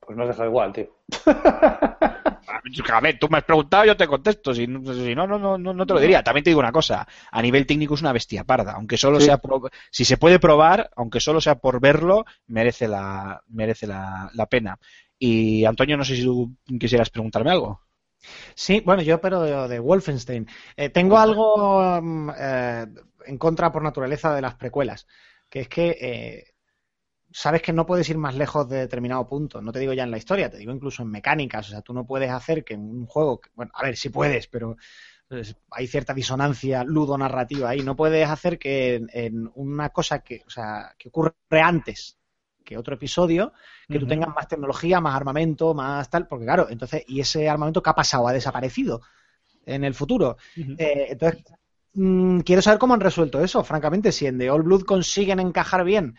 [0.00, 0.90] Pues me has dejado igual, tío.
[2.92, 4.54] A ver, tú me has preguntado, yo te contesto.
[4.54, 6.22] Si, si no, no, no, no te lo diría.
[6.22, 7.06] También te digo una cosa.
[7.30, 8.72] A nivel técnico es una bestia parda.
[8.72, 9.26] Aunque solo Sí.
[9.26, 14.30] sea, pro- si se puede probar, aunque solo sea por verlo, merece la, merece la,
[14.34, 14.78] la pena.
[15.18, 17.80] Y Antonio, no sé si tú quisieras preguntarme algo.
[18.54, 20.46] Sí, bueno, yo pero de, Wolfenstein.
[20.76, 22.86] Eh, tengo algo mm, eh,
[23.26, 25.06] en contra por naturaleza de las precuelas,
[25.48, 26.54] que es que eh,
[27.30, 29.60] sabes que no puedes ir más lejos de determinado punto.
[29.62, 31.68] No te digo ya en la historia, te digo incluso en mecánicas.
[31.68, 34.48] O sea, tú no puedes hacer que en un juego, bueno, a ver, sí puedes,
[34.48, 34.76] pero
[35.28, 37.80] pues, hay cierta disonancia ludonarrativa ahí.
[37.80, 42.18] No puedes hacer que en, en una cosa que, o sea, que ocurre antes
[42.66, 43.54] que otro episodio,
[43.88, 47.82] que tú tengas más tecnología, más armamento, más tal, porque claro, entonces, ¿y ese armamento
[47.82, 48.28] qué ha pasado?
[48.28, 49.00] ¿Ha desaparecido
[49.64, 50.36] en el futuro?
[50.56, 51.44] Eh, entonces,
[51.94, 55.84] mm, quiero saber cómo han resuelto eso, francamente, si en The All Blood consiguen encajar
[55.84, 56.16] bien,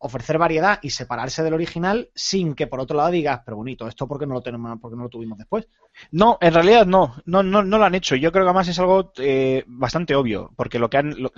[0.00, 4.06] ofrecer variedad y separarse del original sin que por otro lado digas, pero bonito, esto
[4.06, 5.66] porque no lo tenemos, porque no lo tuvimos después.
[6.12, 8.14] No, en realidad no, no, no, no lo han hecho.
[8.14, 11.32] Yo creo que además es algo eh, bastante obvio, porque lo que han, lo-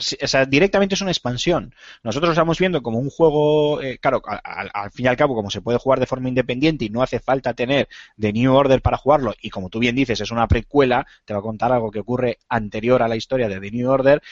[0.49, 1.75] directamente es una expansión.
[2.03, 5.17] Nosotros lo estamos viendo como un juego, eh, claro, al, al- al fin y al
[5.17, 7.89] cabo, como se puede jugar de forma independiente y no hace falta tener
[8.19, 11.41] The New Order para jugarlo, y como tú bien dices, es una precuela, te va
[11.41, 14.23] a contar algo que ocurre anterior a la historia de The New Order,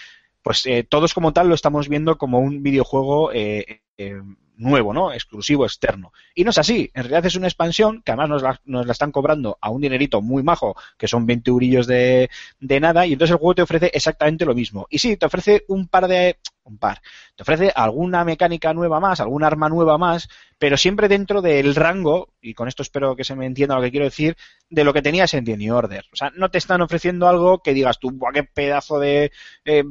[0.43, 4.21] pues eh, todos como tal lo estamos viendo como un videojuego eh, eh,
[4.59, 5.13] nuevo, ¿no?
[5.13, 6.13] Exclusivo, externo.
[6.35, 6.91] Y no es así.
[6.95, 9.81] En realidad es una expansión que además nos la, nos la están cobrando a un
[9.81, 12.29] dinerito muy majo, que son 20 eurillos de,
[12.61, 14.87] de nada, y entonces el juego te ofrece exactamente lo mismo.
[14.91, 16.39] Y sí, te ofrece un par de...
[16.69, 17.01] un par.
[17.37, 20.29] Te ofrece alguna mecánica nueva más, alguna arma nueva más,
[20.59, 23.91] pero siempre dentro del rango, y con esto espero que se me entienda lo que
[23.91, 24.37] quiero decir,
[24.71, 26.05] de lo que tenías en The New Order.
[26.13, 29.31] O sea, no te están ofreciendo algo que digas tú, "Buah, qué pedazo de
[29.65, 29.85] eh,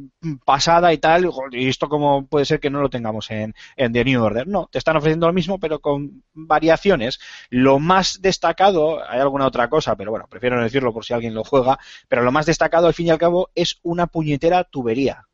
[0.46, 4.04] pasada y tal, y esto como puede ser que no lo tengamos en, en The
[4.06, 4.48] New Order.
[4.48, 7.20] No, te están ofreciendo lo mismo, pero con variaciones.
[7.50, 11.34] Lo más destacado, hay alguna otra cosa, pero bueno, prefiero no decirlo por si alguien
[11.34, 15.28] lo juega, pero lo más destacado al fin y al cabo es una puñetera tubería.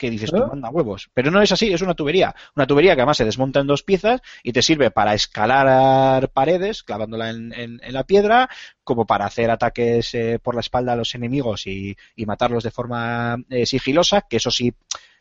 [0.00, 0.46] Que dices, tú ¿Eh?
[0.48, 1.10] manda huevos.
[1.12, 2.34] Pero no es así, es una tubería.
[2.56, 6.82] Una tubería que además se desmonta en dos piezas y te sirve para escalar paredes,
[6.82, 8.48] clavándola en, en- en la piedra,
[8.82, 12.70] como para hacer ataques eh, por la espalda a los enemigos y, y matarlos de
[12.70, 14.72] forma eh, sigilosa, que eso sí,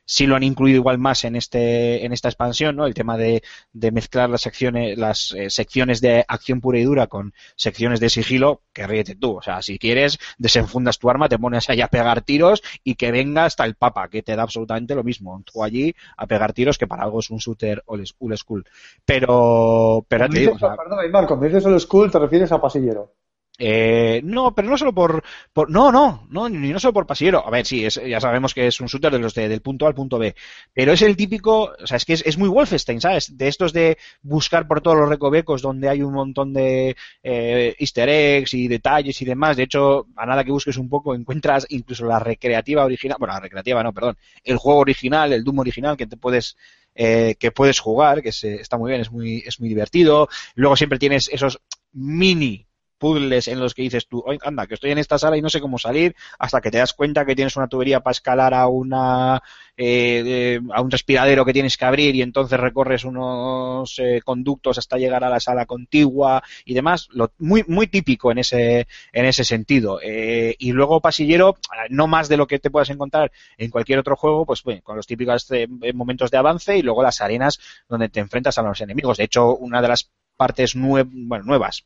[0.09, 2.87] sí lo han incluido igual más en este en esta expansión, ¿no?
[2.87, 7.05] El tema de, de mezclar las secciones las eh, secciones de acción pura y dura
[7.05, 11.37] con secciones de sigilo, que ríete tú, o sea, si quieres desenfundas tu arma, te
[11.37, 14.95] pones ahí a pegar tiros y que venga hasta el papa, que te da absolutamente
[14.95, 18.35] lo mismo, tú allí a pegar tiros que para algo es un shooter old school,
[18.35, 18.65] school.
[19.05, 22.59] pero pero te digo, o sea, perdona, Aymar, cuando dices old school te refieres a
[22.59, 23.13] pasillero.
[23.59, 25.21] Eh, no, pero no solo por,
[25.53, 27.45] por no, no, no, ni no solo por pasillero.
[27.45, 29.85] A ver, sí, es, ya sabemos que es un shooter de los de- del punto
[29.85, 30.33] A al punto B,
[30.73, 33.37] pero es el típico, o sea, es que es, es muy Wolfenstein, ¿sabes?
[33.37, 38.09] De estos de buscar por todos los recovecos donde hay un montón de eh, Easter
[38.09, 39.57] eggs y detalles y demás.
[39.57, 43.39] De hecho, a nada que busques un poco encuentras incluso la recreativa original, bueno, la
[43.41, 46.55] recreativa no, perdón, el juego original, el Doom original que te puedes
[46.95, 50.27] eh, que puedes jugar, que se, está muy bien, es muy es muy divertido.
[50.55, 51.59] Luego siempre tienes esos
[51.93, 52.67] mini
[52.99, 55.49] puzzles en los que dices tú, "Oye, anda, que estoy en esta sala y no
[55.49, 58.67] sé cómo salir, hasta que te das cuenta que tienes una tubería para escalar a
[58.67, 59.41] una
[59.77, 64.77] eh, eh, a un respiradero que tienes que abrir y entonces recorres unos eh, conductos
[64.77, 69.25] hasta llegar a la sala contigua y demás, lo, muy muy típico en ese en
[69.25, 69.99] ese sentido.
[70.03, 71.55] Eh, y luego pasillero,
[71.89, 74.95] no más de lo que te puedas encontrar en cualquier otro juego, pues bueno, con
[74.97, 78.81] los típicos eh, momentos de avance y luego las arenas donde te enfrentas a los
[78.81, 79.17] enemigos.
[79.17, 81.85] De hecho, una de las partes nuevas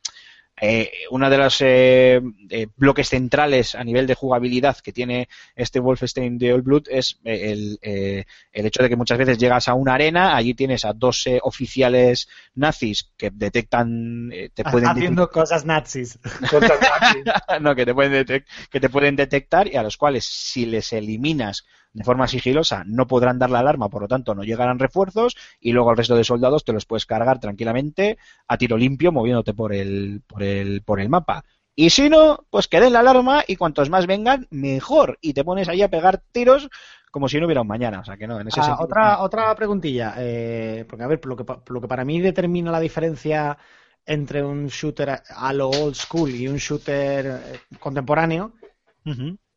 [0.61, 5.79] eh, uno de los eh, eh, bloques centrales a nivel de jugabilidad que tiene este
[5.79, 9.67] Wolfenstein de Old Blood es eh, el, eh, el hecho de que muchas veces llegas
[9.67, 15.29] a una arena, allí tienes a dos oficiales nazis que detectan, eh, te pueden Haciendo
[15.29, 16.19] cosas nazis.
[17.61, 18.25] no, que te pueden
[18.69, 23.07] que te pueden detectar y a los cuales si les eliminas de forma sigilosa no
[23.07, 26.23] podrán dar la alarma, por lo tanto no llegarán refuerzos y luego el resto de
[26.23, 28.17] soldados te los puedes cargar tranquilamente
[28.47, 31.43] a tiro limpio moviéndote por el, por el, por el mapa.
[31.75, 35.17] Y si no, pues que den la alarma y cuantos más vengan, mejor.
[35.21, 36.69] Y te pones ahí a pegar tiros
[37.11, 37.99] como si no hubiera un mañana.
[37.99, 38.85] O sea que no, en ese Ah, sentido.
[38.85, 40.15] otra, otra preguntilla.
[40.17, 43.57] eh, porque, a ver, lo que, lo que para mí determina la diferencia
[44.05, 48.53] entre un shooter a, lo old school y un shooter eh, contemporáneo.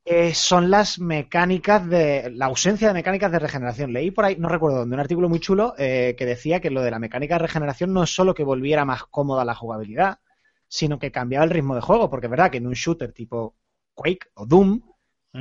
[0.09, 2.31] Eh, son las mecánicas de.
[2.33, 3.93] la ausencia de mecánicas de regeneración.
[3.93, 6.81] Leí por ahí, no recuerdo dónde, un artículo muy chulo eh, que decía que lo
[6.83, 10.20] de la mecánica de regeneración no es solo que volviera más cómoda la jugabilidad,
[10.69, 12.09] sino que cambiaba el ritmo de juego.
[12.09, 13.57] Porque es verdad que en un shooter tipo
[13.95, 14.81] Quake o Doom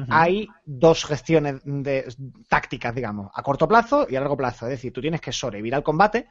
[0.09, 2.11] hay dos gestiones de,
[2.49, 4.65] tácticas, digamos, a corto plazo y a largo plazo.
[4.65, 6.27] Es decir, tú tienes que sobrevivir al combate,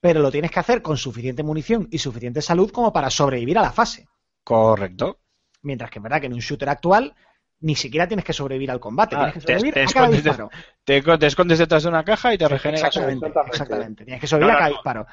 [0.00, 3.62] pero lo tienes que hacer con suficiente munición y suficiente salud como para sobrevivir a
[3.62, 4.08] la fase.
[4.42, 5.20] Correcto.
[5.62, 7.14] Mientras que es verdad que en un shooter actual
[7.62, 10.24] ni siquiera tienes que sobrevivir al combate, Ah, tienes que sobrevivir te a cada escondes
[10.24, 10.50] de- disparo.
[10.84, 12.84] Te, te escondes detrás de una caja y te regeneras.
[12.84, 13.50] Exactamente, Exactamente.
[13.56, 14.04] exactamente.
[14.04, 14.76] Tienes que sobrevivir No, no, a cada no.
[14.76, 15.06] disparo.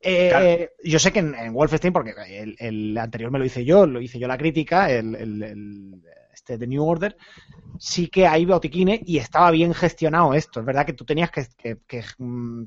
[0.00, 0.70] Eh, Claro.
[0.84, 4.00] Yo sé que en, en Wolfenstein, porque el, el anterior me lo hice yo, lo
[4.00, 6.02] hice yo la crítica, el, el- el-
[6.32, 7.16] este The New Order,
[7.78, 10.60] sí que hay botiquines y estaba bien gestionado esto.
[10.60, 12.64] Es verdad que tú tenías que, que- que, mm,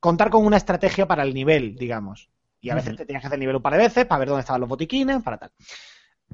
[0.00, 2.28] contar con una estrategia para el nivel, digamos.
[2.60, 4.40] Y a veces te tenías que hacer nivel un par de veces para ver dónde
[4.40, 5.52] estaban los botiquines, para tal.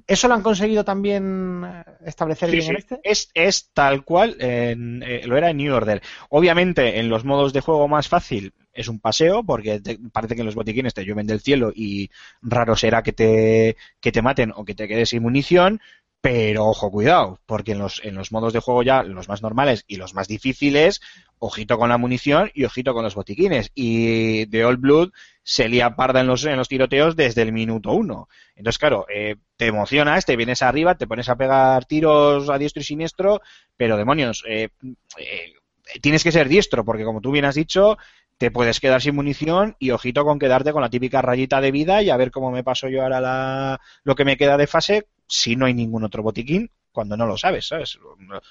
[0.06, 2.70] ¿Eso lo han conseguido también eh, establecer Sí, bien sí.
[2.72, 3.00] en este?
[3.02, 6.02] Es, es tal cual, en- eh, lo era en New Order.
[6.28, 10.44] Obviamente, en los modos de juego más fácil es un paseo, porque te- parece que
[10.44, 12.10] los botiquines te llueven del cielo y
[12.42, 15.80] raro será que te, que te maten o que te quedes sin munición.
[16.24, 19.84] Pero ojo, cuidado, porque en los, en los modos de juego ya, los más normales
[19.86, 21.02] y los más difíciles,
[21.38, 23.70] ojito con la munición y ojito con los botiquines.
[23.74, 25.10] Y de Old Blood
[25.42, 28.30] se lía parda en los, en los tiroteos desde el minuto uno.
[28.56, 32.80] Entonces, claro, eh, te emocionas, te vienes arriba, te pones a pegar tiros a diestro
[32.80, 33.42] y siniestro,
[33.76, 34.70] pero demonios, eh,
[35.18, 35.52] eh,
[36.00, 37.98] tienes que ser diestro, porque como tú bien has dicho,
[38.38, 42.02] te puedes quedar sin munición y ojito con quedarte con la típica rayita de vida
[42.02, 45.06] y a ver cómo me paso yo ahora la, lo que me queda de fase
[45.26, 47.98] si no hay ningún otro botiquín cuando no lo sabes, ¿sabes?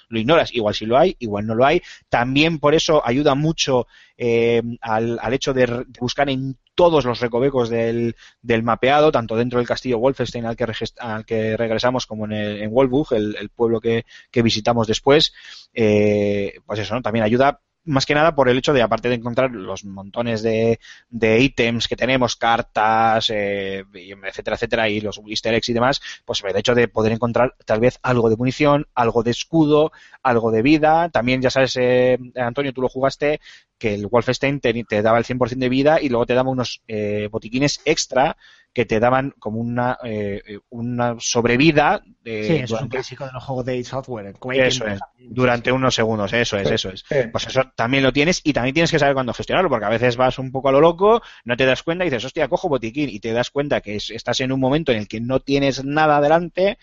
[0.09, 0.53] Lo, ignoras.
[0.53, 1.81] Igual si lo hay, igual no lo hay.
[2.09, 3.87] También por eso ayuda mucho
[4.17, 9.59] eh, al, al hecho de, buscar en todos los recovecos del, del mapeado, tanto dentro
[9.59, 10.65] del castillo Wolfenstein al que,
[10.99, 15.33] al que regresamos como en, el, en Wolfburg, el, el pueblo que, que visitamos después,
[15.73, 17.01] eh, pues eso, ¿no?
[17.01, 20.79] También ayuda más que nada por el hecho de, aparte de encontrar los montones de,
[21.09, 26.43] de ítems que tenemos, cartas, eh, etcétera, etcétera, y los easter eggs y demás, pues
[26.43, 29.91] el hecho de poder encontrar tal vez algo de munición, algo de escudo,
[30.21, 31.09] algo de vida.
[31.09, 33.39] También, ya sabes, eh, Antonio, tú lo jugaste,
[33.83, 36.81] que el Wolfenstein te, te daba el 100% de vida y luego te daba unos
[36.87, 38.37] eh, botiquines extra
[38.73, 43.25] que te daban como una, eh, una sobrevida de, Sí, eso es un durante, clásico
[43.25, 44.25] de los juegos de id Software.
[44.27, 47.03] en Quake, Eso en- es, durante unos segundos, eso es, eso es.
[47.31, 50.15] Pues eso también lo tienes y también tienes que saber cuándo gestionarlo, porque a veces
[50.17, 53.09] vas un poco a lo loco, no te das cuenta y dices, hostia, cojo botiquín
[53.09, 55.83] y te das cuenta que es- estás en un momento en el que no tienes
[55.85, 56.77] nada adelante,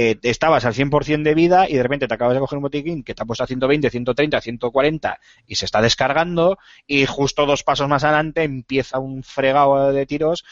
[0.00, 3.02] eh, estabas al 100% de vida y de repente te acabas de coger un botiquín
[3.02, 6.56] que te ha puesto a 120, 130, 140 y se está descargando
[6.86, 10.44] y justo dos pasos más adelante empieza un fregado de tiros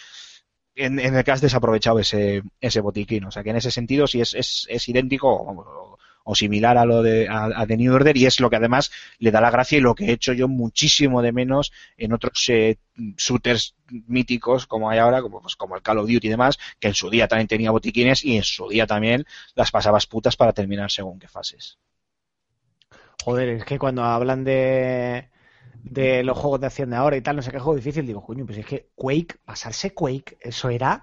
[0.74, 3.24] en, en el que has desaprovechado ese, ese botiquín.
[3.24, 7.28] O sea que en ese sentido sí es, es, idéntico o, similar a lo de
[7.28, 9.80] a, a The New Order y es lo que además le da la gracia y
[9.80, 12.78] lo que he hecho yo muchísimo de menos en otros eh,
[13.16, 13.74] shooters
[14.06, 16.94] míticos como hay ahora, como, pues, como el Call of Duty y demás, que en
[16.94, 19.24] su día también tenía botiquines y en su día también
[19.54, 21.78] las pasabas putas para terminar según qué fases.
[23.18, 25.30] Joder, es que cuando hablan de,
[25.82, 28.22] de los juegos de acción de ahora y tal, no sé qué juego difícil, digo,
[28.24, 31.02] coño, pues es que Quake, pasarse Quake, eso era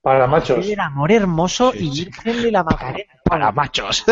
[0.00, 0.66] Para machos.
[0.72, 2.04] el amor hermoso Sí, y sí.
[2.04, 3.15] virgen de la Macarena.
[3.28, 4.04] Para machos.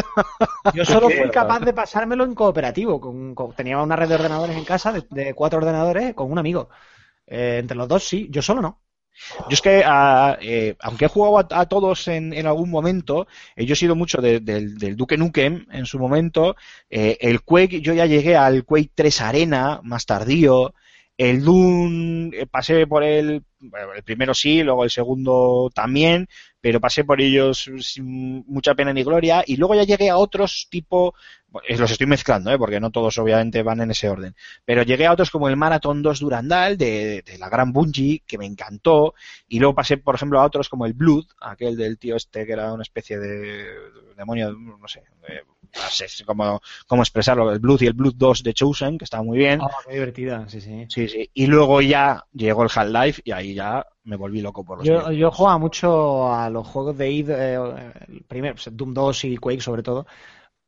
[0.75, 3.01] Yo solo fui capaz de pasármelo en cooperativo.
[3.01, 6.39] Con, con- tenía una red de ordenadores en casa, de, de cuatro ordenadores, con un
[6.39, 6.69] amigo.
[7.27, 8.81] Eh, entre los dos sí, yo solo no.
[9.49, 13.27] Yo es que, a- eh, aunque he jugado a, a todos en, en algún momento,
[13.57, 16.57] eh, yo he sido mucho de- del- del Duke Nukem en su momento.
[16.91, 20.75] eh, el Quake, yo ya llegué al Quake 3 Arena, más tardío.
[21.17, 26.29] El Doom, eh, pasé por el, bueno, el primero sí, luego el segundo también,
[26.65, 29.45] pero pasé por ellos sin mucha pena ni gloria.
[29.47, 31.15] Y luego ya llegué a otros tipo,
[31.79, 32.59] los estoy mezclando, ¿eh?
[32.59, 34.35] porque no todos obviamente van en ese orden.
[34.65, 38.39] Pero llegué a otros como el Marathon 2 Durandal de, de la gran Bungie, que
[38.39, 39.15] me encantó.
[39.49, 42.53] Y luego pasé, por ejemplo, a otros como el Blood, aquel del tío este que
[42.53, 43.65] era una especie de
[44.17, 45.43] demonio, no sé, de-
[45.75, 49.25] no sé cómo, cómo expresarlo, el Blood y el Blood 2 de Chosen, que estaba
[49.25, 49.61] muy bien.
[49.61, 50.87] Oh, qué divertida, sí, sí.
[50.89, 51.29] Sí, sí.
[51.35, 55.11] Y luego ya llegó el Half-Life y ahí ya me volví loco por los Yo,
[55.11, 57.59] yo jugaba mucho a los juegos de id, eh,
[58.29, 60.07] primero, pues, Doom 2 y Quake sobre todo,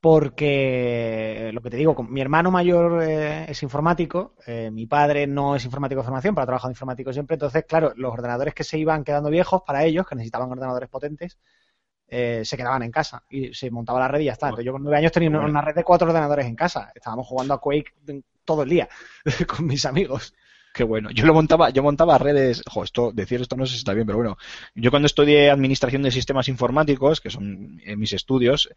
[0.06, 5.56] porque lo que te digo, mi hermano mayor eh, es informático, eh, mi padre no
[5.56, 8.62] es informático de formación, pero ha trabajado de informático siempre, entonces, claro, los ordenadores que
[8.62, 11.38] se iban quedando viejos para ellos, que necesitaban ordenadores potentes,
[12.06, 14.46] eh, se quedaban en casa y se montaba la red y ya está.
[14.46, 17.54] Entonces, yo con nueve años tenía una red de cuatro ordenadores en casa, estábamos jugando
[17.54, 17.94] a Quake
[18.44, 18.88] todo el día
[19.56, 20.36] con mis amigos.
[20.76, 21.10] Qué bueno.
[21.10, 22.62] Yo lo montaba, yo montaba redes.
[22.70, 24.36] Jo, esto, decir esto no sé si está bien, pero bueno.
[24.74, 28.68] Yo cuando estudié administración de sistemas informáticos, que son eh, mis estudios,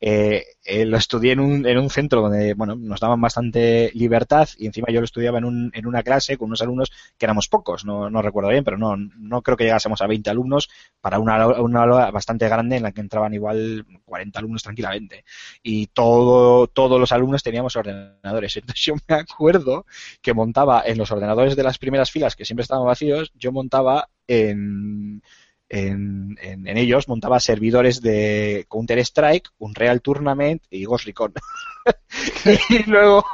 [0.00, 4.48] eh, eh, lo estudié en un, en un centro donde, bueno, nos daban bastante libertad
[4.56, 7.48] y encima yo lo estudiaba en, un, en una clase con unos alumnos que éramos
[7.48, 10.68] pocos, no, no recuerdo bien, pero no, no creo que llegásemos a 20 alumnos
[11.00, 15.24] para una, una aula bastante grande en la que entraban igual 40 alumnos tranquilamente.
[15.60, 18.56] Y todo, todos los alumnos teníamos ordenadores.
[18.58, 19.86] Entonces yo me acuerdo
[20.22, 24.08] que montaba en los ordenadores de las primeras filas que siempre estaban vacíos, yo montaba
[24.26, 25.22] en,
[25.68, 31.34] en, en, en ellos, montaba servidores de Counter Strike, un Real Tournament y Ghost Recon.
[32.70, 33.24] y luego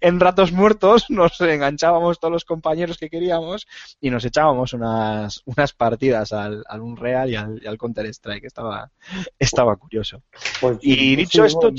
[0.00, 3.66] en ratos muertos nos enganchábamos todos los compañeros que queríamos
[4.00, 8.44] y nos echábamos unas, unas partidas al, al Unreal y al, y al Counter Strike.
[8.44, 8.90] Estaba,
[9.38, 10.22] estaba curioso.
[10.60, 11.76] Pues, Y dicho esto, bueno,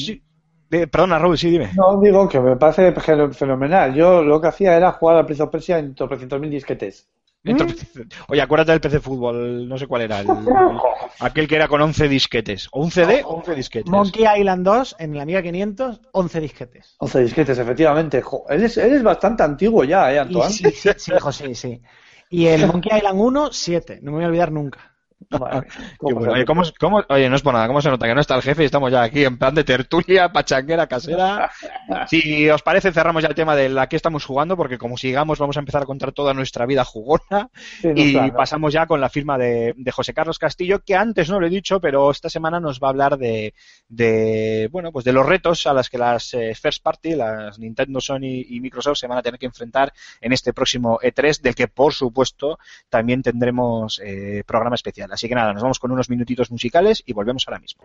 [0.79, 1.71] de- perdona Raúl, sí, dime.
[1.75, 3.93] No, digo que me parece feno- fenomenal.
[3.93, 7.07] Yo lo que hacía era jugar al Prince of Persia en 300.000 disquetes.
[7.45, 7.85] Entonces,
[8.29, 10.27] Oye, acuérdate del PC Fútbol, no sé cuál era, el-
[11.19, 12.69] aquel que era con 11 disquetes.
[12.71, 13.91] ¿O un CD o 11 disquetes?
[13.91, 16.95] Monkey Island 2 en la Amiga 500, 11 disquetes.
[16.99, 18.21] 11 disquetes, efectivamente.
[18.21, 20.49] Jo, eres, eres bastante antiguo ya, ¿eh, Y Antoine?
[20.51, 21.81] sí, sí, sí, hijo, sí, sí.
[22.29, 23.99] Y el Monkey Island 1, 7.
[24.01, 24.92] No me voy a olvidar nunca.
[25.39, 26.21] Madre, Qué ¿cómo bueno.
[26.25, 28.35] se- Oye, ¿cómo, cómo- oye, no es por nada, ¿cómo se nota que no está
[28.35, 31.51] el jefe y estamos ya aquí en plan de tertulia, pachanguera, casera?
[32.07, 35.39] Si os parece, cerramos ya el tema de la que estamos jugando, porque como sigamos
[35.39, 37.49] vamos a empezar a contar toda nuestra vida jugona
[37.81, 38.33] Sí, no, y claro.
[38.35, 41.49] pasamos ya con la firma de, de José Carlos Castillo, que antes no lo he
[41.49, 43.53] dicho, pero esta semana nos va a hablar de,
[43.89, 48.01] de bueno, pues de los retos a las que las eh, first party, las Nintendo,
[48.01, 51.67] Sony y Microsoft se van a tener que enfrentar en este próximo E3, del que
[51.67, 52.57] por supuesto
[52.89, 55.11] también tendremos eh, programa especial.
[55.13, 57.83] Así que nada, nos vamos con unos minutitos musicales y volvemos ahora mismo.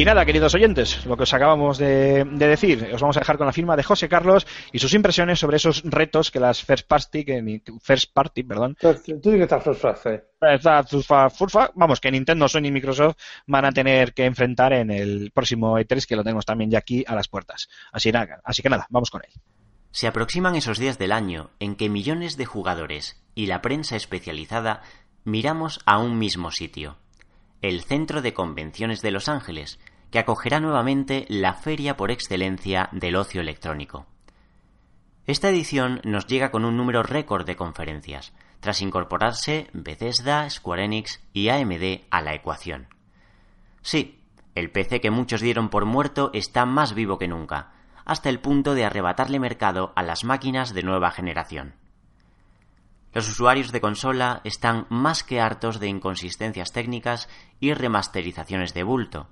[0.00, 3.36] Y nada, queridos oyentes, lo que os acabamos de, de decir, os vamos a dejar
[3.36, 6.88] con la firma de José Carlos y sus impresiones sobre esos retos que las First
[6.88, 9.62] Party, que First Party, perdón, Tú di que estás.
[9.66, 13.16] Esta furfa- furfa, Vamos, que Nintendo, Sony y Microsoft
[13.46, 17.04] van a tener que enfrentar en el próximo E3, que lo tenemos también ya aquí
[17.06, 17.68] a las puertas.
[17.92, 19.32] Así, nada, así que nada, vamos con él.
[19.90, 24.80] Se aproximan esos días del año en que millones de jugadores y la prensa especializada
[25.24, 26.96] miramos a un mismo sitio,
[27.60, 29.78] el Centro de Convenciones de Los Ángeles,
[30.10, 34.06] que acogerá nuevamente la feria por excelencia del ocio electrónico.
[35.26, 41.20] Esta edición nos llega con un número récord de conferencias, tras incorporarse Bethesda, Square Enix
[41.32, 42.88] y AMD a la ecuación.
[43.82, 44.20] Sí,
[44.54, 47.72] el PC que muchos dieron por muerto está más vivo que nunca,
[48.04, 51.74] hasta el punto de arrebatarle mercado a las máquinas de nueva generación.
[53.12, 57.28] Los usuarios de consola están más que hartos de inconsistencias técnicas
[57.58, 59.28] y remasterizaciones de bulto,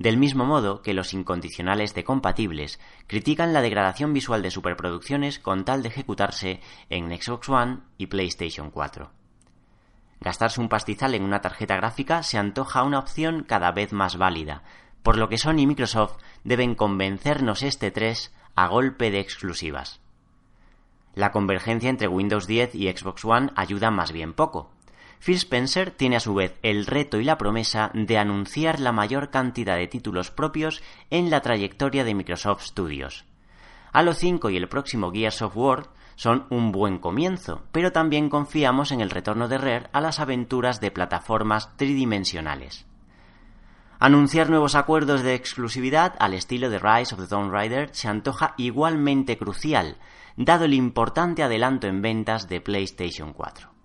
[0.00, 5.66] del mismo modo que los incondicionales de compatibles critican la degradación visual de superproducciones con
[5.66, 9.10] tal de ejecutarse en Xbox One y PlayStation 4.
[10.22, 14.62] Gastarse un pastizal en una tarjeta gráfica se antoja una opción cada vez más válida,
[15.02, 20.00] por lo que Sony y Microsoft deben convencernos este 3 a golpe de exclusivas.
[21.14, 24.70] La convergencia entre Windows 10 y Xbox One ayuda más bien poco.
[25.20, 29.28] Phil Spencer tiene a su vez el reto y la promesa de anunciar la mayor
[29.28, 33.26] cantidad de títulos propios en la trayectoria de Microsoft Studios.
[33.92, 38.92] Halo 5 y el próximo Gears of War son un buen comienzo, pero también confiamos
[38.92, 42.86] en el retorno de Rare a las aventuras de plataformas tridimensionales.
[43.98, 48.54] Anunciar nuevos acuerdos de exclusividad al estilo de Rise of the Tomb Raider se antoja
[48.56, 49.98] igualmente crucial,
[50.38, 53.79] dado el importante adelanto en ventas de PlayStation 4.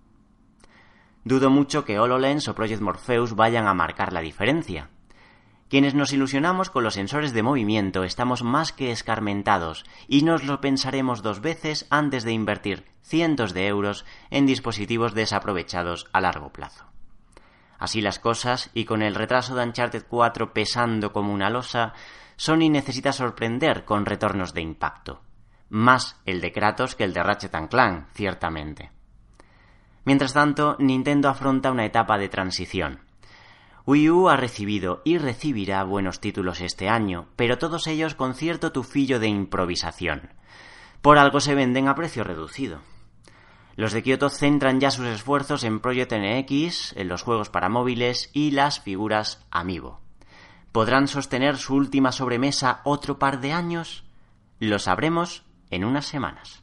[1.26, 4.90] Dudo mucho que HoloLens o Project Morpheus vayan a marcar la diferencia.
[5.68, 10.60] Quienes nos ilusionamos con los sensores de movimiento estamos más que escarmentados y nos lo
[10.60, 16.84] pensaremos dos veces antes de invertir cientos de euros en dispositivos desaprovechados a largo plazo.
[17.76, 21.92] Así las cosas, y con el retraso de Uncharted 4 pesando como una losa,
[22.36, 25.22] Sony necesita sorprender con retornos de impacto.
[25.70, 28.95] Más el de Kratos que el de Ratchet Clank, ciertamente.
[30.06, 33.00] Mientras tanto, Nintendo afronta una etapa de transición.
[33.86, 38.70] Wii U ha recibido y recibirá buenos títulos este año, pero todos ellos con cierto
[38.70, 40.30] tufillo de improvisación.
[41.02, 42.80] Por algo se venden a precio reducido.
[43.74, 48.30] Los de Kyoto centran ya sus esfuerzos en Project NX, en los juegos para móviles
[48.32, 50.00] y las figuras Amiibo.
[50.70, 54.04] ¿Podrán sostener su última sobremesa otro par de años?
[54.60, 56.62] Lo sabremos en unas semanas.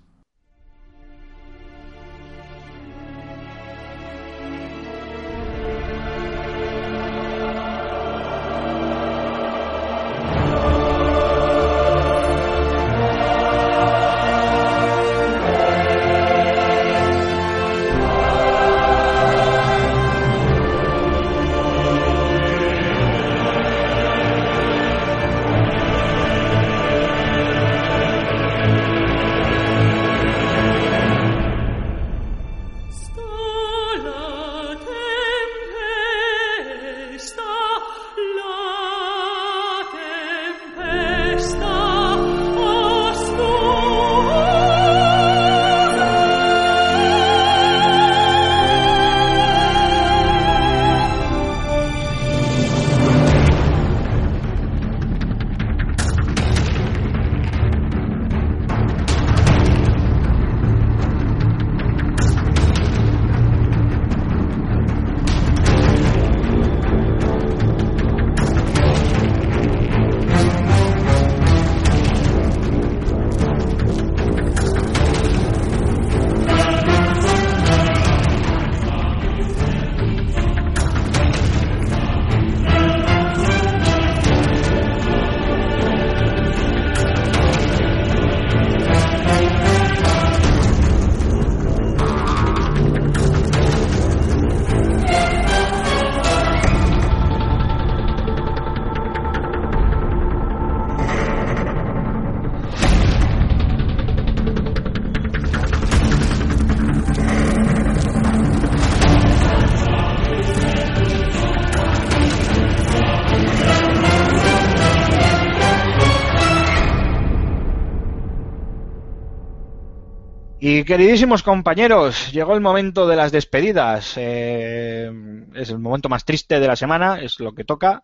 [120.66, 124.14] Y queridísimos compañeros, llegó el momento de las despedidas.
[124.16, 125.12] Eh,
[125.56, 128.02] es el momento más triste de la semana, es lo que toca.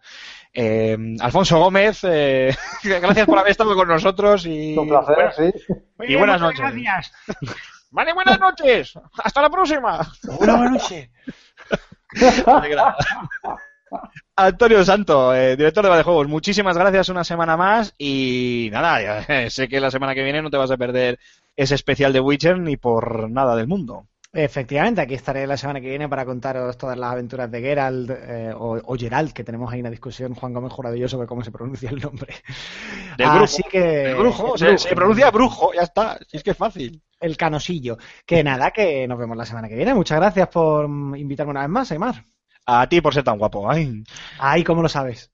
[0.54, 2.54] Eh, Alfonso Gómez, eh,
[2.84, 5.54] gracias por haber estado con nosotros y, Un placer, buenas- sí.
[6.06, 6.60] y buenas noches.
[6.60, 7.14] Gracias.
[7.92, 8.94] Vale, buenas noches.
[9.24, 10.06] Hasta la próxima.
[10.38, 11.10] Buenas noches.
[14.36, 19.68] Antonio Santo, eh, director de Juegos, muchísimas gracias una semana más y nada, ya, sé
[19.68, 21.20] que la semana que viene no te vas a perder
[21.56, 24.08] ese especial de Witcher ni por nada del mundo.
[24.32, 28.54] Efectivamente, aquí estaré la semana que viene para contaros todas las aventuras de Geralt eh,
[28.56, 31.44] o, o Geralt, que tenemos ahí una discusión, Juan Gómez jurado y yo, sobre cómo
[31.44, 32.36] se pronuncia el nombre.
[33.18, 33.44] Del brujo.
[33.44, 34.12] Así que...
[34.12, 37.02] El brujo, se, pronuncia brujo, ya está, si es que es fácil.
[37.20, 37.98] El canosillo.
[38.24, 39.96] Que nada, que nos vemos la semana que viene.
[39.96, 42.24] Muchas gracias por invitarme una vez más, Aymar.
[42.66, 43.70] A ti por ser tan guapo.
[43.70, 44.04] ay.
[44.38, 45.32] Ay, ¿cómo lo sabes?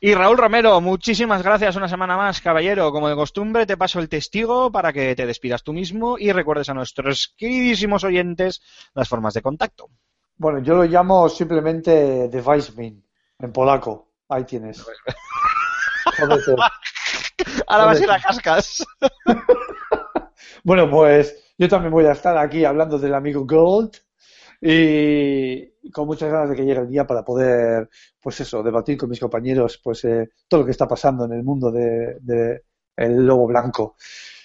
[0.00, 2.92] Y Raúl Romero, muchísimas gracias una semana más, caballero.
[2.92, 6.68] Como de costumbre, te paso el testigo para que te despidas tú mismo y recuerdes
[6.68, 8.62] a nuestros queridísimos oyentes
[8.94, 9.88] las formas de contacto.
[10.36, 12.94] Bueno, yo lo llamo simplemente Device Me,
[13.38, 14.12] en polaco.
[14.28, 14.84] Ahí tienes.
[16.16, 16.54] Jódete.
[17.66, 18.84] Ahora vas a ir a cascas.
[20.64, 23.96] Bueno, pues yo también voy a estar aquí hablando del amigo Gold
[24.64, 27.90] y con muchas ganas de que llegue el día para poder,
[28.20, 31.42] pues eso, debatir con mis compañeros, pues eh, todo lo que está pasando en el
[31.42, 32.62] mundo de,
[32.96, 33.96] el lobo blanco.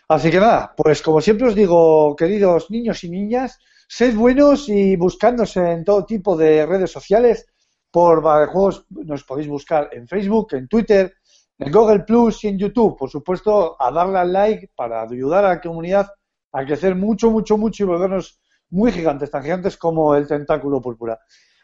[0.08, 4.96] Así que nada, pues como siempre os digo, queridos niños y niñas, sed buenos y
[4.96, 7.46] buscándose en todo tipo de redes sociales.
[7.92, 11.14] Por Juegos nos podéis buscar en Facebook, en Twitter,
[11.60, 12.98] en Google Plus y en YouTube.
[12.98, 16.08] Por supuesto, a darle al like para ayudar a la comunidad
[16.54, 18.40] a crecer mucho, mucho, mucho y volvernos
[18.72, 21.20] muy gigantes, tan gigantes como el tentáculo púrpura.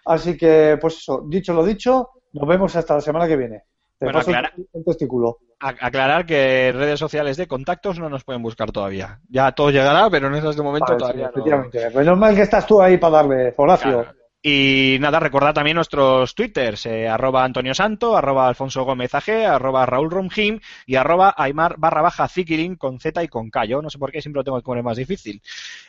[0.05, 3.63] Así que, pues eso, dicho lo dicho, nos vemos hasta la semana que viene.
[3.97, 5.39] Te Bueno, paso aclara- el testículo.
[5.59, 9.21] Aclarar que redes sociales de contactos no nos pueden buscar todavía.
[9.29, 11.95] Ya todo llegará, pero en esas de momento Vale, sí, todavía no.
[11.99, 14.01] Menos mal que estás tú ahí para darle, Horacio.
[14.03, 14.17] Claro.
[14.45, 19.85] Y nada, recordad también nuestros twitters, eh, arroba Antonio Santo, arroba Alfonso Gómez AG, arroba
[19.85, 23.63] Raúl Romjim y arroba Aymar barra baja Zikirin con Z y con K.
[23.63, 25.41] Yo no sé por qué siempre lo tengo que poner más difícil.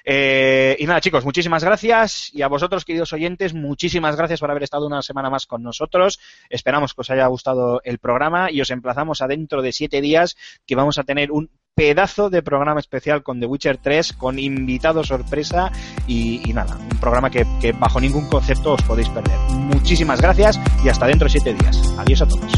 [0.04, 2.32] Eh, y nada, chicos, muchísimas gracias.
[2.32, 6.20] Y a vosotros, queridos oyentes, muchísimas gracias por haber estado una semana más con nosotros.
[6.48, 10.36] Esperamos que os haya gustado el programa y os emplazamos a dentro de siete días
[10.64, 15.02] que vamos a tener un pedazo de programa especial con The Witcher 3, con invitado
[15.02, 15.72] sorpresa
[16.06, 19.38] y, nada, un programa que, que bajo ningún concepto os podéis perder.
[19.50, 21.94] Muchísimas gracias y hasta dentro de siete días.
[21.98, 22.52] Adiós a todos.